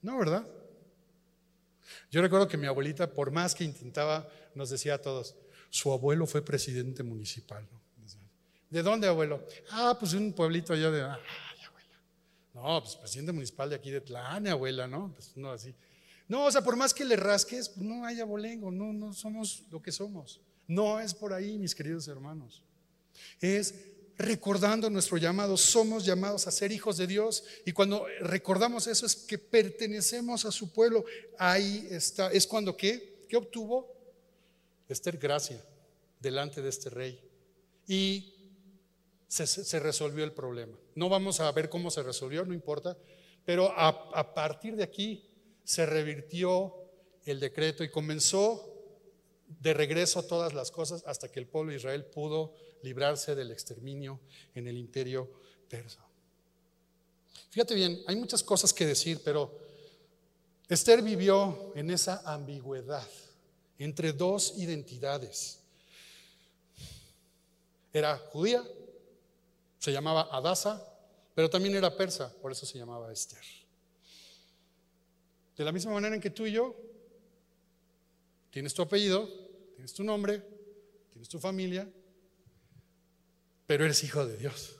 No, 0.01 0.17
¿verdad? 0.17 0.43
Yo 2.09 2.23
recuerdo 2.23 2.47
que 2.47 2.57
mi 2.57 2.65
abuelita, 2.65 3.13
por 3.13 3.29
más 3.29 3.53
que 3.53 3.63
intentaba, 3.63 4.27
nos 4.55 4.71
decía 4.71 4.95
a 4.95 5.01
todos, 5.03 5.35
su 5.69 5.91
abuelo 5.91 6.25
fue 6.25 6.41
presidente 6.41 7.03
municipal. 7.03 7.63
¿De 8.71 8.81
dónde, 8.81 9.07
abuelo? 9.07 9.45
Ah, 9.69 9.95
pues 9.99 10.13
un 10.13 10.33
pueblito 10.33 10.73
allá 10.73 10.89
de. 10.89 11.03
Ay, 11.03 11.61
abuela. 11.63 11.99
No, 12.55 12.81
pues 12.81 12.95
presidente 12.95 13.33
municipal 13.33 13.69
de 13.69 13.75
aquí 13.75 13.91
de 13.91 14.01
Tlane, 14.01 14.49
abuela, 14.49 14.87
¿no? 14.87 15.11
Pues 15.13 15.37
no 15.37 15.51
así. 15.51 15.75
No, 16.29 16.45
o 16.45 16.51
sea, 16.51 16.61
por 16.61 16.75
más 16.75 16.93
que 16.93 17.03
le 17.03 17.15
rasques, 17.15 17.75
no 17.75 18.05
hay 18.05 18.19
abolengo, 18.19 18.71
no, 18.71 18.93
no 18.93 19.13
somos 19.13 19.63
lo 19.71 19.81
que 19.81 19.91
somos. 19.91 20.39
No 20.67 20.99
es 20.99 21.15
por 21.15 21.33
ahí, 21.33 21.57
mis 21.57 21.73
queridos 21.73 22.07
hermanos. 22.07 22.63
Es 23.41 23.73
recordando 24.15 24.91
nuestro 24.91 25.17
llamado, 25.17 25.57
somos 25.57 26.05
llamados 26.05 26.45
a 26.45 26.51
ser 26.51 26.71
hijos 26.71 26.97
de 26.97 27.07
Dios 27.07 27.43
y 27.65 27.71
cuando 27.71 28.05
recordamos 28.19 28.85
eso 28.85 29.07
es 29.07 29.15
que 29.15 29.39
pertenecemos 29.39 30.45
a 30.45 30.51
su 30.51 30.71
pueblo. 30.71 31.03
Ahí 31.39 31.87
está, 31.89 32.31
es 32.31 32.45
cuando 32.45 32.77
qué? 32.77 33.25
¿Qué 33.27 33.35
obtuvo? 33.35 33.91
Esther 34.87 35.17
gracia 35.17 35.59
delante 36.19 36.61
de 36.61 36.69
este 36.69 36.91
rey. 36.91 37.19
Y 37.87 38.35
se, 39.27 39.79
resolvió 39.79 40.23
el 40.23 40.33
problema. 40.33 40.77
No 40.93 41.09
vamos 41.09 41.39
a 41.39 41.51
ver 41.51 41.69
cómo 41.69 41.89
se 41.89 42.03
resolvió, 42.03 42.45
no 42.45 42.53
importa, 42.53 42.95
pero 43.45 43.73
a 43.75 44.33
partir 44.35 44.75
de 44.75 44.83
aquí 44.83 45.28
se 45.69 45.85
revirtió 45.85 46.73
el 47.25 47.39
decreto 47.39 47.83
y 47.83 47.91
comenzó 47.91 48.73
de 49.47 49.71
regreso 49.75 50.23
todas 50.23 50.55
las 50.55 50.71
cosas 50.71 51.03
hasta 51.05 51.31
que 51.31 51.39
el 51.39 51.45
pueblo 51.45 51.69
de 51.69 51.77
Israel 51.77 52.05
pudo 52.05 52.55
librarse 52.81 53.35
del 53.35 53.51
exterminio 53.51 54.19
en 54.55 54.67
el 54.67 54.79
imperio 54.79 55.29
persa. 55.69 56.03
Fíjate 57.51 57.75
bien, 57.75 58.01
hay 58.07 58.15
muchas 58.15 58.41
cosas 58.41 58.73
que 58.73 58.87
decir, 58.87 59.21
pero 59.23 59.59
Esther 60.67 61.03
vivió 61.03 61.71
en 61.75 61.91
esa 61.91 62.23
ambigüedad 62.25 63.07
entre 63.77 64.11
dos 64.11 64.55
identidades. 64.57 65.59
Era 67.93 68.17
judía, 68.17 68.63
se 69.77 69.91
llamaba 69.91 70.29
Adasa, 70.31 70.83
pero 71.35 71.47
también 71.47 71.75
era 71.75 71.95
persa, 71.95 72.33
por 72.41 72.51
eso 72.51 72.65
se 72.65 72.79
llamaba 72.79 73.13
Esther. 73.13 73.58
De 75.59 75.65
la 75.65 75.73
misma 75.73 75.91
manera 75.91 76.15
en 76.15 76.21
que 76.21 76.29
tú 76.29 76.45
y 76.45 76.53
yo 76.53 76.73
tienes 78.49 78.73
tu 78.73 78.81
apellido, 78.81 79.29
tienes 79.75 79.91
tu 79.91 80.05
nombre, 80.05 80.41
tienes 81.11 81.27
tu 81.27 81.37
familia, 81.37 81.85
pero 83.67 83.83
eres 83.83 84.01
hijo 84.05 84.25
de 84.25 84.37
Dios. 84.37 84.77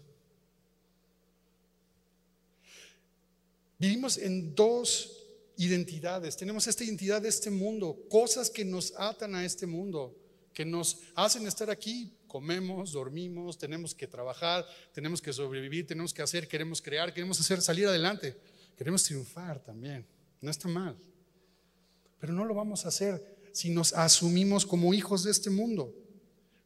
Vivimos 3.78 4.18
en 4.20 4.56
dos 4.56 5.28
identidades, 5.58 6.38
tenemos 6.38 6.66
esta 6.66 6.86
identidad 6.86 7.22
de 7.22 7.28
este 7.28 7.52
mundo, 7.52 8.06
cosas 8.10 8.50
que 8.50 8.64
nos 8.64 8.94
atan 8.96 9.36
a 9.36 9.44
este 9.44 9.68
mundo, 9.68 10.16
que 10.54 10.64
nos 10.64 11.02
hacen 11.14 11.46
estar 11.46 11.70
aquí. 11.70 12.16
Comemos, 12.26 12.94
dormimos, 12.94 13.58
tenemos 13.58 13.94
que 13.94 14.08
trabajar, 14.08 14.66
tenemos 14.94 15.22
que 15.22 15.34
sobrevivir, 15.34 15.86
tenemos 15.86 16.14
que 16.14 16.22
hacer, 16.22 16.48
queremos 16.48 16.82
crear, 16.82 17.14
queremos 17.14 17.38
hacer 17.38 17.62
salir 17.62 17.86
adelante, 17.86 18.38
queremos 18.78 19.04
triunfar 19.04 19.62
también. 19.62 20.08
No 20.42 20.52
está 20.52 20.68
mal. 20.68 20.98
Pero 22.20 22.34
no 22.34 22.46
lo 22.46 22.54
vamos 22.54 22.86
a 22.86 22.90
hacer 22.90 23.38
si 23.52 23.70
nos 23.70 23.94
asumimos 23.94 24.66
como 24.66 24.94
hijos 24.94 25.24
de 25.24 25.32
este 25.32 25.50
mundo. 25.50 25.94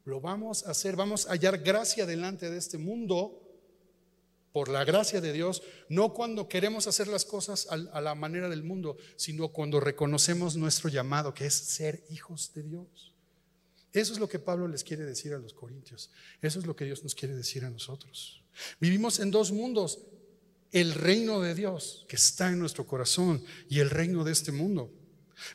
Lo 0.05 0.19
vamos 0.19 0.65
a 0.67 0.71
hacer, 0.71 0.95
vamos 0.95 1.27
a 1.27 1.31
hallar 1.31 1.59
gracia 1.59 2.05
delante 2.05 2.49
de 2.49 2.57
este 2.57 2.77
mundo 2.77 3.39
por 4.51 4.69
la 4.69 4.83
gracia 4.85 5.19
de 5.19 5.33
Dios, 5.33 5.63
no 5.89 6.13
cuando 6.13 6.47
queremos 6.47 6.85
hacer 6.85 7.07
las 7.07 7.25
cosas 7.25 7.67
a 7.69 8.01
la 8.01 8.13
manera 8.13 8.49
del 8.49 8.63
mundo, 8.63 8.97
sino 9.15 9.49
cuando 9.49 9.79
reconocemos 9.79 10.55
nuestro 10.55 10.89
llamado, 10.89 11.33
que 11.33 11.47
es 11.47 11.55
ser 11.55 12.03
hijos 12.11 12.51
de 12.53 12.61
Dios. 12.61 13.13
Eso 13.93 14.13
es 14.13 14.19
lo 14.19 14.29
que 14.29 14.39
Pablo 14.39 14.67
les 14.67 14.83
quiere 14.83 15.05
decir 15.05 15.33
a 15.33 15.39
los 15.39 15.53
corintios. 15.53 16.11
Eso 16.41 16.59
es 16.59 16.67
lo 16.67 16.75
que 16.75 16.85
Dios 16.85 17.03
nos 17.03 17.15
quiere 17.15 17.35
decir 17.35 17.65
a 17.65 17.69
nosotros. 17.69 18.43
Vivimos 18.79 19.19
en 19.19 19.31
dos 19.31 19.51
mundos, 19.51 19.99
el 20.73 20.93
reino 20.95 21.39
de 21.39 21.55
Dios 21.55 22.03
que 22.09 22.17
está 22.17 22.49
en 22.49 22.59
nuestro 22.59 22.85
corazón 22.85 23.43
y 23.69 23.79
el 23.79 23.89
reino 23.89 24.23
de 24.23 24.33
este 24.33 24.51
mundo. 24.51 24.91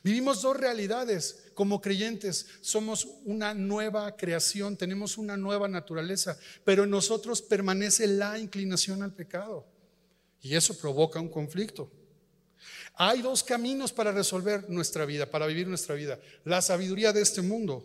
Vivimos 0.03 0.43
dos 0.43 0.57
realidades. 0.57 1.51
Como 1.55 1.81
creyentes 1.81 2.47
somos 2.61 3.09
una 3.25 3.53
nueva 3.53 4.17
creación, 4.17 4.77
tenemos 4.77 5.19
una 5.19 5.37
nueva 5.37 5.67
naturaleza, 5.67 6.39
pero 6.65 6.85
en 6.85 6.91
nosotros 6.91 7.43
permanece 7.43 8.07
la 8.07 8.39
inclinación 8.39 9.03
al 9.03 9.13
pecado. 9.13 9.67
Y 10.41 10.55
eso 10.55 10.79
provoca 10.79 11.21
un 11.21 11.29
conflicto. 11.29 11.91
Hay 12.95 13.23
dos 13.23 13.43
caminos 13.43 13.93
para 13.93 14.13
resolver 14.13 14.71
nuestra 14.71 15.05
vida, 15.05 15.31
para 15.31 15.47
vivir 15.47 15.67
nuestra 15.67 15.97
vida. 15.97 16.21
La 16.45 16.63
sabiduría 16.63 17.13
de 17.13 17.23
este 17.23 17.43
mundo 17.43 17.85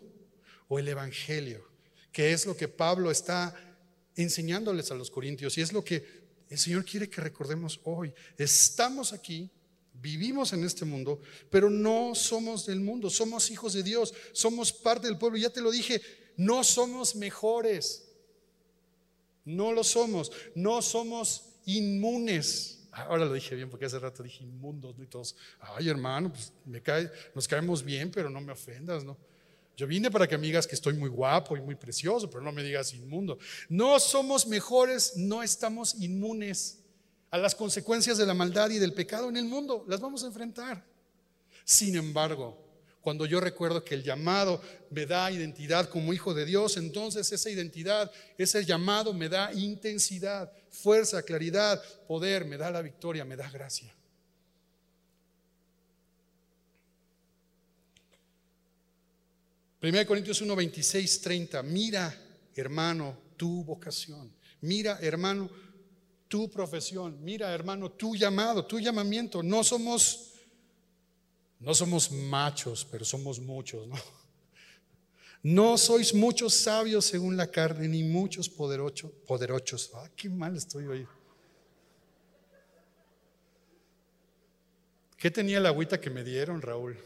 o 0.67 0.77
el 0.77 0.88
Evangelio, 0.88 1.67
que 2.11 2.31
es 2.31 2.45
lo 2.45 2.55
que 2.55 2.67
Pablo 2.67 3.09
está 3.09 3.55
enseñándoles 4.15 4.91
a 4.91 4.95
los 4.95 5.09
corintios 5.09 5.57
y 5.57 5.61
es 5.61 5.73
lo 5.73 5.84
que 5.84 6.22
el 6.54 6.60
Señor 6.60 6.86
quiere 6.86 7.10
que 7.10 7.22
recordemos 7.22 7.80
hoy. 7.84 8.14
Estamos 8.38 9.14
aquí 9.14 9.51
Vivimos 10.04 10.51
en 10.51 10.64
este 10.66 10.86
mundo, 10.86 11.22
pero 11.49 11.70
no 11.70 12.14
somos 12.14 12.66
del 12.66 12.82
mundo, 12.82 13.10
somos 13.10 13.49
hijos 13.51 13.74
de 13.74 13.84
Dios, 13.84 14.14
somos 14.34 14.74
parte 14.74 15.08
del 15.08 15.18
pueblo. 15.18 15.38
Ya 15.38 15.49
te 15.49 15.62
lo 15.62 15.72
dije, 15.72 16.01
no 16.36 16.64
somos 16.64 17.16
mejores, 17.16 18.12
no 19.45 19.72
lo 19.72 19.84
somos, 19.84 20.32
no 20.56 20.82
somos 20.82 21.51
inmunes. 21.66 22.86
Ahora 22.91 23.26
lo 23.26 23.34
dije 23.34 23.56
bien 23.56 23.70
porque 23.70 23.86
hace 23.86 23.97
rato 23.97 24.24
dije 24.24 24.43
inmundos, 24.43 24.97
¿no? 24.97 25.04
Y 25.04 25.08
todos, 25.08 25.36
ay 25.60 25.88
hermano, 25.88 26.34
pues 26.34 26.51
nos 27.34 27.47
caemos 27.47 27.82
bien, 27.82 28.12
pero 28.12 28.30
no 28.30 28.41
me 28.41 28.51
ofendas, 28.51 29.04
¿no? 29.06 29.18
Yo 29.76 29.88
vine 29.88 30.11
para 30.11 30.28
que 30.28 30.38
me 30.38 30.45
digas 30.45 30.67
que 30.67 30.76
estoy 30.76 30.93
muy 30.93 31.09
guapo 31.09 31.57
y 31.57 31.61
muy 31.61 31.76
precioso, 31.76 32.30
pero 32.30 32.43
no 32.43 32.51
me 32.51 32.63
digas 32.63 32.93
inmundo. 32.93 33.39
No 33.69 33.99
somos 33.99 34.45
mejores, 34.47 35.17
no 35.17 35.41
estamos 35.41 35.95
inmunes 35.95 36.80
a 37.32 37.38
las 37.39 37.55
consecuencias 37.55 38.17
de 38.19 38.28
la 38.28 38.36
maldad 38.36 38.69
y 38.69 38.78
del 38.78 38.93
pecado 38.93 39.30
en 39.30 39.38
el 39.38 39.45
mundo. 39.45 39.84
Las 39.88 39.99
vamos 39.99 40.24
a 40.24 40.28
enfrentar. 40.28 40.86
Sin 41.65 41.95
embargo, 41.95 42.63
cuando 43.01 43.26
yo 43.26 43.39
recuerdo 43.39 43.84
que 43.84 43.95
el 43.95 44.03
llamado 44.03 44.61
me 44.91 45.05
da 45.07 45.32
identidad 45.32 45.89
como 45.89 46.13
hijo 46.13 46.34
de 46.34 46.45
Dios, 46.45 46.78
entonces 46.78 47.32
esa 47.32 47.49
identidad, 47.49 48.11
ese 48.38 48.63
llamado 48.63 49.13
me 49.13 49.28
da 49.28 49.51
intensidad, 49.53 50.51
fuerza, 50.69 51.24
claridad, 51.24 51.84
poder, 52.07 52.45
me 52.45 52.57
da 52.57 52.69
la 52.69 52.82
victoria, 52.82 53.26
me 53.26 53.36
da 53.36 53.49
gracia. 53.49 53.93
Primera 59.84 60.05
Corintios 60.05 60.39
1, 60.39 60.55
26, 60.55 61.19
30. 61.19 61.61
Mira, 61.61 62.15
hermano, 62.55 63.17
tu 63.36 63.65
vocación. 63.65 64.34
Mira, 64.61 64.97
hermano, 65.01 65.49
tu 66.29 66.49
profesión. 66.49 67.21
Mira, 67.21 67.53
hermano, 67.53 67.91
tu 67.91 68.15
llamado, 68.15 68.65
tu 68.65 68.79
llamamiento. 68.79 69.43
No 69.43 69.61
somos 69.61 70.36
no 71.59 71.75
somos 71.75 72.09
machos, 72.13 72.88
pero 72.89 73.03
somos 73.03 73.41
muchos, 73.41 73.86
¿no? 73.86 73.95
No 75.43 75.77
sois 75.77 76.13
muchos 76.13 76.53
sabios 76.53 77.03
según 77.03 77.36
la 77.36 77.47
carne, 77.51 77.89
ni 77.89 78.03
muchos 78.03 78.47
poderosos. 78.47 79.11
poderosos. 79.27 79.91
Ah, 79.95 80.09
qué 80.15 80.29
mal 80.29 80.55
estoy 80.55 80.86
hoy. 80.88 81.05
¿Qué 85.17 85.29
tenía 85.29 85.59
la 85.59 85.67
agüita 85.67 85.99
que 85.99 86.09
me 86.09 86.23
dieron, 86.23 86.61
Raúl? 86.61 86.97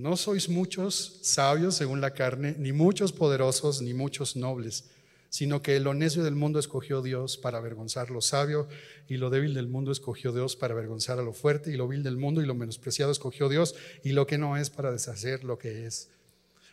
No 0.00 0.16
sois 0.16 0.48
muchos 0.48 1.18
sabios 1.20 1.74
según 1.74 2.00
la 2.00 2.14
carne, 2.14 2.54
ni 2.58 2.72
muchos 2.72 3.12
poderosos, 3.12 3.82
ni 3.82 3.92
muchos 3.92 4.34
nobles, 4.34 4.84
sino 5.28 5.60
que 5.60 5.78
lo 5.78 5.92
necio 5.92 6.24
del 6.24 6.34
mundo 6.34 6.58
escogió 6.58 7.02
Dios 7.02 7.36
para 7.36 7.58
avergonzar 7.58 8.08
lo 8.08 8.22
sabio, 8.22 8.66
y 9.08 9.18
lo 9.18 9.28
débil 9.28 9.52
del 9.52 9.68
mundo 9.68 9.92
escogió 9.92 10.32
Dios 10.32 10.56
para 10.56 10.72
avergonzar 10.72 11.18
a 11.18 11.22
lo 11.22 11.34
fuerte, 11.34 11.70
y 11.70 11.76
lo 11.76 11.86
vil 11.86 12.02
del 12.02 12.16
mundo 12.16 12.40
y 12.40 12.46
lo 12.46 12.54
menospreciado 12.54 13.12
escogió 13.12 13.50
Dios, 13.50 13.74
y 14.02 14.12
lo 14.12 14.26
que 14.26 14.38
no 14.38 14.56
es 14.56 14.70
para 14.70 14.90
deshacer 14.90 15.44
lo 15.44 15.58
que 15.58 15.84
es, 15.86 16.08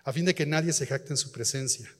a 0.05 0.13
fin 0.13 0.23
de 0.23 0.33
que 0.33 0.45
nadie 0.45 0.71
se 0.71 0.87
jacte 0.87 1.11
en 1.11 1.17
su 1.17 1.33
presencia. 1.33 1.93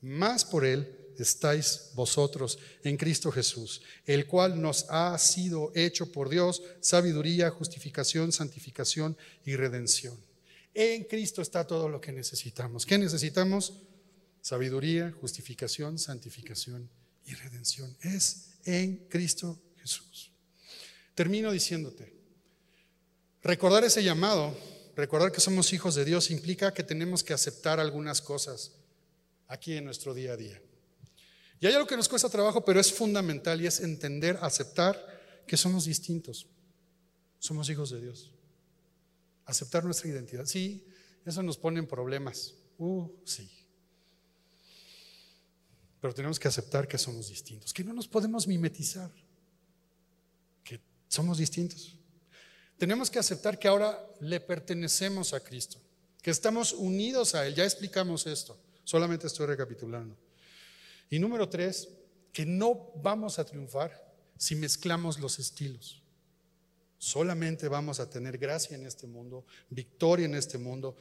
Más 0.00 0.42
por 0.42 0.64
él 0.64 0.90
estáis 1.18 1.90
vosotros 1.94 2.58
en 2.82 2.96
Cristo 2.96 3.30
Jesús, 3.30 3.82
el 4.06 4.24
cual 4.24 4.58
nos 4.58 4.86
ha 4.88 5.18
sido 5.18 5.70
hecho 5.74 6.10
por 6.10 6.30
Dios 6.30 6.62
sabiduría, 6.80 7.50
justificación, 7.50 8.32
santificación 8.32 9.18
y 9.44 9.56
redención. 9.56 10.31
En 10.74 11.04
Cristo 11.04 11.42
está 11.42 11.66
todo 11.66 11.88
lo 11.88 12.00
que 12.00 12.12
necesitamos. 12.12 12.86
¿Qué 12.86 12.98
necesitamos? 12.98 13.74
Sabiduría, 14.40 15.12
justificación, 15.20 15.98
santificación 15.98 16.88
y 17.26 17.34
redención. 17.34 17.94
Es 18.00 18.52
en 18.64 19.08
Cristo 19.08 19.60
Jesús. 19.76 20.32
Termino 21.14 21.52
diciéndote, 21.52 22.12
recordar 23.42 23.84
ese 23.84 24.02
llamado, 24.02 24.56
recordar 24.96 25.30
que 25.30 25.40
somos 25.40 25.72
hijos 25.72 25.94
de 25.94 26.04
Dios 26.04 26.30
implica 26.30 26.72
que 26.72 26.82
tenemos 26.82 27.22
que 27.22 27.34
aceptar 27.34 27.78
algunas 27.78 28.22
cosas 28.22 28.72
aquí 29.48 29.74
en 29.74 29.84
nuestro 29.84 30.14
día 30.14 30.32
a 30.32 30.36
día. 30.36 30.60
Y 31.60 31.66
hay 31.66 31.74
algo 31.74 31.86
que 31.86 31.96
nos 31.96 32.08
cuesta 32.08 32.28
trabajo, 32.28 32.64
pero 32.64 32.80
es 32.80 32.92
fundamental 32.92 33.60
y 33.60 33.66
es 33.66 33.80
entender, 33.80 34.38
aceptar 34.40 34.96
que 35.46 35.56
somos 35.56 35.84
distintos. 35.84 36.46
Somos 37.38 37.68
hijos 37.68 37.90
de 37.90 38.00
Dios. 38.00 38.31
Aceptar 39.44 39.84
nuestra 39.84 40.08
identidad. 40.08 40.46
Sí, 40.46 40.86
eso 41.24 41.42
nos 41.42 41.56
pone 41.56 41.78
en 41.78 41.86
problemas. 41.86 42.54
Uh, 42.78 43.08
sí. 43.24 43.50
Pero 46.00 46.14
tenemos 46.14 46.40
que 46.40 46.48
aceptar 46.48 46.88
que 46.88 46.98
somos 46.98 47.28
distintos, 47.28 47.72
que 47.72 47.84
no 47.84 47.92
nos 47.92 48.08
podemos 48.08 48.48
mimetizar, 48.48 49.08
que 50.64 50.80
somos 51.06 51.38
distintos. 51.38 51.96
Tenemos 52.76 53.08
que 53.08 53.20
aceptar 53.20 53.56
que 53.56 53.68
ahora 53.68 54.04
le 54.20 54.40
pertenecemos 54.40 55.32
a 55.32 55.38
Cristo, 55.38 55.78
que 56.20 56.32
estamos 56.32 56.72
unidos 56.72 57.36
a 57.36 57.46
Él. 57.46 57.54
Ya 57.54 57.64
explicamos 57.64 58.26
esto, 58.26 58.58
solamente 58.82 59.28
estoy 59.28 59.46
recapitulando. 59.46 60.16
Y 61.08 61.20
número 61.20 61.48
tres, 61.48 61.88
que 62.32 62.44
no 62.44 62.90
vamos 62.96 63.38
a 63.38 63.44
triunfar 63.44 64.12
si 64.36 64.56
mezclamos 64.56 65.20
los 65.20 65.38
estilos. 65.38 66.01
Solamente 67.02 67.66
vamos 67.66 67.98
a 67.98 68.08
tener 68.08 68.38
gracia 68.38 68.76
en 68.76 68.86
este 68.86 69.08
mundo, 69.08 69.44
victoria 69.70 70.24
en 70.24 70.36
este 70.36 70.56
mundo, 70.56 70.96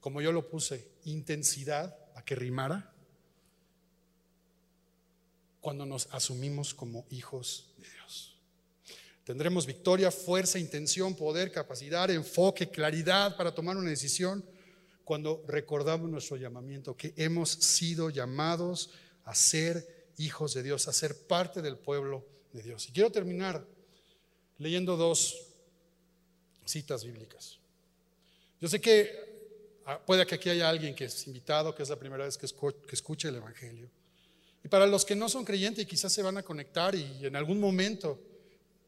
como 0.00 0.20
yo 0.20 0.32
lo 0.32 0.48
puse, 0.48 0.94
intensidad, 1.04 1.96
a 2.16 2.24
que 2.24 2.34
rimara, 2.34 2.92
cuando 5.60 5.86
nos 5.86 6.08
asumimos 6.10 6.74
como 6.74 7.06
hijos 7.10 7.72
de 7.78 7.88
Dios. 7.88 8.36
Tendremos 9.22 9.64
victoria, 9.64 10.10
fuerza, 10.10 10.58
intención, 10.58 11.14
poder, 11.14 11.52
capacidad, 11.52 12.10
enfoque, 12.10 12.68
claridad 12.68 13.36
para 13.36 13.54
tomar 13.54 13.76
una 13.76 13.90
decisión 13.90 14.44
cuando 15.04 15.44
recordamos 15.46 16.10
nuestro 16.10 16.36
llamamiento, 16.36 16.96
que 16.96 17.14
hemos 17.16 17.48
sido 17.48 18.10
llamados 18.10 18.90
a 19.22 19.36
ser 19.36 20.08
hijos 20.16 20.52
de 20.54 20.64
Dios, 20.64 20.88
a 20.88 20.92
ser 20.92 21.28
parte 21.28 21.62
del 21.62 21.78
pueblo 21.78 22.26
de 22.52 22.64
Dios. 22.64 22.88
Y 22.88 22.92
quiero 22.92 23.12
terminar 23.12 23.64
leyendo 24.62 24.96
dos 24.96 25.46
citas 26.64 27.04
bíblicas. 27.04 27.58
Yo 28.60 28.68
sé 28.68 28.80
que 28.80 29.82
ah, 29.86 30.00
puede 30.04 30.24
que 30.24 30.36
aquí 30.36 30.48
haya 30.48 30.68
alguien 30.68 30.94
que 30.94 31.06
es 31.06 31.26
invitado, 31.26 31.74
que 31.74 31.82
es 31.82 31.88
la 31.88 31.96
primera 31.96 32.24
vez 32.24 32.38
que 32.38 32.46
escuche 32.46 33.28
el 33.28 33.36
Evangelio. 33.36 33.90
Y 34.64 34.68
para 34.68 34.86
los 34.86 35.04
que 35.04 35.16
no 35.16 35.28
son 35.28 35.44
creyentes 35.44 35.82
y 35.82 35.86
quizás 35.86 36.12
se 36.12 36.22
van 36.22 36.38
a 36.38 36.42
conectar 36.42 36.94
y 36.94 37.26
en 37.26 37.34
algún 37.34 37.58
momento 37.58 38.18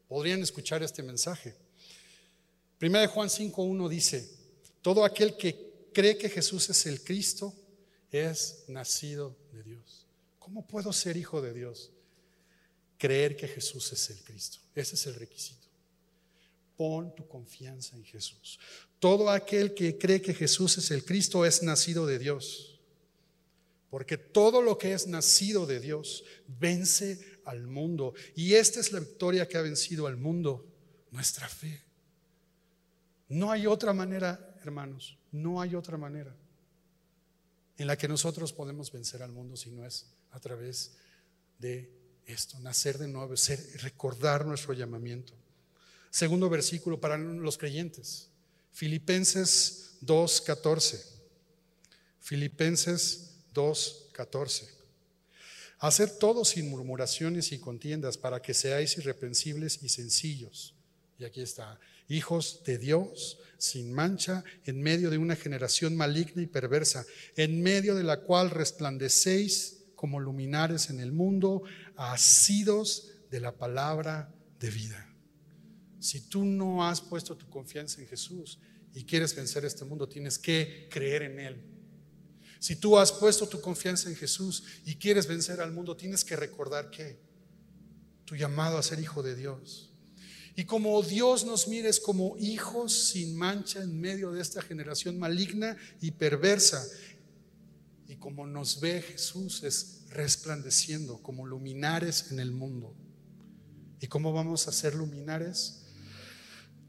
podrían 0.07 0.41
escuchar 0.41 0.81
este 0.83 1.03
mensaje. 1.03 1.53
Primera 2.77 3.01
de 3.01 3.07
Juan 3.07 3.27
5.1 3.27 3.89
dice, 3.89 4.29
todo 4.81 5.03
aquel 5.03 5.35
que 5.35 5.89
cree 5.93 6.17
que 6.17 6.29
Jesús 6.29 6.69
es 6.69 6.85
el 6.85 7.03
Cristo 7.03 7.53
es 8.11 8.63
nacido 8.67 9.35
de 9.51 9.63
Dios. 9.63 10.05
¿Cómo 10.39 10.65
puedo 10.65 10.93
ser 10.93 11.17
hijo 11.17 11.41
de 11.41 11.53
Dios? 11.53 11.91
Creer 12.97 13.35
que 13.35 13.47
Jesús 13.47 13.91
es 13.91 14.09
el 14.09 14.23
Cristo. 14.23 14.59
Ese 14.73 14.95
es 14.95 15.05
el 15.07 15.15
requisito. 15.15 15.64
Pon 16.77 17.13
tu 17.15 17.27
confianza 17.27 17.95
en 17.95 18.03
Jesús. 18.03 18.59
Todo 18.99 19.29
aquel 19.29 19.73
que 19.73 19.97
cree 19.97 20.21
que 20.21 20.33
Jesús 20.33 20.77
es 20.77 20.91
el 20.91 21.05
Cristo 21.05 21.45
es 21.45 21.63
nacido 21.63 22.05
de 22.05 22.19
Dios. 22.19 22.79
Porque 23.89 24.17
todo 24.17 24.61
lo 24.61 24.77
que 24.77 24.93
es 24.93 25.07
nacido 25.07 25.65
de 25.65 25.79
Dios 25.79 26.23
vence 26.47 27.39
al 27.45 27.67
mundo. 27.67 28.13
Y 28.35 28.55
esta 28.55 28.79
es 28.79 28.91
la 28.91 28.99
victoria 28.99 29.47
que 29.47 29.57
ha 29.57 29.61
vencido 29.61 30.07
al 30.07 30.17
mundo, 30.17 30.65
nuestra 31.11 31.47
fe. 31.47 31.81
No 33.29 33.51
hay 33.51 33.67
otra 33.67 33.93
manera, 33.93 34.55
hermanos, 34.63 35.17
no 35.31 35.61
hay 35.61 35.75
otra 35.75 35.97
manera 35.97 36.35
en 37.77 37.87
la 37.87 37.97
que 37.97 38.07
nosotros 38.07 38.53
podemos 38.53 38.91
vencer 38.91 39.21
al 39.21 39.31
mundo 39.31 39.55
si 39.55 39.69
no 39.71 39.85
es 39.85 40.05
a 40.31 40.39
través 40.39 40.93
de 41.59 41.89
esto, 42.25 42.59
nacer 42.59 42.97
de 42.97 43.07
nuevo, 43.07 43.35
ser, 43.37 43.59
recordar 43.81 44.45
nuestro 44.45 44.73
llamamiento. 44.73 45.33
Segundo 46.15 46.49
versículo 46.49 46.97
para 47.01 47.17
los 47.17 47.57
creyentes, 47.57 48.29
Filipenses 48.71 49.97
2.14. 50.01 50.97
Filipenses 52.21 53.35
2.14. 53.53 54.69
Hacer 55.79 56.09
todo 56.17 56.45
sin 56.45 56.69
murmuraciones 56.69 57.51
y 57.51 57.59
contiendas 57.59 58.17
para 58.17 58.41
que 58.41 58.53
seáis 58.53 58.97
irreprensibles 58.97 59.79
y 59.83 59.89
sencillos. 59.89 60.73
Y 61.19 61.25
aquí 61.25 61.41
está, 61.41 61.81
hijos 62.07 62.61
de 62.65 62.77
Dios, 62.77 63.37
sin 63.57 63.91
mancha, 63.91 64.45
en 64.63 64.81
medio 64.81 65.09
de 65.09 65.17
una 65.17 65.35
generación 65.35 65.97
maligna 65.97 66.41
y 66.41 66.47
perversa, 66.47 67.05
en 67.35 67.61
medio 67.61 67.93
de 67.93 68.03
la 68.03 68.21
cual 68.21 68.51
resplandecéis 68.51 69.83
como 69.97 70.21
luminares 70.21 70.89
en 70.89 71.01
el 71.01 71.11
mundo, 71.11 71.63
asidos 71.97 73.09
de 73.29 73.41
la 73.41 73.51
palabra 73.51 74.33
de 74.61 74.69
vida. 74.69 75.14
Si 76.05 76.21
tú 76.21 76.45
no 76.45 76.85
has 76.87 77.01
puesto 77.01 77.35
tu 77.35 77.49
confianza 77.49 78.01
en 78.01 78.07
Jesús 78.07 78.59
y 78.93 79.03
quieres 79.03 79.35
vencer 79.35 79.65
este 79.65 79.85
mundo, 79.85 80.07
tienes 80.07 80.37
que 80.37 80.87
creer 80.89 81.23
en 81.23 81.39
Él 81.39 81.75
si 82.65 82.75
tú 82.75 82.97
has 82.97 83.11
puesto 83.11 83.47
tu 83.47 83.61
confianza 83.61 84.09
en 84.09 84.15
Jesús 84.15 84.63
y 84.85 84.95
quieres 84.95 85.27
vencer 85.27 85.61
al 85.61 85.71
mundo, 85.71 85.95
tienes 85.95 86.25
que 86.25 86.35
recordar 86.35 86.89
que 86.89 87.19
tu 88.25 88.35
llamado 88.35 88.79
a 88.79 88.81
ser 88.81 88.99
hijo 88.99 89.21
de 89.21 89.35
Dios. 89.35 89.93
Y 90.55 90.63
como 90.63 90.99
Dios 91.03 91.45
nos 91.45 91.67
mire 91.67 91.89
es 91.89 91.99
como 91.99 92.35
hijos 92.39 92.91
sin 93.09 93.37
mancha 93.37 93.83
en 93.83 94.01
medio 94.01 94.31
de 94.31 94.41
esta 94.41 94.63
generación 94.63 95.19
maligna 95.19 95.77
y 96.01 96.09
perversa. 96.09 96.83
Y 98.07 98.15
como 98.15 98.47
nos 98.47 98.79
ve 98.79 99.03
Jesús 99.03 99.61
es 99.61 100.05
resplandeciendo 100.09 101.21
como 101.21 101.45
luminares 101.45 102.31
en 102.31 102.39
el 102.39 102.51
mundo. 102.51 102.95
¿Y 103.99 104.07
cómo 104.07 104.33
vamos 104.33 104.67
a 104.67 104.71
ser 104.71 104.95
luminares? 104.95 105.84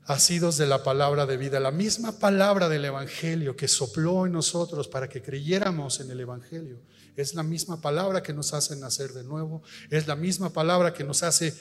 Asidos 0.06 0.56
de 0.56 0.66
la 0.66 0.84
palabra 0.84 1.26
de 1.26 1.36
vida, 1.36 1.58
la 1.58 1.72
misma 1.72 2.18
palabra 2.18 2.68
del 2.68 2.84
Evangelio 2.84 3.56
que 3.56 3.66
sopló 3.66 4.26
en 4.26 4.32
nosotros 4.32 4.86
para 4.86 5.08
que 5.08 5.20
creyéramos 5.20 6.00
en 6.00 6.10
el 6.10 6.20
Evangelio. 6.20 6.80
Es 7.16 7.34
la 7.34 7.42
misma 7.42 7.80
palabra 7.80 8.22
que 8.22 8.32
nos 8.32 8.54
hace 8.54 8.76
nacer 8.76 9.12
de 9.12 9.24
nuevo, 9.24 9.62
es 9.90 10.06
la 10.06 10.14
misma 10.14 10.50
palabra 10.50 10.94
que 10.94 11.02
nos 11.02 11.22
hace 11.24 11.54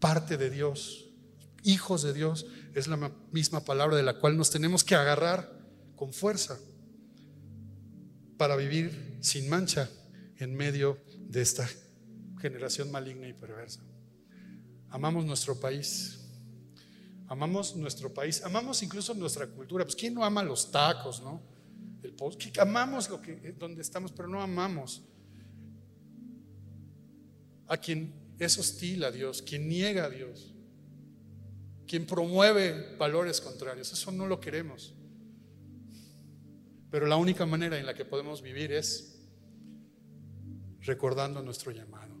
parte 0.00 0.36
de 0.36 0.50
Dios, 0.50 1.06
hijos 1.62 2.02
de 2.02 2.12
Dios, 2.12 2.46
es 2.74 2.88
la 2.88 3.12
misma 3.30 3.64
palabra 3.64 3.96
de 3.96 4.02
la 4.02 4.18
cual 4.18 4.36
nos 4.36 4.50
tenemos 4.50 4.82
que 4.82 4.96
agarrar 4.96 5.48
con 5.94 6.12
fuerza 6.12 6.58
para 8.36 8.56
vivir 8.56 9.18
sin 9.20 9.48
mancha 9.48 9.88
en 10.38 10.56
medio 10.56 10.98
de 11.28 11.40
esta 11.40 11.68
generación 12.40 12.90
maligna 12.90 13.28
y 13.28 13.32
perversa. 13.32 13.80
Amamos 14.90 15.24
nuestro 15.24 15.60
país 15.60 16.23
amamos 17.28 17.74
nuestro 17.76 18.12
país, 18.12 18.42
amamos 18.42 18.82
incluso 18.82 19.14
nuestra 19.14 19.46
cultura. 19.46 19.84
Pues 19.84 19.96
¿quién 19.96 20.14
no 20.14 20.24
ama 20.24 20.42
los 20.42 20.70
tacos, 20.70 21.22
no? 21.22 21.42
El 22.02 22.14
que 22.52 22.60
amamos 22.60 23.08
lo 23.08 23.20
que, 23.20 23.54
donde 23.58 23.82
estamos, 23.82 24.12
pero 24.12 24.28
no 24.28 24.42
amamos 24.42 25.02
a 27.66 27.76
quien 27.78 28.12
es 28.38 28.58
hostil 28.58 29.04
a 29.04 29.10
Dios, 29.10 29.42
quien 29.42 29.68
niega 29.68 30.04
a 30.04 30.10
Dios, 30.10 30.54
quien 31.86 32.06
promueve 32.06 32.96
valores 32.96 33.40
contrarios. 33.40 33.92
Eso 33.92 34.12
no 34.12 34.26
lo 34.26 34.38
queremos. 34.38 34.94
Pero 36.90 37.06
la 37.06 37.16
única 37.16 37.46
manera 37.46 37.78
en 37.78 37.86
la 37.86 37.94
que 37.94 38.04
podemos 38.04 38.42
vivir 38.42 38.70
es 38.72 39.18
recordando 40.80 41.42
nuestro 41.42 41.72
llamado. 41.72 42.14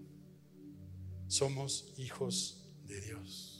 Somos 1.28 1.92
hijos 1.98 2.74
de 2.84 3.00
Dios. 3.00 3.53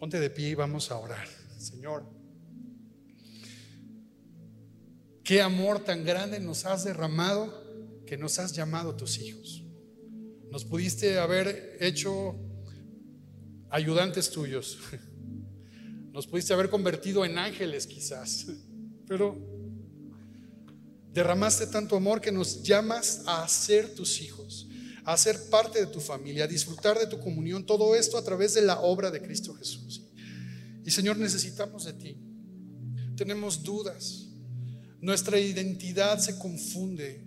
Ponte 0.00 0.18
de 0.18 0.30
pie 0.30 0.48
y 0.48 0.54
vamos 0.54 0.90
a 0.90 0.96
orar. 0.96 1.28
Señor, 1.58 2.06
qué 5.22 5.42
amor 5.42 5.84
tan 5.84 6.06
grande 6.06 6.40
nos 6.40 6.64
has 6.64 6.84
derramado 6.84 8.02
que 8.06 8.16
nos 8.16 8.38
has 8.38 8.54
llamado 8.54 8.96
tus 8.96 9.18
hijos. 9.18 9.62
Nos 10.50 10.64
pudiste 10.64 11.18
haber 11.18 11.76
hecho 11.80 12.34
ayudantes 13.68 14.30
tuyos. 14.30 14.78
Nos 16.12 16.26
pudiste 16.26 16.52
haber 16.52 16.70
convertido 16.70 17.24
en 17.24 17.38
ángeles 17.38 17.86
quizás. 17.86 18.46
Pero 19.06 19.38
derramaste 21.12 21.66
tanto 21.68 21.94
amor 21.94 22.20
que 22.20 22.32
nos 22.32 22.64
llamas 22.64 23.22
a 23.26 23.46
ser 23.46 23.94
tus 23.94 24.20
hijos, 24.20 24.66
a 25.04 25.16
ser 25.16 25.48
parte 25.50 25.80
de 25.80 25.86
tu 25.86 26.00
familia, 26.00 26.44
a 26.44 26.48
disfrutar 26.48 26.98
de 26.98 27.06
tu 27.06 27.18
comunión, 27.18 27.64
todo 27.64 27.94
esto 27.94 28.18
a 28.18 28.24
través 28.24 28.54
de 28.54 28.62
la 28.62 28.80
obra 28.80 29.10
de 29.10 29.22
Cristo 29.22 29.54
Jesús. 29.54 30.02
Y 30.84 30.90
Señor, 30.90 31.16
necesitamos 31.16 31.84
de 31.84 31.92
ti. 31.92 32.16
Tenemos 33.16 33.62
dudas. 33.62 34.26
Nuestra 35.00 35.38
identidad 35.38 36.18
se 36.18 36.38
confunde. 36.38 37.24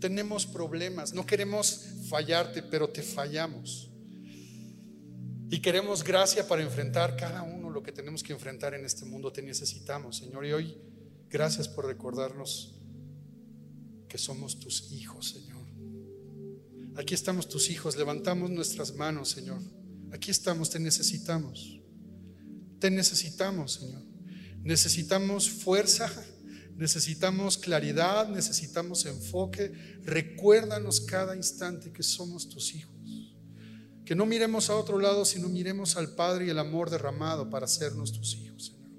Tenemos 0.00 0.46
problemas. 0.46 1.14
No 1.14 1.26
queremos 1.26 1.86
fallarte, 2.08 2.62
pero 2.62 2.88
te 2.88 3.02
fallamos. 3.02 3.90
Y 5.50 5.60
queremos 5.60 6.02
gracia 6.02 6.46
para 6.46 6.62
enfrentar 6.62 7.16
cada 7.16 7.42
uno 7.42 7.70
lo 7.70 7.82
que 7.82 7.92
tenemos 7.92 8.22
que 8.22 8.32
enfrentar 8.32 8.74
en 8.74 8.84
este 8.84 9.04
mundo. 9.04 9.32
Te 9.32 9.42
necesitamos, 9.42 10.16
Señor. 10.16 10.46
Y 10.46 10.52
hoy, 10.52 10.78
gracias 11.28 11.68
por 11.68 11.86
recordarnos 11.86 12.74
que 14.08 14.18
somos 14.18 14.58
tus 14.58 14.92
hijos, 14.92 15.30
Señor. 15.30 15.53
Aquí 16.96 17.14
estamos 17.14 17.48
tus 17.48 17.70
hijos. 17.70 17.96
Levantamos 17.96 18.50
nuestras 18.50 18.94
manos, 18.94 19.30
Señor. 19.30 19.60
Aquí 20.12 20.30
estamos, 20.30 20.70
te 20.70 20.78
necesitamos. 20.78 21.80
Te 22.78 22.90
necesitamos, 22.90 23.72
Señor. 23.74 24.02
Necesitamos 24.62 25.50
fuerza, 25.50 26.10
necesitamos 26.76 27.58
claridad, 27.58 28.28
necesitamos 28.28 29.06
enfoque. 29.06 29.72
Recuérdanos 30.04 31.00
cada 31.00 31.36
instante 31.36 31.92
que 31.92 32.02
somos 32.02 32.48
tus 32.48 32.74
hijos. 32.74 32.94
Que 34.04 34.14
no 34.14 34.26
miremos 34.26 34.70
a 34.70 34.76
otro 34.76 34.98
lado, 34.98 35.24
sino 35.24 35.48
miremos 35.48 35.96
al 35.96 36.14
Padre 36.14 36.46
y 36.46 36.50
el 36.50 36.58
amor 36.58 36.90
derramado 36.90 37.50
para 37.50 37.64
hacernos 37.64 38.12
tus 38.12 38.36
hijos, 38.36 38.66
Señor. 38.66 38.90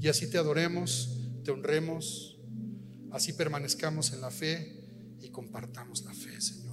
Y 0.00 0.08
así 0.08 0.28
te 0.28 0.36
adoremos, 0.36 1.16
te 1.44 1.50
honremos, 1.50 2.38
así 3.10 3.32
permanezcamos 3.32 4.12
en 4.12 4.20
la 4.20 4.30
fe 4.30 4.84
y 5.22 5.30
compartamos 5.30 6.04
la 6.04 6.12
fe, 6.12 6.40
Señor. 6.40 6.63